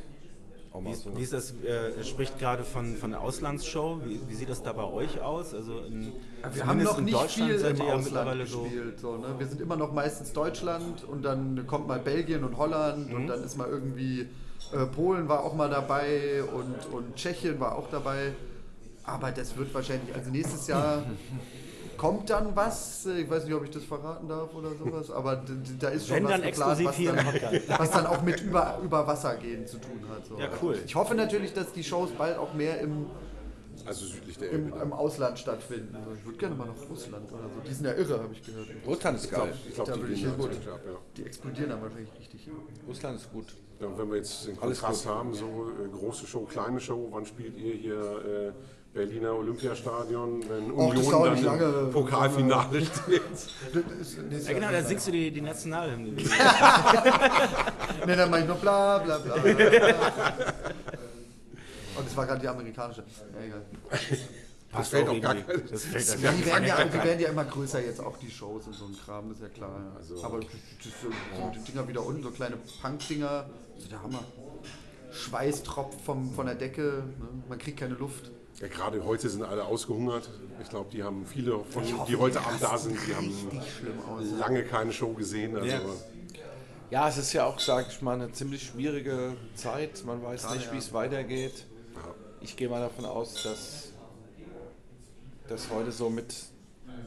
Auch 0.75 0.81
mal 0.81 0.91
Wie, 0.91 0.95
so. 0.97 1.17
wie 1.17 1.23
ist 1.23 1.33
das, 1.33 1.53
äh, 1.65 1.93
er 1.97 2.03
spricht 2.03 2.37
gerade 2.41 2.65
von, 2.65 2.97
von 2.97 3.11
der 3.13 3.21
Auslandsshow. 3.21 4.01
Wie, 4.05 4.21
wie 4.29 4.35
sieht 4.35 4.49
das 4.51 4.61
da 4.61 4.73
bei 4.73 4.83
euch 4.83 5.21
aus? 5.21 5.55
Also 5.55 5.79
in, 5.83 6.13
Wir 6.53 6.67
haben 6.67 6.83
noch 6.83 6.99
in 6.99 7.05
nicht 7.05 7.17
Deutschland 7.17 7.53
viel 7.53 7.61
im 7.65 7.81
Ausland 7.81 8.41
gespielt. 8.41 8.99
So, 8.99 9.17
ne? 9.17 9.35
Wir 9.39 9.47
sind 9.47 9.61
immer 9.61 9.77
noch 9.77 9.93
meistens 9.93 10.33
Deutschland 10.33 11.05
und 11.05 11.23
dann 11.25 11.65
kommt 11.69 11.87
mal 11.87 12.01
Belgien 12.01 12.43
und 12.43 12.57
Holland 12.59 13.09
Mhm. 13.09 13.15
und 13.15 13.27
dann 13.29 13.45
ist 13.45 13.57
mal 13.57 13.69
irgendwie 13.69 14.27
äh, 14.73 14.85
Polen 14.87 15.29
war 15.29 15.45
auch 15.45 15.55
mal 15.55 15.71
dabei 15.71 16.43
und, 16.43 16.93
und 16.93 17.15
Tschechien 17.15 17.61
war 17.61 17.77
auch 17.77 17.89
dabei. 17.91 18.33
Aber 19.05 19.31
das 19.31 19.57
wird 19.57 19.73
wahrscheinlich, 19.75 20.13
also 20.13 20.31
nächstes 20.31 20.67
Jahr 20.67 21.05
kommt 21.97 22.31
dann 22.31 22.55
was. 22.57 23.07
Ich 23.07 23.29
weiß 23.29 23.45
nicht, 23.45 23.55
ob 23.55 23.65
ich 23.65 23.71
das 23.71 23.85
verraten 23.85 24.29
darf 24.29 24.55
oder 24.55 24.71
sowas, 24.75 25.11
aber 25.11 25.43
da 25.79 25.89
ist 25.89 26.07
schon 26.09 26.17
Wenn 26.17 26.25
was 26.25 26.31
dann 26.33 26.43
geplant, 26.43 26.85
was 26.85 26.97
dann, 26.97 27.79
was 27.79 27.91
dann 27.91 28.07
auch 28.07 28.23
mit 28.23 28.41
über, 28.41 28.79
über 28.83 29.07
Wasser 29.07 29.37
gehen 29.37 29.67
zu 29.67 29.79
tun 29.79 30.01
hat. 30.09 30.27
So. 30.27 30.39
Ja, 30.39 30.49
cool. 30.63 30.79
Ich 30.85 30.95
hoffe 30.95 31.15
natürlich, 31.15 31.53
dass 31.53 31.73
die 31.73 31.85
Shows 31.85 32.11
bald 32.17 32.37
auch 32.39 32.55
mehr 32.55 32.81
im, 32.81 33.07
Also 33.87 34.07
südlich 34.07 34.39
der 34.39 34.53
Elbe. 34.53 34.77
im, 34.77 34.83
im 34.83 34.93
Ausland 34.93 35.39
stattfinden. 35.39 35.95
Also 35.97 36.13
Ich 36.19 36.25
würde 36.25 36.39
gerne 36.39 36.55
mal 36.55 36.67
nach 36.67 36.91
Russland 36.91 37.31
oder 37.33 37.43
so. 37.43 37.61
Die 37.69 37.75
sind 37.75 37.87
ja 37.87 37.93
irre, 37.95 38.21
habe 38.23 38.33
ich 38.33 38.43
gehört. 38.43 38.69
Russland 38.87 39.19
ist 39.19 39.31
geil. 39.31 39.53
Ich 39.69 39.75
glaube, 39.75 39.91
Da 39.91 39.97
die 39.97 40.03
würde 40.03 40.15
ich 40.15 40.23
gehen 40.23 40.37
gut 40.37 40.51
ab, 40.51 40.81
ja. 40.87 40.99
Die 41.17 41.23
explodieren 41.25 41.71
dann 41.71 41.83
wahrscheinlich 41.83 42.11
richtig. 42.19 42.49
Russland 42.87 43.17
ist 43.21 43.33
gut. 43.33 43.47
Ja, 43.81 43.89
und 43.89 43.99
wenn 43.99 44.09
wir 44.09 44.17
jetzt 44.19 44.47
den 44.47 44.59
Alles 44.61 44.81
Kontrast 44.81 45.07
haben, 45.07 45.35
so 45.35 45.69
äh, 45.85 45.89
große 45.89 46.27
Show, 46.27 46.45
kleine 46.45 46.79
Show, 46.79 47.09
wann 47.11 47.27
spielt 47.27 47.57
ihr 47.59 47.75
hier 47.75 47.95
äh, 47.97 48.53
Berliner 48.95 49.33
Olympiastadion, 49.35 50.49
wenn 50.49 50.71
Och, 50.71 50.95
das 50.95 51.05
Union 51.07 51.25
dann 51.25 51.33
nicht 51.35 51.45
lange. 51.45 51.65
im 51.65 51.91
Pokalfinale 51.91 52.81
steht? 52.87 53.23
Ja, 54.47 54.53
genau, 54.53 54.71
da 54.71 54.83
singst 54.85 55.09
du 55.09 55.13
die, 55.13 55.31
die 55.33 55.41
Nationalhymne. 55.41 56.13
Ne, 58.07 58.17
dann 58.17 58.31
mach 58.31 58.39
ich 58.39 58.47
noch 58.47 58.59
bla 58.59 58.99
bla 58.99 59.17
bla. 59.19 59.35
bla. 59.37 59.53
Und 61.97 62.07
das 62.07 62.17
war 62.17 62.27
gerade 62.27 62.41
die 62.41 62.49
amerikanische. 62.49 63.03
Ja, 63.35 63.45
egal. 63.47 63.63
Das 64.73 64.89
fällt 64.89 65.09
auch 65.09 65.21
gar 65.21 65.35
irgendwie. 65.37 65.53
kein, 65.59 65.69
Das 65.71 65.85
fällt 65.85 66.23
Ja, 66.23 66.33
die, 66.33 66.45
werden 66.47 66.65
ja, 66.67 66.85
die 66.85 66.93
werden 67.05 67.21
ja 67.21 67.29
immer 67.31 67.45
größer 67.45 67.81
jetzt, 67.83 68.01
auch 68.01 68.17
die 68.19 68.31
Shows 68.31 68.67
und 68.67 68.75
so 68.75 68.85
ein 68.87 68.97
Kram, 69.05 69.29
das 69.29 69.39
ist 69.39 69.43
ja 69.45 69.49
klar. 69.49 69.71
Ja. 69.71 69.97
Also- 69.99 70.23
Aber 70.25 70.39
das, 70.41 70.49
das, 70.83 70.93
so 71.03 71.53
die 71.55 71.73
Dinger 71.73 71.89
wieder 71.89 72.05
unten, 72.05 72.23
so 72.23 72.31
kleine 72.31 72.57
Punk-Dinger, 72.83 73.47
das 73.75 73.85
ist 73.85 73.93
der 73.93 74.03
Hammer. 74.03 74.23
Schweiß 75.13 75.63
tropft 75.63 76.01
vom, 76.01 76.35
von 76.35 76.47
der 76.47 76.57
Decke, 76.57 77.05
ne? 77.19 77.29
man 77.49 77.59
kriegt 77.59 77.79
keine 77.79 77.95
Luft. 77.95 78.31
Ja, 78.61 78.69
gerade 78.69 79.05
heute 79.05 79.29
sind 79.29 79.43
alle 79.43 79.65
ausgehungert. 79.65 80.31
Ich 80.63 80.69
glaube, 80.71 80.89
die 80.93 81.03
haben 81.03 81.27
viele 81.27 81.59
von, 81.65 81.83
hoffe, 81.99 82.11
die 82.11 82.17
heute 82.17 82.41
Abend 82.41 82.63
da 82.63 82.79
sind, 82.79 82.97
die 83.07 83.15
haben 83.15 83.33
lange 84.39 84.63
keine 84.65 84.93
Show 84.93 85.13
gesehen. 85.13 85.57
Also, 85.57 85.67
Ja. 85.69 85.81
Ja, 86.91 87.09
es 87.09 87.17
ist 87.19 87.33
ja 87.33 87.45
auch, 87.47 87.59
sage 87.59 87.87
ich 87.91 88.01
mal, 88.03 88.15
eine 88.15 88.31
ziemlich 88.31 88.63
schwierige 88.67 89.33
Zeit. 89.57 90.05
Man 90.05 90.23
weiß 90.23 90.43
Gerade, 90.43 90.57
nicht, 90.59 90.71
wie 90.71 90.77
ja. 90.77 90.81
es 90.81 90.93
weitergeht. 90.93 91.65
Ich 92.41 92.57
gehe 92.57 92.69
mal 92.69 92.81
davon 92.81 93.05
aus, 93.07 93.43
dass 93.43 93.89
das 95.49 95.71
heute 95.71 95.91
so 95.91 96.09
mit, 96.11 96.33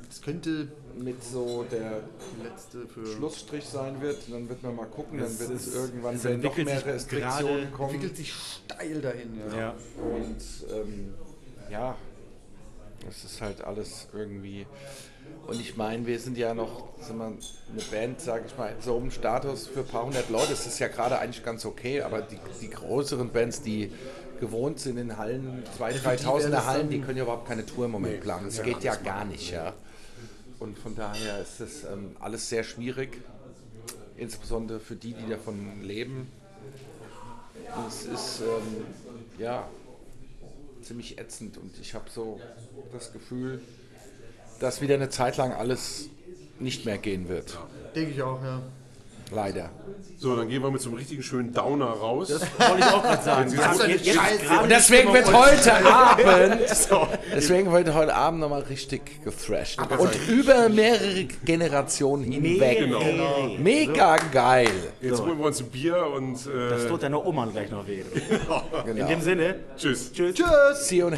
Das 0.09 0.21
könnte 0.21 0.67
mit 0.97 1.23
so 1.23 1.63
der 1.71 2.01
letzte 2.43 2.87
für. 2.87 3.05
Schlussstrich 3.05 3.65
sein 3.65 4.01
wird. 4.01 4.17
Dann 4.29 4.49
wird 4.49 4.63
man 4.63 4.75
mal 4.75 4.87
gucken, 4.87 5.19
dann 5.19 5.27
Es 5.27 5.39
wird 5.39 5.51
es 5.51 5.67
ist- 5.67 5.75
irgendwann 5.75 6.15
es 6.15 6.23
werden 6.23 6.41
noch 6.41 6.57
mehr 6.57 6.85
Restriktionen 6.85 7.71
kommen. 7.71 7.93
entwickelt 7.93 8.17
sich 8.17 8.33
steil 8.33 8.99
dahin. 9.01 9.39
Ja. 9.51 9.57
Ja. 9.57 9.75
Und 9.99 10.37
ähm, 10.73 11.13
ja, 11.69 11.95
es 13.09 13.23
ist 13.23 13.41
halt 13.41 13.63
alles 13.63 14.07
irgendwie. 14.13 14.65
Und 15.45 15.59
ich 15.59 15.77
meine, 15.77 16.05
wir 16.05 16.19
sind 16.19 16.37
ja 16.37 16.53
noch 16.53 16.89
sind 17.01 17.17
wir 17.17 17.25
eine 17.25 17.81
Band, 17.91 18.21
sage 18.21 18.45
ich 18.47 18.57
mal, 18.57 18.73
so 18.79 18.97
einem 18.97 19.11
Status 19.11 19.67
für 19.67 19.81
ein 19.81 19.87
paar 19.87 20.05
hundert 20.05 20.29
Leute. 20.29 20.49
Das 20.49 20.65
ist 20.65 20.79
ja 20.79 20.87
gerade 20.87 21.19
eigentlich 21.19 21.43
ganz 21.43 21.65
okay, 21.65 22.01
aber 22.01 22.21
die, 22.21 22.37
die 22.61 22.69
größeren 22.69 23.29
Bands, 23.29 23.61
die 23.61 23.91
gewohnt 24.39 24.79
sind 24.79 24.97
in 24.97 25.17
Hallen, 25.17 25.63
2.000, 25.79 25.91
für 25.91 25.93
die 25.93 26.05
wäre 26.05 26.15
3.000er 26.15 26.49
das 26.49 26.65
Hallen, 26.65 26.89
die 26.89 27.01
können 27.01 27.17
ja 27.17 27.23
überhaupt 27.23 27.47
keine 27.47 27.65
Tour 27.65 27.85
im 27.85 27.91
Moment 27.91 28.21
planen. 28.21 28.45
Das 28.45 28.61
geht 28.61 28.83
ja 28.83 28.95
gar 28.95 29.25
nicht, 29.25 29.51
ja. 29.51 29.73
Und 30.59 30.77
von 30.77 30.95
daher 30.95 31.39
ist 31.39 31.59
das 31.59 31.83
ähm, 31.83 32.15
alles 32.19 32.49
sehr 32.49 32.63
schwierig, 32.63 33.21
insbesondere 34.17 34.79
für 34.79 34.95
die, 34.95 35.13
die 35.13 35.29
davon 35.29 35.81
leben. 35.83 36.31
Und 37.75 37.87
es 37.87 38.05
ist, 38.05 38.41
ähm, 38.41 38.85
ja, 39.37 39.67
ziemlich 40.87 41.19
ätzend 41.19 41.57
und 41.57 41.77
ich 41.81 41.93
habe 41.93 42.09
so 42.09 42.39
das 42.93 43.11
Gefühl, 43.11 43.61
dass 44.59 44.81
wieder 44.81 44.95
eine 44.95 45.09
Zeit 45.09 45.37
lang 45.37 45.51
alles 45.51 46.09
nicht 46.59 46.85
mehr 46.85 46.97
gehen 46.97 47.27
wird. 47.27 47.57
Denke 47.93 48.11
ich 48.11 48.21
auch, 48.21 48.41
ja. 48.41 48.61
Leider. 49.31 49.71
So, 50.17 50.35
dann 50.35 50.47
gehen 50.47 50.63
wir 50.63 50.71
mit 50.71 50.81
so 50.81 50.89
einem 50.89 50.97
richtigen 50.97 51.21
schönen 51.21 51.53
Downer 51.53 51.85
raus. 51.85 52.29
Wollte 52.29 52.43
ich 52.79 52.85
auch 52.85 53.03
gerade 53.03 53.23
sagen. 53.23 53.51
Jetzt, 53.87 54.05
jetzt 54.05 54.15
gerade 54.43 54.63
Und 54.63 54.69
deswegen 54.71 55.13
wird 55.13 55.31
heute 55.31 55.73
Abend, 55.85 56.25
deswegen 57.35 57.71
wird 57.71 57.93
heute 57.93 58.15
Abend 58.15 58.39
nochmal 58.39 58.61
richtig 58.61 59.23
gethrashed. 59.23 59.79
Und 59.97 60.27
über 60.27 60.69
mehrere 60.69 61.25
Generationen 61.45 62.31
hinweg. 62.31 62.79
Genau. 62.79 63.57
Mega 63.59 64.17
geil. 64.31 64.71
Jetzt 65.01 65.21
holen 65.21 65.37
wir 65.37 65.45
uns 65.45 65.59
ein 65.61 65.69
Bier 65.69 66.05
und 66.15 66.33
Das 66.45 66.85
äh, 66.85 66.87
tut 66.87 67.03
deine 67.03 67.23
Oma 67.23 67.45
gleich 67.45 67.69
noch 67.69 67.85
weh. 67.87 68.01
In 68.87 68.95
Genau. 68.95 69.07
dem 69.07 69.21
Sinne, 69.21 69.55
tschüss. 69.75 70.11
tschüss. 70.13 70.35
See 70.87 70.97
you 70.97 71.07
in 71.07 71.17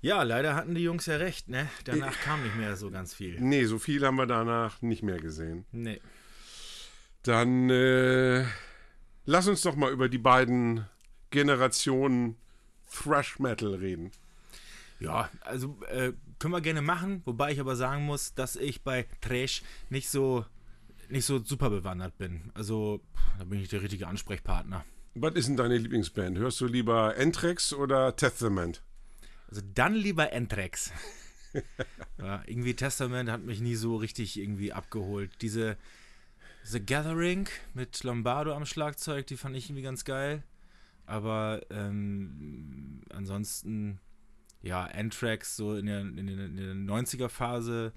Ja, 0.00 0.22
leider 0.22 0.54
hatten 0.54 0.74
die 0.74 0.82
Jungs 0.82 1.06
ja 1.06 1.16
recht, 1.16 1.48
ne? 1.48 1.66
Danach 1.84 2.18
kam 2.20 2.42
nicht 2.42 2.56
mehr 2.56 2.76
so 2.76 2.90
ganz 2.90 3.14
viel. 3.14 3.36
Nee, 3.40 3.64
so 3.64 3.78
viel 3.78 4.04
haben 4.06 4.16
wir 4.16 4.26
danach 4.26 4.80
nicht 4.82 5.02
mehr 5.02 5.18
gesehen. 5.18 5.64
Nee. 5.72 6.00
Dann 7.24 7.70
äh, 7.70 8.44
lass 9.24 9.48
uns 9.48 9.62
doch 9.62 9.76
mal 9.76 9.90
über 9.92 10.08
die 10.08 10.18
beiden 10.18 10.86
Generationen 11.30 12.36
Thrash 12.92 13.38
Metal 13.38 13.74
reden. 13.74 14.12
Ja, 15.00 15.28
also 15.40 15.76
äh, 15.88 16.12
können 16.38 16.54
wir 16.54 16.60
gerne 16.60 16.82
machen, 16.82 17.22
wobei 17.24 17.52
ich 17.52 17.60
aber 17.60 17.76
sagen 17.76 18.04
muss, 18.04 18.34
dass 18.34 18.56
ich 18.56 18.82
bei 18.82 19.06
Trash 19.20 19.62
nicht 19.90 20.08
so 20.08 20.44
nicht 21.08 21.26
so 21.26 21.38
super 21.42 21.70
bewandert 21.70 22.16
bin. 22.18 22.50
Also, 22.54 23.00
da 23.38 23.44
bin 23.44 23.60
ich 23.60 23.68
der 23.68 23.82
richtige 23.82 24.06
Ansprechpartner. 24.06 24.84
Was 25.14 25.34
ist 25.34 25.48
denn 25.48 25.56
deine 25.56 25.76
Lieblingsband? 25.76 26.38
Hörst 26.38 26.60
du 26.60 26.66
lieber 26.66 27.14
Anthrax 27.18 27.72
oder 27.72 28.16
Testament? 28.16 28.82
Also 29.48 29.62
dann 29.74 29.94
lieber 29.94 30.32
Entrex. 30.32 30.90
ja, 32.18 32.42
irgendwie 32.46 32.74
Testament 32.74 33.30
hat 33.30 33.42
mich 33.42 33.60
nie 33.60 33.76
so 33.76 33.96
richtig 33.96 34.38
irgendwie 34.38 34.72
abgeholt. 34.72 35.30
Diese 35.40 35.76
The 36.66 36.84
Gathering 36.84 37.46
mit 37.74 38.02
Lombardo 38.04 38.54
am 38.54 38.64
Schlagzeug, 38.64 39.26
die 39.26 39.36
fand 39.36 39.54
ich 39.54 39.66
irgendwie 39.66 39.82
ganz 39.82 40.04
geil. 40.04 40.42
Aber 41.04 41.60
ähm, 41.68 43.02
ansonsten, 43.10 44.00
ja, 44.62 44.84
Anthrax 44.84 45.56
so 45.56 45.76
in 45.76 45.86
der, 45.86 46.00
in 46.00 46.26
der, 46.26 46.46
in 46.46 46.86
der 46.86 46.96
90er-Phase, 46.96 47.92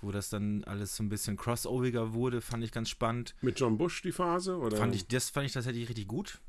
wo 0.00 0.12
das 0.12 0.30
dann 0.30 0.62
alles 0.64 0.94
so 0.94 1.02
ein 1.02 1.08
bisschen 1.08 1.36
crossoveriger 1.36 2.14
wurde, 2.14 2.40
fand 2.40 2.62
ich 2.62 2.70
ganz 2.70 2.88
spannend. 2.90 3.34
Mit 3.42 3.58
John 3.58 3.76
Bush 3.76 4.02
die 4.02 4.12
Phase? 4.12 4.56
Oder? 4.56 4.76
Fand 4.76 4.94
ich, 4.94 5.08
das 5.08 5.30
fand 5.30 5.46
ich 5.46 5.52
tatsächlich 5.52 5.88
richtig 5.88 6.06
gut, 6.06 6.40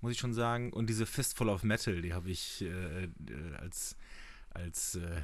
muss 0.00 0.12
ich 0.12 0.18
schon 0.18 0.32
sagen. 0.32 0.72
Und 0.72 0.88
diese 0.88 1.04
Fistful 1.04 1.50
of 1.50 1.64
Metal, 1.64 2.00
die 2.00 2.14
habe 2.14 2.30
ich 2.30 2.62
äh, 2.62 3.04
äh, 3.04 3.08
als, 3.58 3.94
als, 4.54 4.94
äh, 4.94 5.20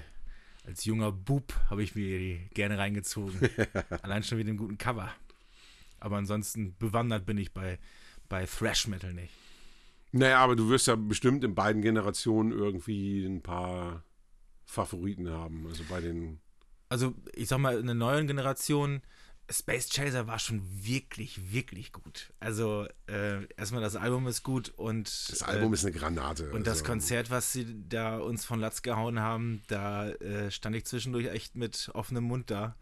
als 0.66 0.84
junger 0.84 1.10
Bub 1.10 1.54
habe 1.70 1.82
ich 1.82 1.94
mir 1.94 2.18
die 2.18 2.48
gerne 2.52 2.76
reingezogen. 2.76 3.48
Allein 4.02 4.22
schon 4.22 4.36
mit 4.36 4.46
dem 4.46 4.58
guten 4.58 4.76
Cover. 4.76 5.10
Aber 6.00 6.16
ansonsten 6.16 6.76
bewandert 6.78 7.26
bin 7.26 7.38
ich 7.38 7.52
bei, 7.52 7.78
bei 8.28 8.46
Thrash 8.46 8.86
Metal 8.86 9.12
nicht. 9.12 9.32
Naja, 10.12 10.38
aber 10.38 10.56
du 10.56 10.68
wirst 10.68 10.86
ja 10.86 10.96
bestimmt 10.96 11.44
in 11.44 11.54
beiden 11.54 11.82
Generationen 11.82 12.52
irgendwie 12.52 13.24
ein 13.24 13.42
paar 13.42 14.04
Favoriten 14.64 15.30
haben. 15.30 15.66
Also 15.66 15.84
bei 15.88 16.00
den. 16.00 16.40
Also 16.88 17.14
ich 17.34 17.48
sag 17.48 17.58
mal, 17.58 17.78
in 17.78 17.86
der 17.86 17.94
neuen 17.94 18.26
Generation, 18.26 19.02
Space 19.50 19.88
Chaser 19.90 20.26
war 20.26 20.38
schon 20.38 20.62
wirklich, 20.84 21.52
wirklich 21.52 21.92
gut. 21.92 22.32
Also 22.40 22.86
äh, 23.06 23.46
erstmal 23.56 23.80
das 23.80 23.96
Album 23.96 24.26
ist 24.26 24.42
gut 24.42 24.70
und 24.70 25.06
Das 25.30 25.42
Album 25.42 25.72
äh, 25.72 25.74
ist 25.74 25.84
eine 25.84 25.94
Granate. 25.94 26.50
Und 26.50 26.66
das 26.66 26.78
also. 26.78 26.84
Konzert, 26.84 27.30
was 27.30 27.52
sie 27.52 27.88
da 27.88 28.18
uns 28.18 28.44
von 28.44 28.60
Latz 28.60 28.82
gehauen 28.82 29.20
haben, 29.20 29.62
da 29.68 30.08
äh, 30.08 30.50
stand 30.50 30.74
ich 30.76 30.84
zwischendurch 30.84 31.26
echt 31.26 31.56
mit 31.56 31.90
offenem 31.94 32.24
Mund 32.24 32.50
da. 32.50 32.76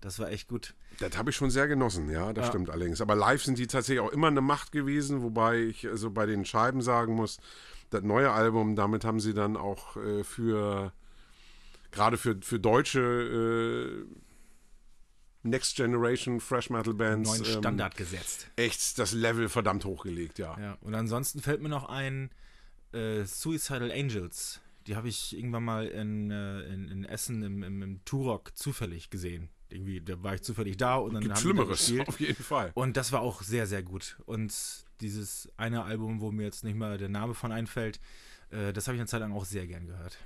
Das 0.00 0.18
war 0.18 0.30
echt 0.30 0.48
gut. 0.48 0.74
Das 0.98 1.16
habe 1.18 1.30
ich 1.30 1.36
schon 1.36 1.50
sehr 1.50 1.68
genossen, 1.68 2.10
ja, 2.10 2.32
das 2.32 2.46
Ja. 2.46 2.50
stimmt 2.50 2.70
allerdings. 2.70 3.00
Aber 3.00 3.14
live 3.14 3.42
sind 3.44 3.58
die 3.58 3.66
tatsächlich 3.66 4.00
auch 4.00 4.12
immer 4.12 4.28
eine 4.28 4.40
Macht 4.40 4.72
gewesen, 4.72 5.22
wobei 5.22 5.58
ich 5.58 5.86
also 5.86 6.10
bei 6.10 6.24
den 6.26 6.44
Scheiben 6.44 6.80
sagen 6.82 7.14
muss, 7.14 7.38
das 7.90 8.02
neue 8.02 8.30
Album, 8.30 8.76
damit 8.76 9.04
haben 9.04 9.20
sie 9.20 9.34
dann 9.34 9.56
auch 9.56 9.96
äh, 9.96 10.24
für 10.24 10.92
gerade 11.90 12.16
für, 12.16 12.38
für 12.40 12.60
deutsche 12.60 13.00
äh, 13.00 14.06
Next 15.42 15.76
Generation 15.76 16.38
Fresh 16.40 16.70
Metal 16.70 16.94
Bands 16.94 17.30
Neuen 17.30 17.44
ähm, 17.44 17.58
Standard 17.58 17.96
gesetzt. 17.96 18.48
echt 18.56 18.98
das 18.98 19.12
Level 19.12 19.48
verdammt 19.48 19.84
hochgelegt, 19.84 20.38
ja. 20.38 20.56
Ja. 20.58 20.78
Und 20.82 20.94
ansonsten 20.94 21.40
fällt 21.40 21.62
mir 21.62 21.68
noch 21.70 21.88
ein 21.88 22.30
äh, 22.92 23.24
Suicidal 23.24 23.90
Angels. 23.90 24.60
Die 24.86 24.96
habe 24.96 25.08
ich 25.08 25.36
irgendwann 25.36 25.64
mal 25.64 25.86
in, 25.86 26.30
äh, 26.30 26.60
in, 26.72 26.88
in 26.88 27.04
Essen 27.04 27.42
im, 27.42 27.62
im, 27.62 27.82
im 27.82 28.04
Turok 28.04 28.56
zufällig 28.56 29.10
gesehen. 29.10 29.48
Irgendwie, 29.72 30.00
da 30.00 30.22
war 30.22 30.34
ich 30.34 30.42
zufällig 30.42 30.76
da 30.76 30.96
und 30.96 31.14
dann 31.14 31.22
Gibt 31.22 31.34
haben 31.34 31.38
da 31.38 31.40
Schlimmeres, 31.40 31.92
auf 32.08 32.20
jeden 32.20 32.42
Fall. 32.42 32.72
Und 32.74 32.96
das 32.96 33.12
war 33.12 33.20
auch 33.20 33.42
sehr, 33.42 33.66
sehr 33.66 33.82
gut. 33.82 34.16
Und 34.26 34.52
dieses 35.00 35.48
eine 35.56 35.84
Album, 35.84 36.20
wo 36.20 36.30
mir 36.30 36.44
jetzt 36.44 36.64
nicht 36.64 36.76
mal 36.76 36.98
der 36.98 37.08
Name 37.08 37.34
von 37.34 37.52
einfällt, 37.52 38.00
äh, 38.50 38.72
das 38.72 38.86
habe 38.86 38.96
ich 38.96 39.00
eine 39.00 39.08
Zeit 39.08 39.20
lang 39.20 39.32
auch 39.32 39.44
sehr 39.44 39.66
gern 39.66 39.86
gehört. 39.86 40.18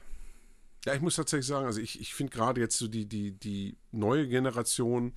Ja, 0.85 0.95
ich 0.95 1.01
muss 1.01 1.17
tatsächlich 1.17 1.47
sagen, 1.47 1.67
also 1.67 1.81
ich, 1.81 2.01
ich 2.01 2.15
finde 2.15 2.33
gerade 2.33 2.61
jetzt 2.61 2.77
so 2.77 2.89
die, 2.89 3.07
die, 3.07 3.33
die 3.33 3.77
neue 3.91 4.29
Generation, 4.29 5.15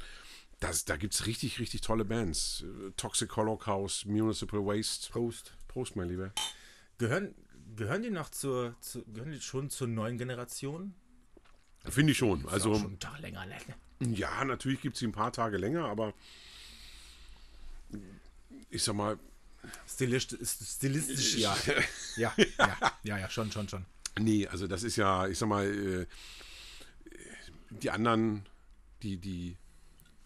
das, 0.59 0.85
da 0.85 0.95
gibt 0.95 1.13
es 1.13 1.25
richtig, 1.25 1.59
richtig 1.59 1.81
tolle 1.81 2.05
Bands. 2.05 2.65
Toxic 2.95 3.35
Holocaust, 3.35 4.05
Municipal 4.05 4.65
Waste. 4.65 5.11
Prost. 5.11 5.53
Prost, 5.67 5.95
mein 5.95 6.09
Lieber. 6.09 6.31
Gehören, 6.97 7.35
gehören 7.75 8.01
die 8.01 8.09
noch 8.09 8.29
zur, 8.29 8.75
zu, 8.79 9.03
gehören 9.05 9.31
die 9.31 9.41
schon 9.41 9.69
zur 9.69 9.87
neuen 9.87 10.17
Generation? 10.17 10.95
Finde 11.85 12.11
ich 12.11 12.17
schon. 12.17 12.47
Also, 12.47 12.73
schon 12.73 12.85
einen 12.85 12.99
Tag 12.99 13.19
länger, 13.19 13.45
ne? 13.45 13.57
Ja, 13.99 14.43
natürlich 14.45 14.81
gibt 14.81 14.95
es 14.95 14.99
sie 14.99 15.07
ein 15.07 15.11
paar 15.11 15.31
Tage 15.31 15.57
länger, 15.57 15.85
aber 15.85 16.13
ich 18.69 18.83
sag 18.83 18.95
mal, 18.95 19.17
Stilistisch, 19.87 20.39
stilistisch 20.49 21.35
ja. 21.37 21.55
ja. 22.15 22.33
Ja, 22.37 22.93
ja, 23.03 23.17
ja, 23.17 23.29
schon, 23.29 23.51
schon, 23.51 23.67
schon. 23.67 23.85
nee, 24.19 24.47
also 24.47 24.67
das 24.67 24.83
ist 24.83 24.95
ja, 24.95 25.27
ich 25.27 25.37
sag 25.37 25.49
mal, 25.49 25.65
äh, 25.65 26.05
die 27.69 27.89
anderen, 27.89 28.45
die, 29.03 29.17
die 29.17 29.57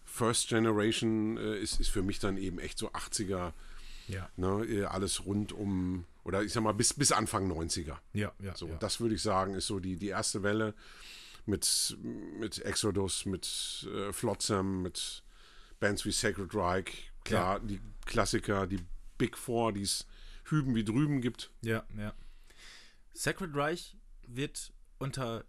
First 0.04 0.48
Generation 0.48 1.38
äh, 1.38 1.58
ist, 1.58 1.80
ist 1.80 1.88
für 1.88 2.02
mich 2.02 2.18
dann 2.18 2.36
eben 2.36 2.58
echt 2.58 2.78
so 2.78 2.90
80er, 2.92 3.52
Ja, 4.06 4.28
ne, 4.36 4.64
äh, 4.66 4.84
alles 4.84 5.24
rund 5.24 5.52
um, 5.52 6.04
oder 6.24 6.42
ich 6.42 6.52
sag 6.52 6.62
mal, 6.62 6.72
bis, 6.72 6.94
bis 6.94 7.12
Anfang 7.12 7.50
90er. 7.50 7.96
ja, 8.12 8.32
ja. 8.38 8.54
So, 8.54 8.68
ja. 8.68 8.76
das 8.76 9.00
würde 9.00 9.14
ich 9.14 9.22
sagen, 9.22 9.54
ist 9.54 9.66
so 9.66 9.80
die, 9.80 9.96
die 9.96 10.08
erste 10.08 10.42
Welle 10.42 10.74
mit, 11.46 11.96
mit 12.38 12.58
Exodus, 12.64 13.26
mit 13.26 13.86
äh, 13.92 14.12
Flotsam, 14.12 14.82
mit 14.82 15.22
Bands 15.80 16.04
wie 16.04 16.12
Sacred 16.12 16.54
Reich. 16.54 17.10
Klar, 17.24 17.60
die 17.60 17.80
Klassiker, 18.06 18.66
die 18.66 18.80
Big 19.18 19.36
Four, 19.36 19.72
die 19.72 19.82
es 19.82 20.06
hüben 20.46 20.74
wie 20.74 20.84
drüben 20.84 21.20
gibt. 21.20 21.50
ja, 21.62 21.84
ja. 21.96 22.12
Sacred 23.14 23.54
Reich 23.54 23.96
wird 24.26 24.72
unter 24.98 25.44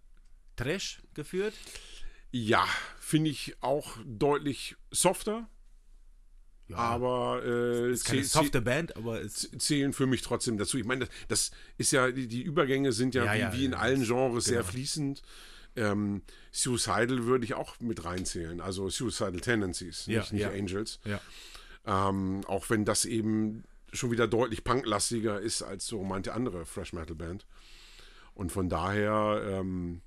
Trash 0.56 1.00
geführt. 1.14 1.54
Ja, 2.30 2.66
finde 3.00 3.30
ich 3.30 3.56
auch 3.62 3.96
deutlich 4.04 4.76
softer, 4.90 5.48
Ja, 6.68 6.76
aber 6.76 7.42
äh, 7.44 7.90
ist 7.92 8.04
keine 8.04 8.22
softe 8.24 8.60
Band, 8.60 8.96
aber 8.96 9.22
es 9.22 9.50
zäh- 9.50 9.58
zählen 9.58 9.92
für 9.92 10.06
mich 10.06 10.20
trotzdem 10.22 10.58
dazu. 10.58 10.76
Ich 10.78 10.84
meine, 10.84 11.06
das, 11.06 11.10
das 11.28 11.50
ist 11.78 11.92
ja, 11.92 12.10
die, 12.10 12.28
die 12.28 12.42
Übergänge 12.42 12.92
sind 12.92 13.14
ja, 13.14 13.24
Ja, 13.24 13.32
wie, 13.34 13.38
ja, 13.38 13.52
wie 13.54 13.64
in 13.66 13.72
ja, 13.72 13.78
allen 13.78 14.04
Genres 14.04 14.44
sehr 14.44 14.58
genau. 14.60 14.70
fließend. 14.70 15.22
Ähm, 15.76 16.22
Suicidal 16.52 17.24
würde 17.24 17.44
ich 17.44 17.54
auch 17.54 17.80
mit 17.80 18.04
reinzählen, 18.04 18.60
also 18.60 18.88
Suicidal 18.88 19.40
Tendencies, 19.40 20.06
Ja, 20.06 20.20
nicht, 20.20 20.32
nicht 20.32 20.42
ja. 20.42 20.50
Angels. 20.50 21.00
ja. 21.04 21.20
Ähm, 21.86 22.42
auch 22.46 22.70
wenn 22.70 22.84
das 22.84 23.04
eben 23.04 23.64
schon 23.92 24.10
wieder 24.10 24.26
deutlich 24.26 24.64
punklastiger 24.64 25.40
ist 25.40 25.62
als 25.62 25.86
so 25.86 26.02
manche 26.02 26.32
andere 26.32 26.64
Fresh 26.64 26.92
Metal 26.92 27.14
Band. 27.14 27.46
Und 28.34 28.50
von 28.52 28.68
daher 28.68 29.42
ähm, 29.46 30.00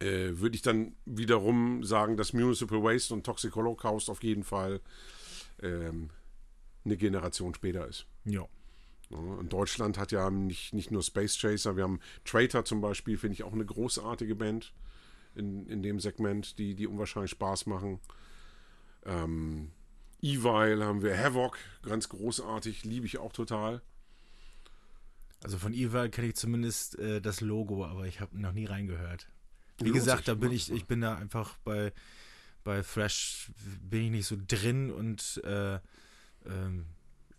äh, 0.00 0.30
würde 0.38 0.56
ich 0.56 0.62
dann 0.62 0.96
wiederum 1.04 1.84
sagen, 1.84 2.16
dass 2.16 2.32
Municipal 2.32 2.82
Waste 2.82 3.14
und 3.14 3.24
Toxic 3.24 3.54
Holocaust 3.54 4.08
auf 4.10 4.22
jeden 4.22 4.42
Fall 4.42 4.80
ähm, 5.62 6.10
eine 6.84 6.96
Generation 6.96 7.54
später 7.54 7.86
ist. 7.86 8.06
Ja. 8.24 8.46
Und 9.10 9.52
Deutschland 9.52 9.98
hat 9.98 10.12
ja 10.12 10.30
nicht, 10.30 10.72
nicht 10.72 10.92
nur 10.92 11.02
Space 11.02 11.36
Chaser, 11.36 11.76
wir 11.76 11.82
haben 11.82 12.00
Traitor 12.24 12.64
zum 12.64 12.80
Beispiel, 12.80 13.18
finde 13.18 13.34
ich 13.34 13.42
auch 13.42 13.52
eine 13.52 13.66
großartige 13.66 14.36
Band 14.36 14.72
in, 15.34 15.66
in 15.66 15.82
dem 15.82 15.98
Segment, 15.98 16.58
die, 16.58 16.74
die 16.76 16.86
unwahrscheinlich 16.86 17.32
Spaß 17.32 17.66
machen. 17.66 17.98
Ähm, 19.04 19.72
Evil 20.22 20.84
haben 20.84 21.02
wir, 21.02 21.18
Havoc, 21.18 21.58
ganz 21.82 22.08
großartig, 22.08 22.84
liebe 22.84 23.06
ich 23.06 23.18
auch 23.18 23.32
total. 23.32 23.82
Also 25.42 25.58
von 25.58 25.72
Evil 25.72 26.08
kenne 26.10 26.28
ich 26.28 26.36
zumindest 26.36 26.98
äh, 26.98 27.20
das 27.20 27.40
Logo, 27.40 27.84
aber 27.84 28.06
ich 28.06 28.20
habe 28.20 28.38
noch 28.38 28.52
nie 28.52 28.66
reingehört. 28.66 29.28
Wie 29.78 29.84
Lohnt 29.84 29.94
gesagt, 29.94 30.28
da 30.28 30.34
bin 30.34 30.52
ich, 30.52 30.70
ich 30.70 30.84
bin 30.84 31.00
da 31.00 31.16
einfach 31.16 31.56
bei, 31.64 31.92
bei 32.62 32.82
Thrash 32.82 33.50
bin 33.82 34.04
ich 34.04 34.10
nicht 34.10 34.26
so 34.26 34.36
drin 34.46 34.90
und 34.90 35.40
äh, 35.44 35.80
ähm, 36.46 36.86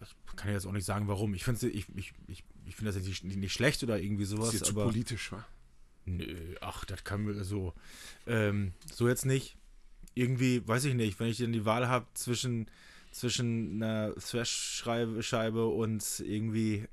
ich 0.02 0.36
kann 0.36 0.52
jetzt 0.52 0.66
auch 0.66 0.72
nicht 0.72 0.86
sagen, 0.86 1.08
warum. 1.08 1.34
Ich 1.34 1.44
finde 1.44 1.68
ich, 1.68 1.88
ich, 1.96 2.14
ich, 2.28 2.44
ich 2.66 2.76
find 2.76 2.88
das 2.88 2.96
jetzt 2.96 3.08
nicht, 3.08 3.24
nicht 3.24 3.54
schlecht 3.54 3.84
oder 3.84 4.00
irgendwie 4.00 4.26
sowas, 4.26 4.50
ist 4.50 4.54
jetzt 4.54 4.66
zu 4.66 4.74
aber 4.74 4.86
politisch, 4.86 5.32
wa? 5.32 5.46
nö, 6.06 6.56
ach, 6.62 6.86
das 6.86 7.04
kann 7.04 7.24
mir 7.24 7.44
so 7.44 7.74
ähm, 8.28 8.74
so 8.92 9.08
jetzt 9.08 9.26
nicht. 9.26 9.58
Irgendwie, 10.14 10.68
weiß 10.68 10.86
ich 10.86 10.94
nicht, 10.94 11.20
wenn 11.20 11.28
ich 11.28 11.38
dann 11.38 11.54
die 11.54 11.66
Wahl 11.66 11.88
habe 11.88 12.06
zwischen 12.14 12.70
zwischen 13.12 13.82
einer 13.82 14.14
Thrash-Scheibe 14.16 15.68
und 15.68 16.20
irgendwie 16.20 16.76
äh, 16.76 16.88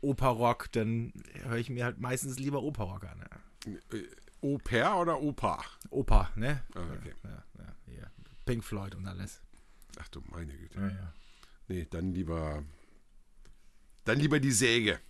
Oper-Rock, 0.00 0.72
dann 0.72 1.12
höre 1.44 1.56
ich 1.56 1.70
mir 1.70 1.84
halt 1.84 2.00
meistens 2.00 2.38
lieber 2.38 2.62
Oper-Rock 2.62 3.04
an. 3.04 3.20
Ja. 3.20 3.98
Oper 4.40 5.00
oder 5.00 5.20
Opa? 5.20 5.62
Oper, 5.90 6.30
ne? 6.36 6.62
Ah, 6.74 6.80
okay. 6.96 7.14
Ja, 7.24 7.44
ja, 7.58 7.94
ja. 8.00 8.06
Pink 8.44 8.64
Floyd 8.64 8.94
und 8.94 9.06
alles. 9.06 9.40
Ach 9.98 10.08
du 10.08 10.22
meine 10.30 10.56
Güte. 10.56 10.78
Ja, 10.78 10.88
ja. 10.88 11.12
Nee, 11.68 11.86
dann 11.90 12.12
lieber. 12.12 12.62
Dann 14.04 14.18
lieber 14.20 14.38
die 14.40 14.52
Säge. 14.52 15.00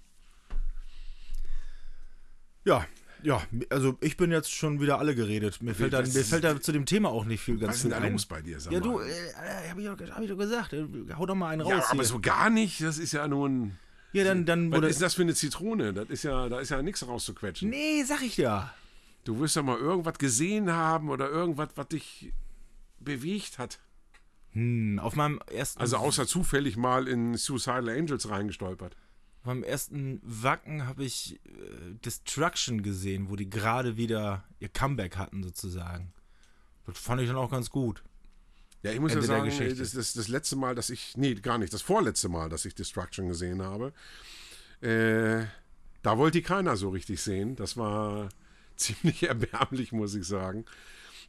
Ja, 2.65 2.87
ja, 3.23 3.43
also 3.71 3.97
ich 4.01 4.17
bin 4.17 4.31
jetzt 4.31 4.53
schon 4.53 4.81
wieder 4.81 4.99
alle 4.99 5.15
geredet. 5.15 5.63
Mir 5.63 5.75
fällt, 5.75 5.93
da, 5.93 6.01
was 6.03 6.15
mir 6.15 6.25
fällt 6.25 6.45
da 6.45 6.61
zu 6.61 6.73
dem 6.73 6.85
Thema 6.87 7.09
auch 7.11 7.25
nicht 7.25 7.41
viel 7.41 7.59
ganz 7.59 7.71
Was 7.71 7.77
ist 7.77 7.85
denn 7.85 7.93
ein. 7.93 8.13
los 8.13 8.27
bei 8.27 8.43
dir? 8.43 8.61
Sag 8.61 8.73
Ja, 8.73 8.81
du, 8.81 9.01
äh, 9.01 9.33
hab 9.69 9.79
ich, 9.79 9.85
doch- 9.87 10.11
hab 10.15 10.23
ich 10.23 10.29
doch 10.29 10.37
gesagt. 10.39 10.73
äh, 10.73 10.87
Hau 11.17 11.27
doch 11.27 11.35
mal 11.35 11.51
einen 11.51 11.67
Ja, 11.67 11.77
raus. 11.77 11.85
aber 11.89 12.01
hier. 12.03 12.09
so 12.09 12.21
gar 12.21 12.51
nicht. 12.51 12.81
Das 12.83 12.99
ist 12.99 13.13
ja 13.13 13.27
nun. 13.29 13.79
ja, 14.13 14.25
dann, 14.25 14.45
dann 14.47 14.71
Was 14.73 14.85
ist 14.91 15.03
das 15.03 15.15
für 15.15 15.23
eine 15.23 15.35
Zitrone? 15.35 15.93
Das 15.93 16.09
ist 16.11 16.25
ja, 16.25 16.49
da 16.49 16.61
ist 16.61 16.71
ja 16.71 16.83
nichts 16.83 17.07
rauszuquetschen. 17.07 17.71
Nee, 17.71 18.03
sag 18.05 18.23
ich 18.23 18.37
ja. 18.37 18.75
Du 19.25 19.39
wirst 19.41 19.57
ja 19.57 19.63
mal 19.63 19.79
irgendwas 19.79 20.19
gesehen 20.19 20.71
haben 20.73 21.09
oder 21.11 21.29
irgendwas, 21.29 21.69
was 21.75 21.89
dich 21.89 22.33
bewegt 23.01 23.59
hat. 23.59 23.79
Hm, 24.57 24.99
auf 25.01 25.15
meinem 25.17 25.39
ersten, 25.53 25.81
Also 25.81 25.99
außer 25.99 26.27
zufällig 26.27 26.79
mal 26.79 27.09
in 27.09 27.37
Suicidal 27.37 27.91
Angels 27.91 28.31
reingestolpert. 28.31 28.97
auf 29.41 29.45
meinem 29.45 29.63
ersten 29.63 30.19
Wacken 30.23 30.87
habe 30.87 31.05
ich 31.05 31.39
äh, 31.45 31.95
Destruction 32.03 32.83
gesehen, 32.83 33.29
wo 33.29 33.37
die 33.37 33.51
gerade 33.51 33.99
wieder 33.99 34.45
ihr 34.59 34.71
Comeback 34.71 35.19
hatten 35.19 35.43
sozusagen. 35.43 36.15
Das 36.87 36.99
fand 36.99 37.21
ich 37.21 37.29
dann 37.29 37.37
auch 37.37 37.51
ganz 37.51 37.69
gut. 37.69 38.03
Ja, 38.83 38.93
ich 38.93 39.01
muss 39.01 39.13
Ende 39.13 39.27
ja 39.27 39.29
sagen, 39.29 39.45
Geschichte. 39.45 39.75
das, 39.75 39.93
das, 39.93 40.15
das 40.15 40.29
letzte 40.29 40.57
Mal, 40.57 40.75
dass 40.75 40.89
ich, 40.89 41.19
nee, 41.19 41.35
gar 41.35 41.59
nicht, 41.59 41.75
das 41.75 41.83
vorletzte 41.83 42.31
Mal, 42.31 42.49
dass 42.49 42.65
ich 42.65 42.75
Destruction 42.75 43.29
gesehen 43.29 43.61
habe, 43.61 43.93
äh, 44.81 45.45
da 46.01 46.17
wollte 46.17 46.39
die 46.39 46.43
keiner 46.43 46.77
so 46.77 46.89
richtig 46.89 47.21
sehen. 47.21 47.57
Das 47.57 47.77
war 47.77 48.31
ziemlich 48.77 49.23
erbärmlich, 49.25 49.93
muss 49.93 50.15
ich 50.15 50.27
sagen. 50.27 50.65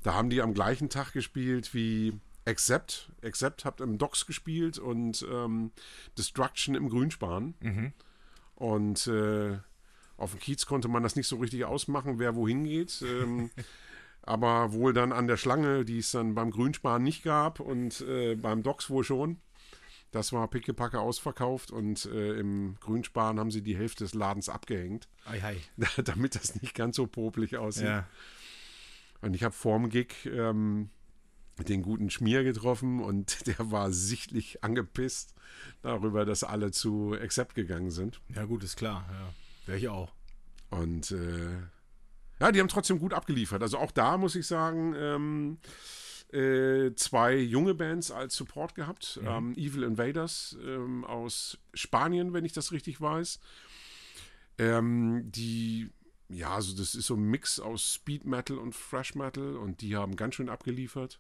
Da 0.04 0.14
haben 0.14 0.30
die 0.30 0.42
am 0.42 0.54
gleichen 0.54 0.90
Tag 0.90 1.12
gespielt 1.12 1.74
wie 1.74 2.14
Accept. 2.48 3.12
Accept 3.22 3.66
hat 3.66 3.82
im 3.82 3.98
Docks 3.98 4.26
gespielt 4.26 4.80
und 4.80 5.26
ähm, 5.30 5.72
Destruction 6.18 6.76
im 6.76 6.90
Grünspan. 6.90 7.54
Und 8.56 9.08
äh, 9.08 9.58
auf 10.18 10.32
dem 10.32 10.40
Kiez 10.40 10.66
konnte 10.66 10.88
man 10.88 11.04
das 11.04 11.16
nicht 11.16 11.28
so 11.28 11.38
richtig 11.38 11.66
ausmachen, 11.66 12.20
wer 12.20 12.36
wohin 12.36 12.64
geht. 12.64 13.04
Ähm, 13.04 13.52
aber 14.24 14.74
wohl 14.74 14.94
dann 14.94 15.12
an 15.12 15.28
der 15.28 15.38
Schlange, 15.38 15.86
die 15.86 16.00
es 16.00 16.12
dann 16.12 16.36
beim 16.36 16.52
Grünspan 16.52 17.02
nicht 17.02 17.24
gab 17.24 17.60
und 17.60 18.02
äh, 18.02 18.36
beim 18.36 18.64
Docks 18.64 18.90
wohl 18.90 19.04
schon. 19.04 19.40
Das 20.12 20.32
war 20.34 20.48
pickepacke 20.50 21.00
ausverkauft 21.00 21.72
und 21.72 22.06
äh, 22.06 22.40
im 22.40 22.78
Grünspan 22.80 23.40
haben 23.40 23.52
sie 23.52 23.62
die 23.62 23.78
Hälfte 23.78 24.06
des 24.06 24.14
Ladens 24.14 24.48
abgehängt, 24.48 25.08
Ei, 25.26 25.44
ei. 25.44 25.58
damit 26.04 26.36
das 26.36 26.62
nicht 26.62 26.74
ganz 26.76 26.96
so 26.96 27.08
popelig 27.08 27.58
aussieht. 27.58 27.86
Ja. 27.86 28.08
Und 29.22 29.34
ich 29.36 29.44
habe 29.44 29.54
vorm 29.54 29.90
Gig 29.90 30.14
ähm, 30.26 30.90
den 31.64 31.82
guten 31.82 32.10
Schmier 32.10 32.44
getroffen 32.44 33.02
und 33.02 33.48
der 33.48 33.72
war 33.72 33.92
sichtlich 33.92 34.64
angepisst 34.64 35.34
darüber, 35.82 36.26
dass 36.26 36.44
alle 36.44 36.72
zu 36.72 37.14
Accept 37.14 37.56
gegangen 37.56 37.92
sind. 37.92 38.22
ja, 38.34 38.46
gut, 38.46 38.64
ist 38.64 38.78
klar. 38.78 39.06
Ja. 39.10 39.34
Wäre 39.68 39.78
ich 39.78 39.88
auch. 39.90 40.14
Und 40.70 41.12
äh, 41.12 41.58
ja, 42.40 42.52
die 42.52 42.60
haben 42.60 42.68
trotzdem 42.68 43.00
gut 43.00 43.14
abgeliefert. 43.14 43.62
Also 43.62 43.78
auch 43.78 43.92
da 43.92 44.18
muss 44.18 44.36
ich 44.36 44.46
sagen, 44.46 44.94
ähm, 44.96 45.58
äh, 46.32 46.94
zwei 46.96 47.36
junge 47.36 47.74
Bands 47.74 48.12
als 48.12 48.36
Support 48.36 48.76
gehabt. 48.76 49.20
Ähm, 49.24 49.54
Evil 49.56 49.84
Invaders 49.84 50.58
ähm, 50.64 51.04
aus 51.06 51.58
Spanien, 51.74 52.34
wenn 52.34 52.46
ich 52.46 52.54
das 52.54 52.72
richtig 52.72 53.02
weiß. 53.02 53.40
Ähm, 54.58 55.32
die, 55.32 55.90
ja, 56.30 56.54
also 56.54 56.76
das 56.76 56.96
ist 56.96 57.08
so 57.08 57.16
ein 57.16 57.24
Mix 57.24 57.60
aus 57.60 57.94
Speed 57.94 58.26
Metal 58.26 58.58
und 58.58 58.76
Thrash 58.76 59.16
Metal 59.16 59.56
und 59.56 59.82
die 59.82 59.96
haben 59.96 60.16
ganz 60.16 60.36
schön 60.36 60.50
abgeliefert. 60.50 61.20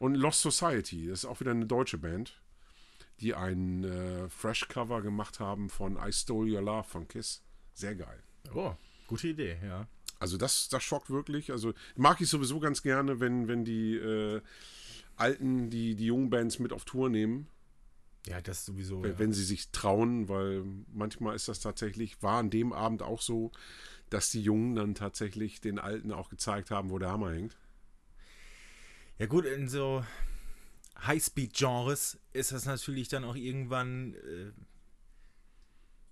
Und 0.00 0.14
Lost 0.16 0.40
Society, 0.40 1.06
das 1.08 1.20
ist 1.20 1.24
auch 1.26 1.40
wieder 1.40 1.50
eine 1.52 1.66
deutsche 1.66 1.98
Band, 1.98 2.40
die 3.20 3.34
ein 3.34 3.84
äh, 3.84 4.28
Fresh-Cover 4.30 5.02
gemacht 5.02 5.38
haben 5.40 5.68
von 5.68 5.96
I 6.02 6.10
Stole 6.12 6.50
Your 6.56 6.62
Love 6.62 6.88
von 6.88 7.06
Kiss. 7.06 7.42
Sehr 7.74 7.94
geil. 7.94 8.18
Oh, 8.54 8.74
gute 9.06 9.28
Idee, 9.28 9.58
ja. 9.62 9.86
Also 10.18 10.36
das, 10.38 10.68
das 10.70 10.82
schockt 10.82 11.10
wirklich. 11.10 11.52
Also 11.52 11.74
mag 11.96 12.20
ich 12.22 12.28
sowieso 12.28 12.60
ganz 12.60 12.82
gerne, 12.82 13.20
wenn, 13.20 13.46
wenn 13.46 13.64
die 13.64 13.94
äh, 13.96 14.40
Alten, 15.16 15.68
die, 15.68 15.94
die 15.94 16.06
jungen 16.06 16.30
Bands 16.30 16.58
mit 16.58 16.72
auf 16.72 16.86
Tour 16.86 17.10
nehmen, 17.10 17.46
Ja, 18.26 18.40
das 18.40 18.64
sowieso. 18.64 19.02
wenn- 19.02 19.12
Ja. 19.12 19.18
wenn 19.18 19.32
sie 19.34 19.44
sich 19.44 19.70
trauen, 19.70 20.30
weil 20.30 20.64
manchmal 20.92 21.36
ist 21.36 21.46
das 21.48 21.60
tatsächlich, 21.60 22.22
war 22.22 22.38
an 22.38 22.48
dem 22.48 22.72
Abend 22.72 23.02
auch 23.02 23.20
so, 23.20 23.52
dass 24.08 24.30
die 24.30 24.42
Jungen 24.42 24.74
dann 24.76 24.94
tatsächlich 24.94 25.60
den 25.60 25.78
Alten 25.78 26.10
auch 26.10 26.30
gezeigt 26.30 26.70
haben, 26.70 26.88
wo 26.88 26.98
der 26.98 27.10
Hammer 27.10 27.32
hängt. 27.32 27.56
Ja 29.20 29.26
gut, 29.26 29.44
in 29.44 29.68
so 29.68 30.02
Highspeed-Genres 31.06 32.18
ist 32.32 32.52
das 32.52 32.64
natürlich 32.64 33.08
dann 33.08 33.22
auch 33.24 33.36
irgendwann. 33.36 34.14
Äh, 34.14 34.52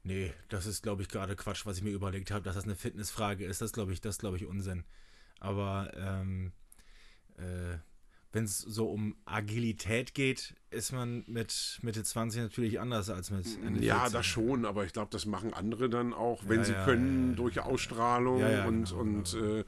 nee, 0.02 0.34
das 0.50 0.66
ist, 0.66 0.82
glaube 0.82 1.00
ich, 1.00 1.09
gerade 1.09 1.34
Quatsch, 1.34 1.64
was 1.64 1.78
ich 1.78 1.82
mir 1.82 1.88
überlegt 1.92 2.30
habe, 2.30 2.44
dass 2.44 2.54
das 2.56 2.64
eine 2.64 2.74
Fitnessfrage 2.76 3.46
ist. 3.46 3.62
Das 3.62 3.72
glaube 3.72 3.94
ich, 3.94 4.02
das 4.02 4.18
glaube 4.18 4.36
ich 4.36 4.44
Unsinn. 4.44 4.84
Aber 5.40 5.90
ähm, 5.96 6.52
äh, 7.38 7.78
wenn 8.32 8.44
es 8.44 8.59
so 8.59 8.90
um 8.90 9.16
Agilität 9.24 10.12
geht, 10.12 10.54
ist 10.70 10.92
man 10.92 11.24
mit 11.26 11.78
Mitte 11.80 12.04
20 12.04 12.42
natürlich 12.42 12.78
anders 12.78 13.09
als 13.09 13.30
mit 13.30 13.46
Ende 13.64 13.80
Ja, 13.82 14.00
40. 14.00 14.12
das 14.12 14.26
schon, 14.26 14.66
aber 14.66 14.84
ich 14.84 14.92
glaube, 14.92 15.09
das 15.12 15.24
machen 15.24 15.54
andere 15.54 15.88
dann 15.88 16.12
auch, 16.12 16.42
wenn 16.46 16.59
Ja, 16.59 16.64
sie 16.66 16.72
ja, 16.72 16.84
können, 16.84 17.30
ja, 17.30 17.36
durch 17.36 17.61
Ausstrahlung 17.61 18.40
ja, 18.40 18.66
und, 18.66 18.84
genau, 18.90 19.00
und, 19.00 19.32
Äh, 19.34 19.64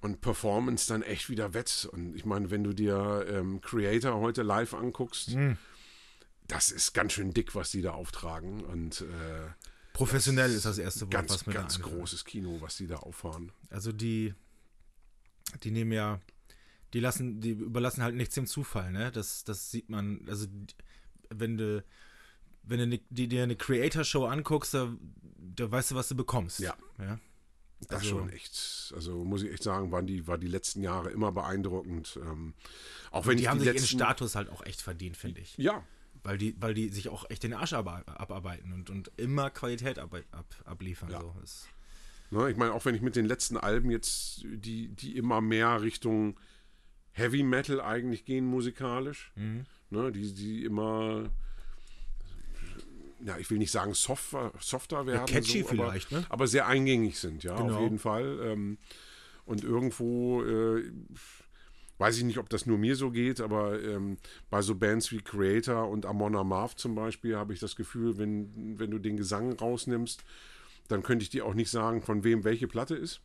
und 0.00 0.20
Performance 0.20 0.86
dann 0.88 1.02
echt 1.02 1.28
wieder 1.28 1.52
wett. 1.54 1.88
Und 1.92 2.14
ich 2.16 2.24
meine, 2.24 2.50
wenn 2.50 2.64
du 2.64 2.72
dir 2.72 3.26
ähm, 3.28 3.60
Creator 3.60 4.18
heute 4.20 4.42
live 4.42 4.74
anguckst, 4.74 5.28
Hm. 5.32 5.56
das 6.48 6.70
ist 6.70 6.92
ganz 6.94 7.12
schön 7.12 7.32
dick, 7.32 7.54
was 7.54 7.70
die 7.70 7.82
da 7.82 7.92
auftragen. 7.92 8.64
Und 8.64 9.02
äh, 9.02 9.48
Professionell 9.92 10.50
ist 10.52 10.64
das 10.64 10.78
erste 10.78 11.02
Wort, 11.02 11.10
ganz, 11.10 11.30
was 11.32 11.46
mir 11.46 11.52
da 11.54 11.60
ganz 11.60 11.76
einfällt. 11.76 11.96
großes 11.96 12.24
Kino, 12.24 12.56
was 12.60 12.76
die 12.76 12.86
da 12.86 12.96
auffahren. 12.96 13.52
Also 13.70 13.92
die, 13.92 14.34
die 15.62 15.70
nehmen 15.70 15.92
ja, 15.92 16.20
die 16.94 17.00
lassen, 17.00 17.40
die 17.40 17.50
überlassen 17.50 18.02
halt 18.02 18.14
nichts 18.14 18.34
dem 18.34 18.46
Zufall, 18.46 18.90
ne? 18.92 19.12
Das, 19.12 19.44
das 19.44 19.70
sieht 19.70 19.90
man, 19.90 20.24
also 20.28 20.46
wenn 21.28 21.56
du, 21.56 21.84
wenn 22.62 22.78
du 22.78 22.86
ne- 22.86 23.00
die, 23.10 23.28
dir 23.28 23.42
eine 23.42 23.56
Creator-Show 23.56 24.24
anguckst, 24.26 24.74
da, 24.74 24.92
da 25.36 25.70
weißt 25.70 25.90
du, 25.90 25.94
was 25.94 26.08
du 26.08 26.14
bekommst. 26.16 26.60
Ja. 26.60 26.74
ja? 26.98 27.18
Das 27.88 28.00
Also- 28.02 28.10
schon 28.10 28.30
echt, 28.30 28.92
also 28.94 29.24
muss 29.24 29.42
ich 29.42 29.50
echt 29.52 29.62
sagen, 29.62 29.90
waren 29.90 30.06
die, 30.06 30.26
war 30.26 30.36
die 30.38 30.46
letzten 30.48 30.82
Jahre 30.82 31.10
immer 31.10 31.32
beeindruckend. 31.32 32.18
Ähm, 32.22 32.54
auch 33.10 33.26
wenn 33.26 33.38
Die 33.38 33.48
haben 33.48 33.58
die 33.58 33.64
sich 33.64 33.72
letzten, 33.74 33.96
ihren 33.98 34.06
Status 34.06 34.34
halt 34.34 34.50
auch 34.50 34.64
echt 34.66 34.82
verdient, 34.82 35.16
finde 35.16 35.40
ich. 35.40 35.56
Ja, 35.56 35.82
Weil 36.22 36.36
die, 36.36 36.54
weil 36.60 36.74
die 36.74 36.90
sich 36.90 37.08
auch 37.08 37.28
echt 37.30 37.42
den 37.42 37.54
Arsch 37.54 37.72
ab, 37.72 37.86
abarbeiten 38.06 38.72
und, 38.74 38.90
und 38.90 39.10
immer 39.16 39.48
Qualität 39.50 39.98
ab, 39.98 40.14
ab, 40.32 40.54
abliefern. 40.66 41.10
Ja. 41.10 41.20
So. 41.20 41.34
Das, 41.40 41.66
Ne, 42.32 42.48
ich 42.48 42.56
meine, 42.56 42.72
auch 42.74 42.84
wenn 42.84 42.94
ich 42.94 43.00
mit 43.02 43.16
den 43.16 43.24
letzten 43.26 43.56
Alben 43.56 43.90
jetzt, 43.90 44.42
die, 44.44 44.86
die 44.86 45.16
immer 45.16 45.40
mehr 45.40 45.82
Richtung 45.82 46.38
Heavy 47.10 47.42
Metal 47.42 47.80
eigentlich 47.80 48.24
gehen 48.24 48.46
musikalisch, 48.46 49.32
Mhm. 49.34 49.64
ne, 49.90 50.12
die, 50.12 50.32
die 50.32 50.64
immer, 50.64 51.28
ja, 53.24 53.38
ich 53.38 53.50
will 53.50 53.58
nicht 53.58 53.70
sagen 53.70 53.94
softer, 53.94 54.52
softer 54.60 55.06
werden, 55.06 55.26
catchy 55.26 55.62
so, 55.62 55.68
aber, 55.68 55.68
vielleicht, 55.68 56.12
ne? 56.12 56.24
aber 56.28 56.46
sehr 56.46 56.66
eingängig 56.66 57.18
sind, 57.18 57.42
ja, 57.42 57.56
Genau. 57.56 57.76
auf 57.76 57.82
jeden 57.82 57.98
Fall. 57.98 58.38
Ähm, 58.42 58.78
und 59.44 59.64
irgendwo, 59.64 60.42
äh, 60.42 60.90
weiß 61.98 62.16
ich 62.18 62.24
nicht, 62.24 62.38
ob 62.38 62.48
das 62.48 62.66
nur 62.66 62.78
mir 62.78 62.96
so 62.96 63.10
geht, 63.10 63.40
aber 63.40 63.82
ähm, 63.82 64.16
bei 64.48 64.62
so 64.62 64.74
Bands 64.74 65.12
wie 65.12 65.20
Creator 65.20 65.88
und 65.88 66.06
Amon 66.06 66.36
Amarth 66.36 66.78
zum 66.78 66.94
Beispiel 66.94 67.36
habe 67.36 67.52
ich 67.52 67.60
das 67.60 67.76
Gefühl, 67.76 68.16
wenn, 68.16 68.78
wenn 68.78 68.90
du 68.90 68.98
den 68.98 69.16
Gesang 69.16 69.52
rausnimmst, 69.52 70.24
dann 70.88 71.02
könnte 71.02 71.22
ich 71.22 71.30
dir 71.30 71.44
auch 71.44 71.54
nicht 71.54 71.70
sagen, 71.70 72.02
von 72.02 72.24
wem 72.24 72.44
welche 72.44 72.68
Platte 72.68 72.94
ist. 72.96 73.20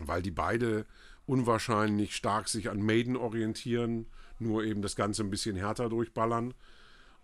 Weil 0.00 0.22
die 0.22 0.30
beide 0.30 0.86
unwahrscheinlich 1.26 2.14
stark 2.14 2.48
sich 2.48 2.70
an 2.70 2.82
Maiden 2.82 3.16
orientieren, 3.16 4.06
nur 4.38 4.64
eben 4.64 4.82
das 4.82 4.96
Ganze 4.96 5.22
ein 5.22 5.30
bisschen 5.30 5.56
härter 5.56 5.88
durchballern. 5.88 6.54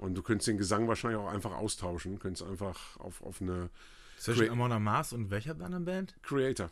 Und 0.01 0.15
du 0.15 0.23
könntest 0.23 0.49
den 0.49 0.57
Gesang 0.57 0.89
wahrscheinlich 0.89 1.21
auch 1.21 1.29
einfach 1.29 1.53
austauschen, 1.53 2.19
könntest 2.19 2.43
einfach 2.49 2.97
auf, 2.97 3.21
auf 3.23 3.43
eine 3.43 3.69
zwischen 4.17 4.47
Crea- 4.47 4.51
Amon 4.51 4.83
Mars 4.83 5.13
und 5.13 5.31
welcher 5.31 5.53
anderen 5.53 5.85
Band? 5.85 6.15
Creator. 6.23 6.71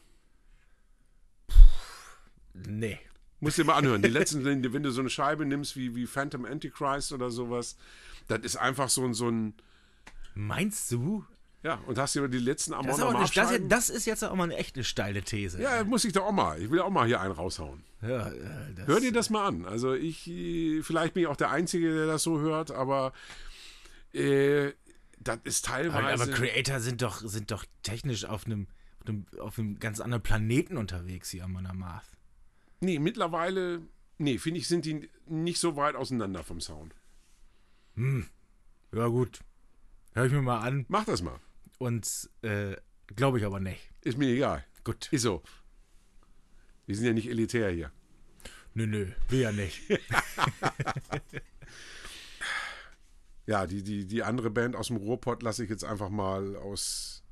Nee. 2.54 2.98
Musst 3.40 3.58
dir 3.58 3.64
mal 3.64 3.74
anhören. 3.76 4.00
Die 4.02 4.08
letzten, 4.08 4.44
wenn 4.44 4.82
du 4.82 4.90
so 4.90 5.00
eine 5.00 5.10
Scheibe 5.10 5.44
nimmst 5.44 5.76
wie, 5.76 5.94
wie 5.94 6.06
Phantom 6.06 6.44
Antichrist 6.46 7.12
oder 7.12 7.30
sowas, 7.30 7.76
das 8.28 8.40
ist 8.40 8.56
einfach 8.56 8.88
so 8.88 9.04
ein, 9.04 9.12
so 9.14 9.28
ein 9.30 9.54
Meinst 10.34 10.90
du? 10.90 11.24
Ja, 11.62 11.80
und 11.86 11.98
hast 11.98 12.14
dir 12.14 12.28
die 12.28 12.38
letzten 12.38 12.70
Das 12.70 12.80
Amon 12.80 12.94
ist, 12.94 13.02
am 13.02 13.08
aber, 13.08 13.18
Arsch 13.18 13.34
das, 13.34 13.60
das 13.68 13.90
ist 13.90 14.06
jetzt 14.06 14.22
auch 14.22 14.34
mal 14.34 14.44
eine 14.44 14.56
echte 14.56 14.84
steile 14.84 15.22
These. 15.22 15.60
Ja, 15.60 15.82
muss 15.82 16.04
ich 16.04 16.12
doch 16.12 16.24
auch 16.24 16.32
mal. 16.32 16.62
Ich 16.62 16.70
will 16.70 16.80
auch 16.80 16.90
mal 16.90 17.06
hier 17.06 17.20
einen 17.20 17.32
raushauen. 17.32 17.82
Ja, 18.00 18.28
äh, 18.28 18.74
das, 18.76 18.86
Hör 18.86 19.00
dir 19.00 19.12
das 19.12 19.28
mal 19.28 19.46
an. 19.46 19.64
Also 19.64 19.94
ich, 19.94 20.28
äh, 20.28 20.82
vielleicht 20.82 21.14
bin 21.14 21.24
ich 21.24 21.26
auch 21.26 21.36
der 21.36 21.50
Einzige, 21.50 21.92
der 21.92 22.06
das 22.06 22.22
so 22.22 22.38
hört, 22.38 22.70
aber 22.70 23.12
äh, 24.12 24.72
das 25.18 25.40
ist 25.42 25.64
teilweise... 25.64 26.22
aber 26.22 26.32
Creator 26.32 26.78
sind 26.78 27.02
doch, 27.02 27.20
sind 27.22 27.50
doch 27.50 27.64
technisch 27.82 28.24
auf 28.24 28.46
einem, 28.46 28.68
auf 29.00 29.08
einem, 29.08 29.26
auf 29.40 29.58
einem 29.58 29.78
ganz 29.80 29.98
anderen 29.98 30.22
Planeten 30.22 30.76
unterwegs 30.76 31.30
hier 31.30 31.44
am 31.44 31.56
Amarth. 31.56 32.06
nee, 32.80 33.00
mittlerweile, 33.00 33.82
nee, 34.18 34.38
finde 34.38 34.60
ich, 34.60 34.68
sind 34.68 34.84
die 34.84 35.10
nicht 35.26 35.58
so 35.58 35.74
weit 35.74 35.96
auseinander 35.96 36.44
vom 36.44 36.60
Sound. 36.60 36.94
Ja, 38.92 39.08
gut. 39.08 39.40
Hör 40.14 40.24
ich 40.26 40.32
mir 40.32 40.40
mal 40.40 40.60
an 40.60 40.86
Mach 40.88 41.04
das 41.04 41.20
mal. 41.20 41.40
Und 41.78 42.30
äh, 42.42 42.76
glaube 43.14 43.38
ich 43.38 43.44
aber 43.44 43.60
nicht. 43.60 43.90
Ist 44.02 44.18
mir 44.18 44.28
egal. 44.28 44.64
Gut. 44.84 45.08
Ist 45.12 45.22
so. 45.22 45.42
Wir 46.86 46.96
sind 46.96 47.06
ja 47.06 47.12
nicht 47.12 47.28
elitär 47.28 47.70
hier. 47.70 47.90
Nö, 48.74 48.86
nö, 48.86 49.10
will 49.28 49.40
ja 49.40 49.52
nicht. 49.52 49.80
Ja, 53.46 53.66
die, 53.66 53.82
die, 53.82 54.06
die 54.06 54.22
andere 54.22 54.50
Band 54.50 54.76
aus 54.76 54.88
dem 54.88 54.96
Ruhrpott 54.98 55.42
lasse 55.42 55.64
ich 55.64 55.70
jetzt 55.70 55.82
einfach 55.84 56.10
mal 56.10 56.54
aus, 56.56 57.22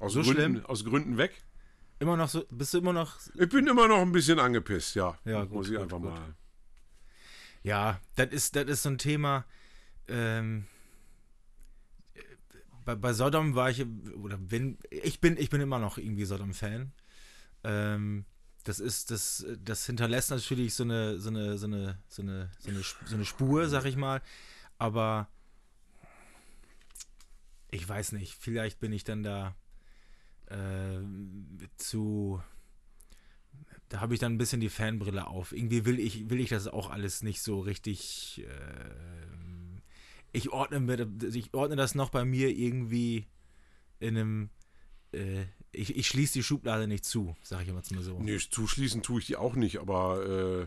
aus, 0.00 0.14
So 0.14 0.22
Gründen, 0.22 0.34
schlimm? 0.56 0.66
aus 0.66 0.84
Gründen 0.84 1.16
weg. 1.16 1.44
Immer 2.00 2.16
noch 2.16 2.28
so, 2.28 2.44
bist 2.50 2.74
du 2.74 2.78
immer 2.78 2.92
noch. 2.92 3.18
Ich 3.38 3.48
bin 3.48 3.68
immer 3.68 3.86
noch 3.86 4.00
ein 4.00 4.10
bisschen 4.10 4.40
angepisst, 4.40 4.96
ja. 4.96 5.16
Ja, 5.24 5.42
gut, 5.44 5.52
Muss 5.52 5.66
ich 5.68 5.74
gut, 5.74 5.82
einfach 5.84 5.98
gut. 5.98 6.10
mal. 6.10 6.34
Ja, 7.62 8.00
das 8.16 8.30
ist, 8.32 8.56
das 8.56 8.64
ist 8.66 8.82
so 8.82 8.88
ein 8.88 8.98
Thema. 8.98 9.44
Ähm, 10.08 10.66
bei, 12.84 12.94
bei 12.94 13.12
Sodom 13.12 13.54
war 13.54 13.70
ich, 13.70 13.84
oder 14.22 14.38
bin, 14.38 14.78
ich 14.90 15.20
bin, 15.20 15.36
ich 15.36 15.50
bin 15.50 15.60
immer 15.60 15.78
noch 15.78 15.98
irgendwie 15.98 16.24
Sodom-Fan. 16.24 16.92
Ähm, 17.64 18.24
das 18.64 18.78
ist, 18.78 19.10
das, 19.10 19.46
das 19.64 19.86
hinterlässt 19.86 20.30
natürlich 20.30 20.74
so 20.74 20.84
eine, 20.84 21.18
so 21.18 21.30
eine, 21.30 21.58
so 21.58 21.66
eine, 21.66 21.98
so 22.08 22.22
eine, 22.22 22.50
so 22.58 22.70
eine, 22.70 22.82
so 23.06 23.14
eine 23.14 23.24
Spur, 23.24 23.68
sag 23.68 23.84
ich 23.86 23.96
mal. 23.96 24.22
Aber 24.78 25.28
ich 27.70 27.88
weiß 27.88 28.12
nicht, 28.12 28.34
vielleicht 28.34 28.80
bin 28.80 28.92
ich 28.92 29.04
dann 29.04 29.22
da 29.22 29.54
äh, 30.46 31.00
zu. 31.76 32.42
Da 33.88 34.00
habe 34.00 34.14
ich 34.14 34.20
dann 34.20 34.34
ein 34.34 34.38
bisschen 34.38 34.60
die 34.60 34.68
Fanbrille 34.68 35.26
auf. 35.26 35.52
Irgendwie 35.52 35.84
will 35.84 35.98
ich, 35.98 36.30
will 36.30 36.40
ich 36.40 36.50
das 36.50 36.68
auch 36.68 36.90
alles 36.90 37.22
nicht 37.22 37.42
so 37.42 37.60
richtig. 37.60 38.44
Äh, 38.46 39.49
ich, 40.32 40.50
ordne 40.50 40.80
mir, 40.80 41.08
ich 41.32 41.52
ordne 41.54 41.76
das 41.76 41.94
noch 41.94 42.10
bei 42.10 42.24
mir 42.24 42.48
irgendwie 42.50 43.26
in 43.98 44.16
einem. 44.16 44.50
Äh, 45.12 45.44
ich, 45.72 45.96
ich 45.96 46.08
schließe 46.08 46.32
die 46.34 46.42
Schublade 46.42 46.86
nicht 46.88 47.04
zu, 47.04 47.36
sage 47.42 47.64
ich 47.70 47.74
jetzt 47.74 47.92
mal 47.92 48.02
so. 48.02 48.18
Nee, 48.20 48.38
zuschließen 48.38 49.02
tue 49.02 49.20
ich 49.20 49.26
die 49.26 49.36
auch 49.36 49.54
nicht, 49.54 49.78
aber 49.78 50.66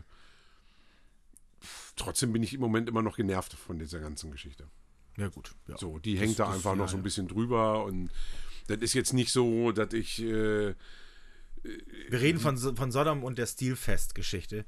trotzdem 1.96 2.32
bin 2.32 2.42
ich 2.42 2.54
im 2.54 2.60
Moment 2.60 2.88
immer 2.88 3.02
noch 3.02 3.16
genervt 3.16 3.52
von 3.54 3.78
dieser 3.78 4.00
ganzen 4.00 4.30
Geschichte. 4.30 4.66
Ja, 5.16 5.28
gut. 5.28 5.54
Ja. 5.68 5.76
So, 5.78 5.98
die 5.98 6.18
hängt 6.18 6.38
da 6.38 6.46
das- 6.46 6.56
einfach 6.56 6.74
noch 6.74 6.88
so 6.88 6.96
ein 6.96 7.02
bisschen 7.02 7.28
drüber 7.28 7.84
und 7.84 8.10
das 8.66 8.78
ist 8.78 8.94
jetzt 8.94 9.12
nicht 9.12 9.30
so, 9.30 9.72
dass 9.72 9.92
ich. 9.92 10.20
Äh, 10.22 10.74
Wir 12.10 12.20
reden 12.20 12.38
von, 12.40 12.56
von 12.58 12.92
Sodom 12.92 13.24
und 13.24 13.38
der 13.38 13.46
Stilfest-Geschichte. 13.46 14.64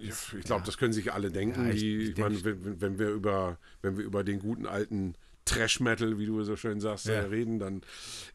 Ich 0.00 0.44
glaube, 0.44 0.64
das 0.64 0.78
können 0.78 0.92
sich 0.92 1.12
alle 1.12 1.30
denken. 1.30 1.66
Ja, 1.66 1.72
ich- 1.74 1.80
die, 1.80 1.96
ich 2.10 2.16
meine, 2.16 2.42
wenn, 2.44 2.80
wenn 2.80 2.98
wir 2.98 3.08
über, 3.10 3.58
wenn 3.82 3.96
wir 3.96 4.04
über 4.04 4.22
den 4.24 4.38
guten 4.38 4.66
alten 4.66 5.14
Trash-Metal, 5.44 6.18
wie 6.18 6.26
du 6.26 6.42
so 6.44 6.56
schön 6.56 6.80
sagst, 6.80 7.06
Ja. 7.06 7.14
äh, 7.14 7.18
reden, 7.20 7.58
dann 7.58 7.82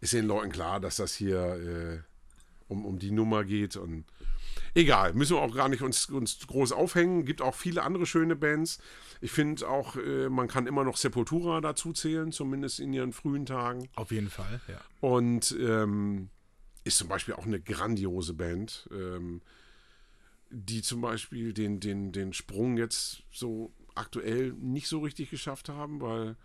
ist 0.01 0.14
den 0.14 0.26
Leuten 0.26 0.51
klar, 0.51 0.80
dass 0.80 0.97
das 0.97 1.14
hier 1.16 1.38
äh, 1.39 1.99
um, 2.68 2.86
um 2.86 2.99
die 2.99 3.12
Nummer 3.12 3.45
geht. 3.45 3.78
Und 3.78 4.04
egal, 4.74 5.14
müssen 5.14 5.38
wir 5.38 5.41
auch 5.41 5.56
gar 5.56 5.70
nicht 5.70 5.82
uns, 5.84 6.08
uns 6.10 6.39
groß 6.47 6.72
aufhängen. 6.74 7.24
Gibt 7.26 7.41
auch 7.41 7.56
viele 7.56 7.84
andere 7.84 8.06
schöne 8.06 8.36
Bands. 8.36 8.80
Ich 9.22 9.32
finde 9.32 9.68
auch, 9.70 9.95
äh, 9.95 10.28
man 10.28 10.47
kann 10.49 10.68
immer 10.68 10.84
noch 10.84 10.97
Sepultura 10.97 11.62
dazu 11.62 11.93
zählen, 11.93 12.32
zumindest 12.34 12.80
in 12.82 12.91
ihren 12.91 13.14
frühen 13.14 13.45
Tagen. 13.45 13.88
Auf 13.95 14.12
jeden 14.12 14.30
Fall, 14.30 14.60
ja. 14.68 14.82
Und 14.99 15.56
ähm, 15.60 16.30
ist 16.84 16.97
zum 16.97 17.07
Beispiel 17.07 17.34
auch 17.36 17.45
eine 17.45 17.59
grandiose 17.61 18.34
Band, 18.34 18.89
ähm, 18.91 19.41
die 20.49 20.81
zum 20.81 21.01
Beispiel 21.01 21.53
den, 21.53 21.79
den, 21.79 22.11
den 22.11 22.34
Sprung 22.34 22.77
jetzt 22.77 23.23
so 23.31 23.71
aktuell 23.95 24.53
nicht 24.53 24.88
so 24.88 24.99
richtig 24.99 25.29
geschafft 25.29 25.69
haben, 25.69 26.01
weil 26.01 26.36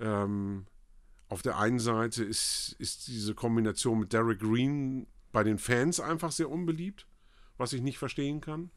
ähm, 0.00 0.66
auf 1.28 1.42
der 1.42 1.58
einen 1.58 1.78
Seite 1.78 2.22
ist, 2.24 2.76
ist 2.78 3.06
diese 3.08 3.34
Kombination 3.34 3.98
mit 4.00 4.12
Derek 4.12 4.40
Green 4.40 5.06
bei 5.32 5.42
den 5.42 5.58
Fans 5.58 5.98
einfach 6.00 6.30
sehr 6.30 6.50
unbeliebt, 6.50 7.06
was 7.56 7.72
ich 7.72 7.80
nicht 7.82 7.98
verstehen 7.98 8.40
kann. 8.40 8.70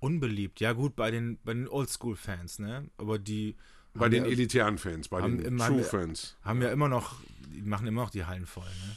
Unbeliebt, 0.00 0.60
ja 0.60 0.72
gut, 0.72 0.94
bei 0.96 1.10
den, 1.10 1.38
bei 1.44 1.54
den 1.54 1.68
Oldschool-Fans, 1.68 2.58
ne? 2.58 2.90
Aber 2.98 3.18
die 3.18 3.56
Bei 3.94 4.10
den 4.10 4.24
ja, 4.24 4.30
elitären 4.30 4.76
Fans, 4.76 5.08
bei 5.08 5.22
den 5.22 5.38
immer- 5.38 5.68
True 5.68 5.82
Fans. 5.82 6.36
haben 6.42 6.60
ja 6.60 6.70
immer 6.70 6.88
noch, 6.88 7.14
die 7.54 7.62
machen 7.62 7.86
immer 7.86 8.02
noch 8.02 8.10
die 8.10 8.26
Hallen 8.26 8.44
voll, 8.44 8.64
ne? 8.64 8.96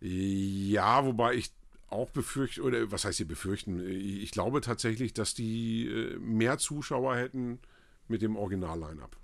Ja, 0.00 1.04
wobei 1.04 1.34
ich 1.34 1.50
auch 1.90 2.10
befürchte, 2.10 2.62
oder 2.62 2.92
was 2.92 3.04
heißt 3.04 3.16
hier 3.16 3.28
befürchten? 3.28 3.80
Ich 3.80 4.30
glaube 4.30 4.60
tatsächlich, 4.60 5.14
dass 5.14 5.34
die 5.34 5.86
äh, 5.86 6.18
mehr 6.18 6.58
Zuschauer 6.58 7.16
hätten 7.16 7.58
mit 8.08 8.22
dem 8.22 8.36
Original-Line-Up. 8.36 9.16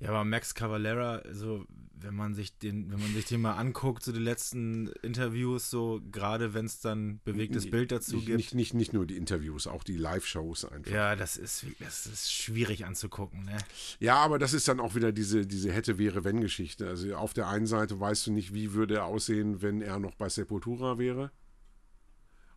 Ja, 0.00 0.10
aber 0.10 0.24
Max 0.24 0.54
Cavalera, 0.54 1.16
also 1.18 1.64
wenn 1.96 2.14
man 2.14 2.34
sich 2.34 2.58
den, 2.58 2.90
wenn 2.92 3.00
man 3.00 3.14
sich 3.14 3.24
den 3.26 3.40
mal 3.40 3.54
anguckt, 3.54 4.02
so 4.02 4.12
die 4.12 4.18
letzten 4.18 4.88
Interviews, 5.02 5.70
so 5.70 6.02
gerade 6.10 6.52
wenn 6.52 6.66
es 6.66 6.80
dann 6.80 7.20
bewegtes 7.24 7.70
Bild 7.70 7.92
dazu 7.92 8.16
nicht, 8.16 8.26
gibt. 8.26 8.36
Nicht, 8.36 8.54
nicht, 8.54 8.74
nicht 8.74 8.92
nur 8.92 9.06
die 9.06 9.16
Interviews, 9.16 9.66
auch 9.66 9.84
die 9.84 9.96
Live-Shows 9.96 10.66
einfach. 10.66 10.90
Ja, 10.92 11.16
das 11.16 11.36
ist, 11.38 11.64
das 11.78 12.06
ist 12.06 12.30
schwierig 12.32 12.84
anzugucken, 12.84 13.44
ne? 13.44 13.56
Ja, 14.00 14.16
aber 14.16 14.38
das 14.38 14.52
ist 14.52 14.68
dann 14.68 14.80
auch 14.80 14.94
wieder 14.94 15.12
diese, 15.12 15.46
diese 15.46 15.72
hätte, 15.72 15.96
wäre, 15.96 16.24
wenn 16.24 16.40
Geschichte. 16.40 16.86
Also 16.88 17.14
auf 17.14 17.32
der 17.32 17.48
einen 17.48 17.66
Seite 17.66 17.98
weißt 17.98 18.26
du 18.26 18.32
nicht, 18.32 18.52
wie 18.52 18.74
würde 18.74 18.96
er 18.96 19.04
aussehen, 19.06 19.62
wenn 19.62 19.80
er 19.80 19.98
noch 19.98 20.16
bei 20.16 20.28
Sepultura 20.28 20.98
wäre. 20.98 21.30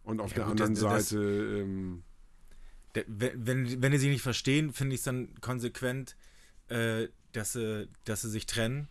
Und 0.03 0.19
auf 0.19 0.31
Ja, 0.31 0.38
der 0.38 0.45
gut, 0.45 0.51
anderen 0.61 0.73
das- 0.73 0.83
das- 0.83 1.09
Seite, 1.09 1.23
ähm, 1.61 2.03
wenn, 2.93 3.45
wenn, 3.45 3.81
wenn 3.81 3.91
die 3.91 3.97
sich 3.99 4.09
nicht 4.09 4.21
verstehen, 4.23 4.73
finde 4.73 4.95
ich 4.95 5.01
es 5.01 5.05
dann 5.05 5.35
konsequent, 5.39 6.17
äh, 6.69 7.07
dass, 7.38 7.53
sie, 7.53 7.88
dass 8.05 8.21
sie 8.21 8.29
sich 8.29 8.45
trennen. 8.45 8.88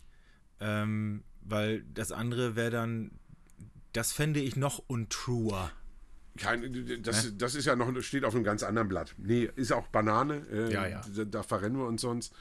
Ähm, 0.61 1.23
weil 1.43 1.83
das 1.95 2.13
andere 2.13 2.57
wäre 2.57 2.71
dann, 2.71 3.11
das 3.93 4.13
fände 4.13 4.41
ich 4.41 4.57
noch 4.57 4.79
untruer. 4.87 5.71
kein, 6.39 7.03
das, 7.03 7.37
das 7.37 7.55
ist 7.55 7.67
ja 7.67 7.77
noch, 7.77 8.01
steht 8.03 8.25
auf 8.25 8.35
einem 8.35 8.45
ganz 8.45 8.63
anderen 8.63 8.89
Blatt. 8.89 9.15
Nee, 9.19 9.51
ist 9.57 9.73
auch 9.73 9.89
Banane. 9.89 10.47
Äh, 10.51 10.73
Ja, 10.73 10.87
ja. 10.87 11.03
Da, 11.15 11.25
da 11.25 11.43
verrennen 11.43 11.79
wir 11.79 11.87
uns 11.87 12.03
sonst. 12.03 12.35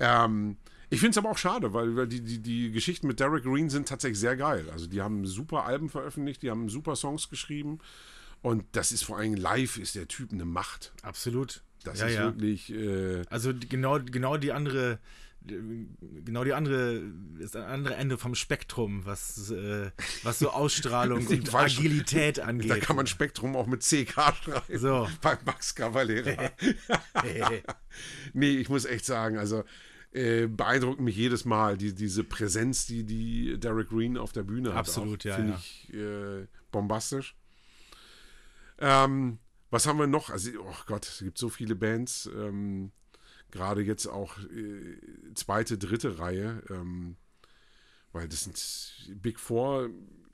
Ähm, 0.00 0.56
ich 0.90 1.00
finde 1.00 1.10
es 1.10 1.18
aber 1.18 1.30
auch 1.30 1.38
schade, 1.38 1.74
weil, 1.74 1.96
weil 1.96 2.08
die, 2.08 2.22
die, 2.22 2.38
die 2.38 2.70
Geschichten 2.70 3.06
mit 3.06 3.20
Derek 3.20 3.44
Green 3.44 3.68
sind 3.68 3.88
tatsächlich 3.88 4.18
sehr 4.18 4.36
geil. 4.36 4.68
Also 4.72 4.86
die 4.86 5.02
haben 5.02 5.26
super 5.26 5.64
Alben 5.64 5.90
veröffentlicht, 5.90 6.42
die 6.42 6.50
haben 6.50 6.68
super 6.68 6.96
Songs 6.96 7.28
geschrieben. 7.28 7.78
Und 8.40 8.64
das 8.72 8.92
ist 8.92 9.04
vor 9.04 9.18
allem 9.18 9.34
live, 9.34 9.78
ist 9.78 9.96
der 9.96 10.08
Typ 10.08 10.32
eine 10.32 10.44
Macht. 10.44 10.92
Absolut. 11.02 11.62
Das 11.90 12.00
ja, 12.00 12.06
ist 12.06 12.14
ja. 12.14 12.24
wirklich. 12.24 12.72
Äh, 12.72 13.22
Also 13.30 13.52
genau, 13.68 13.98
genau 14.00 14.36
die 14.36 14.52
andere, 14.52 14.98
genau 15.44 16.44
die 16.44 16.52
andere, 16.52 17.02
ist 17.38 17.56
ein 17.56 17.64
andere 17.64 17.94
Ende 17.94 18.18
vom 18.18 18.34
Spektrum, 18.34 19.04
was, 19.04 19.50
äh, 19.50 19.90
was 20.22 20.38
so 20.38 20.50
Ausstrahlung 20.52 21.26
und. 21.26 21.54
Agilität 21.54 22.40
angeht. 22.40 22.70
da 22.70 22.78
kann 22.78 22.96
man 22.96 23.06
Spektrum 23.06 23.56
auch 23.56 23.66
mit 23.66 23.82
CK 23.82 24.34
schreiben. 24.42 24.78
So. 24.78 25.08
Bei 25.22 25.38
Max 25.44 25.74
Cavalera. 25.74 26.50
nee, 28.32 28.50
ich 28.58 28.68
muss 28.68 28.84
echt 28.84 29.04
sagen, 29.04 29.38
also 29.38 29.64
äh, 30.12 30.46
beeindruckt 30.46 31.00
mich 31.00 31.16
jedes 31.16 31.44
Mal 31.44 31.76
die, 31.76 31.94
diese 31.94 32.24
Präsenz, 32.24 32.86
die, 32.86 33.04
die 33.04 33.58
Derek 33.58 33.90
Green 33.90 34.16
auf 34.16 34.32
der 34.32 34.42
Bühne 34.42 34.70
hat. 34.70 34.78
Absolut, 34.78 35.24
ja, 35.24 35.36
Finde 35.36 35.52
ja. 35.52 35.58
ich 35.58 35.94
äh, 35.94 36.46
bombastisch. 36.72 37.36
Ähm, 38.80 39.38
was 39.70 39.86
haben 39.86 39.98
wir 39.98 40.06
noch? 40.06 40.30
Also, 40.30 40.50
oh 40.60 40.74
Gott, 40.86 41.06
es 41.06 41.18
gibt 41.20 41.38
so 41.38 41.48
viele 41.48 41.74
Bands. 41.74 42.26
Ähm, 42.34 42.92
Gerade 43.50 43.82
jetzt 43.82 44.06
auch 44.06 44.38
äh, 44.38 44.98
zweite, 45.34 45.78
dritte 45.78 46.18
Reihe. 46.18 46.62
Ähm, 46.70 47.16
weil 48.12 48.28
das 48.28 48.44
sind 48.44 49.22
Big 49.22 49.38
Four 49.38 49.90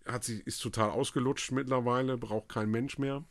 hat 0.07 0.25
sich, 0.25 0.47
ist 0.47 0.63
total 0.63 0.91
ausgelutscht 0.91 1.53
mittlerweile, 1.53 2.19
braucht 2.19 2.49
kein 2.49 2.71
Mensch 2.71 2.99
mehr. 2.99 3.25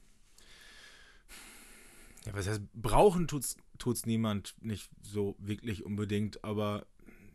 Ja, 2.26 2.34
was 2.34 2.48
heißt, 2.48 2.62
brauchen 2.74 3.28
tut's, 3.28 3.58
tut's 3.78 4.06
niemand 4.06 4.56
nicht 4.62 4.90
so 5.02 5.36
wirklich 5.40 5.86
unbedingt, 5.86 6.44
aber 6.44 6.86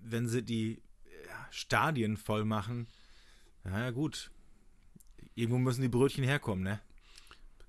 wenn 0.03 0.29
sie 0.29 0.43
die 0.43 0.83
ja, 1.27 1.47
Stadien 1.51 2.17
voll 2.17 2.45
machen, 2.45 2.89
naja 3.65 3.91
gut. 3.91 4.31
Irgendwo 5.35 5.59
müssen 5.59 5.83
die 5.83 5.89
Brötchen 5.89 6.25
herkommen, 6.25 6.65
ne? 6.65 6.81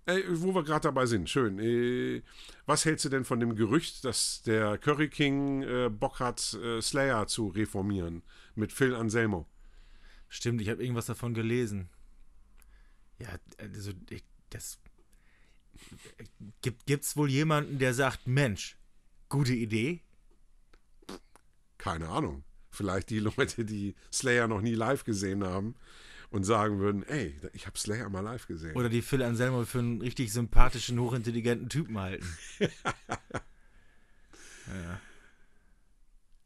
Ey, 0.10 0.24
wo 0.28 0.55
wir 0.55 0.64
gerade 0.64 0.82
dabei 0.82 1.05
sind, 1.05 1.30
schön. 1.30 1.60
Äh, 1.60 2.24
was 2.66 2.84
hältst 2.84 3.05
du 3.05 3.10
denn 3.10 3.26
von 3.26 3.39
dem 3.39 3.55
Gerücht, 3.55 4.03
dass 4.05 4.41
der 4.41 4.80
Curry 4.80 5.07
King 5.07 5.62
äh, 5.62 5.89
Bock 5.89 6.20
hat, 6.20 6.55
äh, 6.55 6.82
Slayer 6.82 7.28
zu 7.28 7.49
reformieren 7.49 8.24
mit 8.55 8.74
Phil 8.74 8.95
Anselmo? 8.95 9.45
Stimmt, 10.28 10.62
ich 10.62 10.70
habe 10.70 10.82
irgendwas 10.82 11.05
davon 11.05 11.36
gelesen. 11.36 11.89
Ja, 13.20 13.30
also 13.60 13.91
ich, 14.10 14.24
das 14.49 14.80
gibt 16.62 16.89
es 16.89 17.16
wohl 17.16 17.30
jemanden, 17.30 17.78
der 17.78 17.93
sagt, 17.93 18.26
Mensch, 18.26 18.78
gute 19.28 19.53
Idee? 19.53 20.01
Keine 21.78 22.10
Ahnung. 22.10 22.43
Vielleicht 22.72 23.12
die 23.12 23.20
Leute, 23.20 23.64
die 23.64 23.93
Slayer 24.12 24.47
noch 24.47 24.62
nie 24.62 24.74
live 24.74 25.03
gesehen 25.03 25.43
haben 25.43 25.76
und 26.32 26.44
sagen 26.44 26.80
würden, 26.80 27.04
ey, 27.08 27.36
ich 27.54 27.66
habe 27.66 27.78
Slayer 27.78 28.10
mal 28.10 28.22
live 28.22 28.48
gesehen. 28.48 28.76
Oder 28.76 28.90
die 28.90 29.02
Phil 29.02 29.24
Anselmo 29.24 29.66
für 29.66 29.80
einen 29.80 30.02
richtig 30.02 30.32
sympathischen, 30.32 31.00
hochintelligenten 31.00 31.70
Typen 31.70 31.98
halten. 32.00 32.26
ja. 32.60 32.70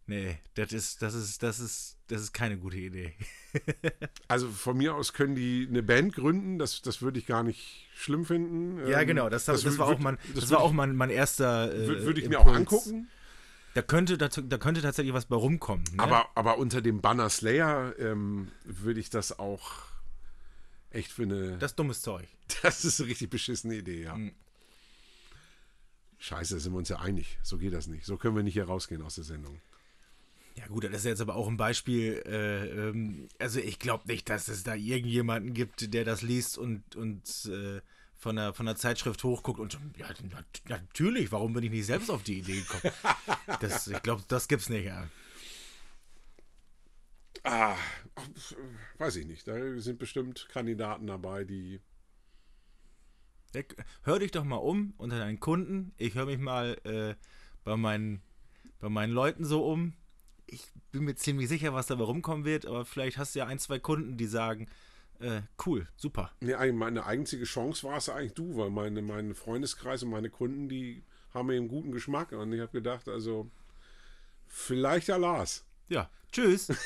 Nee, 0.06 0.38
das 0.56 0.74
ist, 0.74 1.02
das 1.02 1.14
ist, 1.14 1.44
das 1.44 1.60
ist, 1.60 1.98
das 2.08 2.22
ist 2.22 2.34
keine 2.34 2.58
gute 2.58 2.78
Idee. 2.78 3.14
also 4.28 4.50
von 4.50 4.78
mir 4.78 4.96
aus 4.96 5.14
können 5.14 5.36
die 5.36 5.66
eine 5.70 5.82
Band 5.82 6.14
gründen, 6.14 6.60
das, 6.60 6.82
das 6.82 7.02
würde 7.02 7.20
ich 7.20 7.26
gar 7.26 7.44
nicht 7.44 7.88
schlimm 7.96 8.26
finden. 8.26 8.86
Ja, 8.88 9.02
ähm, 9.02 9.08
genau, 9.08 9.30
das, 9.30 9.46
das, 9.46 9.64
das 9.64 9.78
war 9.78 9.88
auch 9.88 10.00
mein, 10.00 10.18
das, 10.36 10.52
war 10.52 10.60
auch 10.60 10.74
mein, 10.74 10.96
mein 10.96 11.10
erster. 11.10 11.74
Äh, 11.74 11.88
würde 11.88 12.20
ich 12.20 12.26
Impuls. 12.26 12.30
mir 12.30 12.40
auch 12.40 12.54
angucken. 12.54 13.08
Da 13.74 13.82
könnte, 13.82 14.18
da, 14.18 14.28
da 14.28 14.58
könnte 14.58 14.82
tatsächlich 14.82 15.14
was 15.14 15.26
bei 15.26 15.36
rumkommen. 15.36 15.84
Ne? 15.94 16.04
Aber, 16.04 16.30
aber 16.36 16.58
unter 16.58 16.82
dem 16.82 17.02
Banner 17.02 17.30
Slayer 17.30 17.98
ähm, 17.98 18.52
würde 18.64 19.00
ich 19.00 19.10
das 19.10 19.40
auch 19.40 19.72
echt 20.92 21.12
für 21.12 21.24
eine. 21.24 21.58
Das 21.58 21.72
ist 21.72 21.80
dummes 21.80 22.02
Zeug. 22.02 22.28
Das 22.62 22.86
ist 22.86 23.00
eine 23.00 23.10
richtig 23.10 23.30
beschissene 23.32 23.76
Idee, 23.76 24.04
ja. 24.04 24.16
Mhm. 24.16 24.34
Scheiße, 26.20 26.60
sind 26.60 26.72
wir 26.74 26.78
uns 26.78 26.90
ja 26.90 27.00
einig. 27.00 27.40
So 27.42 27.58
geht 27.58 27.74
das 27.74 27.88
nicht. 27.88 28.06
So 28.06 28.18
können 28.18 28.36
wir 28.36 28.44
nicht 28.44 28.54
hier 28.54 28.66
rausgehen 28.66 29.02
aus 29.02 29.16
der 29.16 29.24
Sendung. 29.24 29.60
Ja 30.56 30.68
gut, 30.68 30.84
das 30.84 30.92
ist 30.92 31.06
jetzt 31.06 31.22
aber 31.22 31.36
auch 31.36 31.48
ein 31.48 31.58
Beispiel. 31.58 32.22
Äh, 32.26 32.68
ähm, 32.68 33.28
also 33.40 33.60
ich 33.60 33.80
glaube 33.80 34.08
nicht, 34.08 34.30
dass 34.30 34.48
es 34.48 34.64
da 34.64 34.76
irgendjemanden 34.76 35.54
gibt, 35.54 35.94
der 35.94 36.06
das 36.06 36.22
liest 36.22 36.58
und, 36.58 36.96
und 36.96 37.46
äh, 37.46 37.82
von, 38.24 38.36
der, 38.36 38.54
von 38.54 38.66
der 38.66 38.76
Zeitschrift 38.76 39.24
hochguckt 39.24 39.60
und 39.60 39.78
ja, 39.98 40.08
natürlich, 40.68 41.32
warum 41.32 41.54
bin 41.54 41.64
ich 41.64 41.72
nicht 41.72 41.86
selbst 41.86 42.10
auf 42.10 42.24
die 42.24 42.40
Idee 42.40 42.62
gekommen? 42.62 42.94
Das, 43.60 43.88
ich 43.88 44.02
glaube, 44.02 44.24
das 44.28 44.48
gibt's 44.48 44.70
nicht, 44.70 44.86
ja. 44.86 45.08
Ah, 47.44 47.76
weiß 48.98 49.18
ich 49.18 49.26
nicht. 49.26 49.48
Da 49.48 49.80
sind 49.80 50.00
bestimmt 50.00 50.48
Kandidaten 50.50 51.08
dabei, 51.08 51.44
die. 51.44 51.82
Hör 54.04 54.20
dich 54.20 54.32
doch 54.32 54.46
mal 54.46 54.56
um 54.56 54.94
unter 54.98 55.20
deinen 55.20 55.40
Kunden. 55.40 55.94
Ich 55.98 56.16
höre 56.16 56.26
mich 56.26 56.40
mal 56.40 56.78
äh, 56.86 57.16
bei, 57.64 57.76
meinen, 57.76 58.22
bei 58.80 58.90
meinen 58.90 59.12
Leuten 59.12 59.46
so 59.46 59.66
um 59.66 59.94
ich 60.48 60.68
bin 60.92 61.04
mir 61.04 61.16
ziemlich 61.16 61.50
sicher, 61.50 61.74
was 61.74 61.88
dabei 61.88 62.04
rumkommen 62.04 62.46
wird, 62.46 62.66
aber 62.66 62.86
vielleicht 62.86 63.18
hast 63.18 63.36
du 63.36 63.40
ja 63.40 63.48
ein, 63.48 63.60
zwei 63.60 63.80
Kunden, 63.80 64.18
die 64.18 64.26
sagen, 64.26 64.68
äh, 65.20 65.41
cool, 65.66 65.88
super. 65.95 66.32
Nee, 66.39 66.72
meine 66.72 67.05
einzige 67.05 67.45
Chance 67.45 67.88
war 67.88 67.97
es 67.97 68.09
eigentlich 68.09 68.34
du, 68.34 68.57
weil 68.57 68.70
meine, 68.70 69.01
mein 69.01 69.36
Freundeskreis 69.36 70.03
und 70.03 70.09
meine 70.09 70.30
Kunden, 70.30 70.70
die 70.70 71.03
haben 71.34 71.47
mir 71.47 71.55
einen 71.55 71.68
guten 71.68 71.91
Geschmack 71.91 72.32
und 72.32 72.53
ich 72.53 72.61
habe 72.61 72.72
gedacht, 72.72 73.07
also 73.07 73.49
vielleicht 74.47 75.07
ja 75.07 75.18
Lars. 75.18 75.66
Ja, 75.89 76.09
tschüss. 76.32 76.68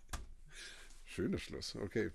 Schöner 1.04 1.38
Schluss, 1.38 1.76
okay. 1.76 2.10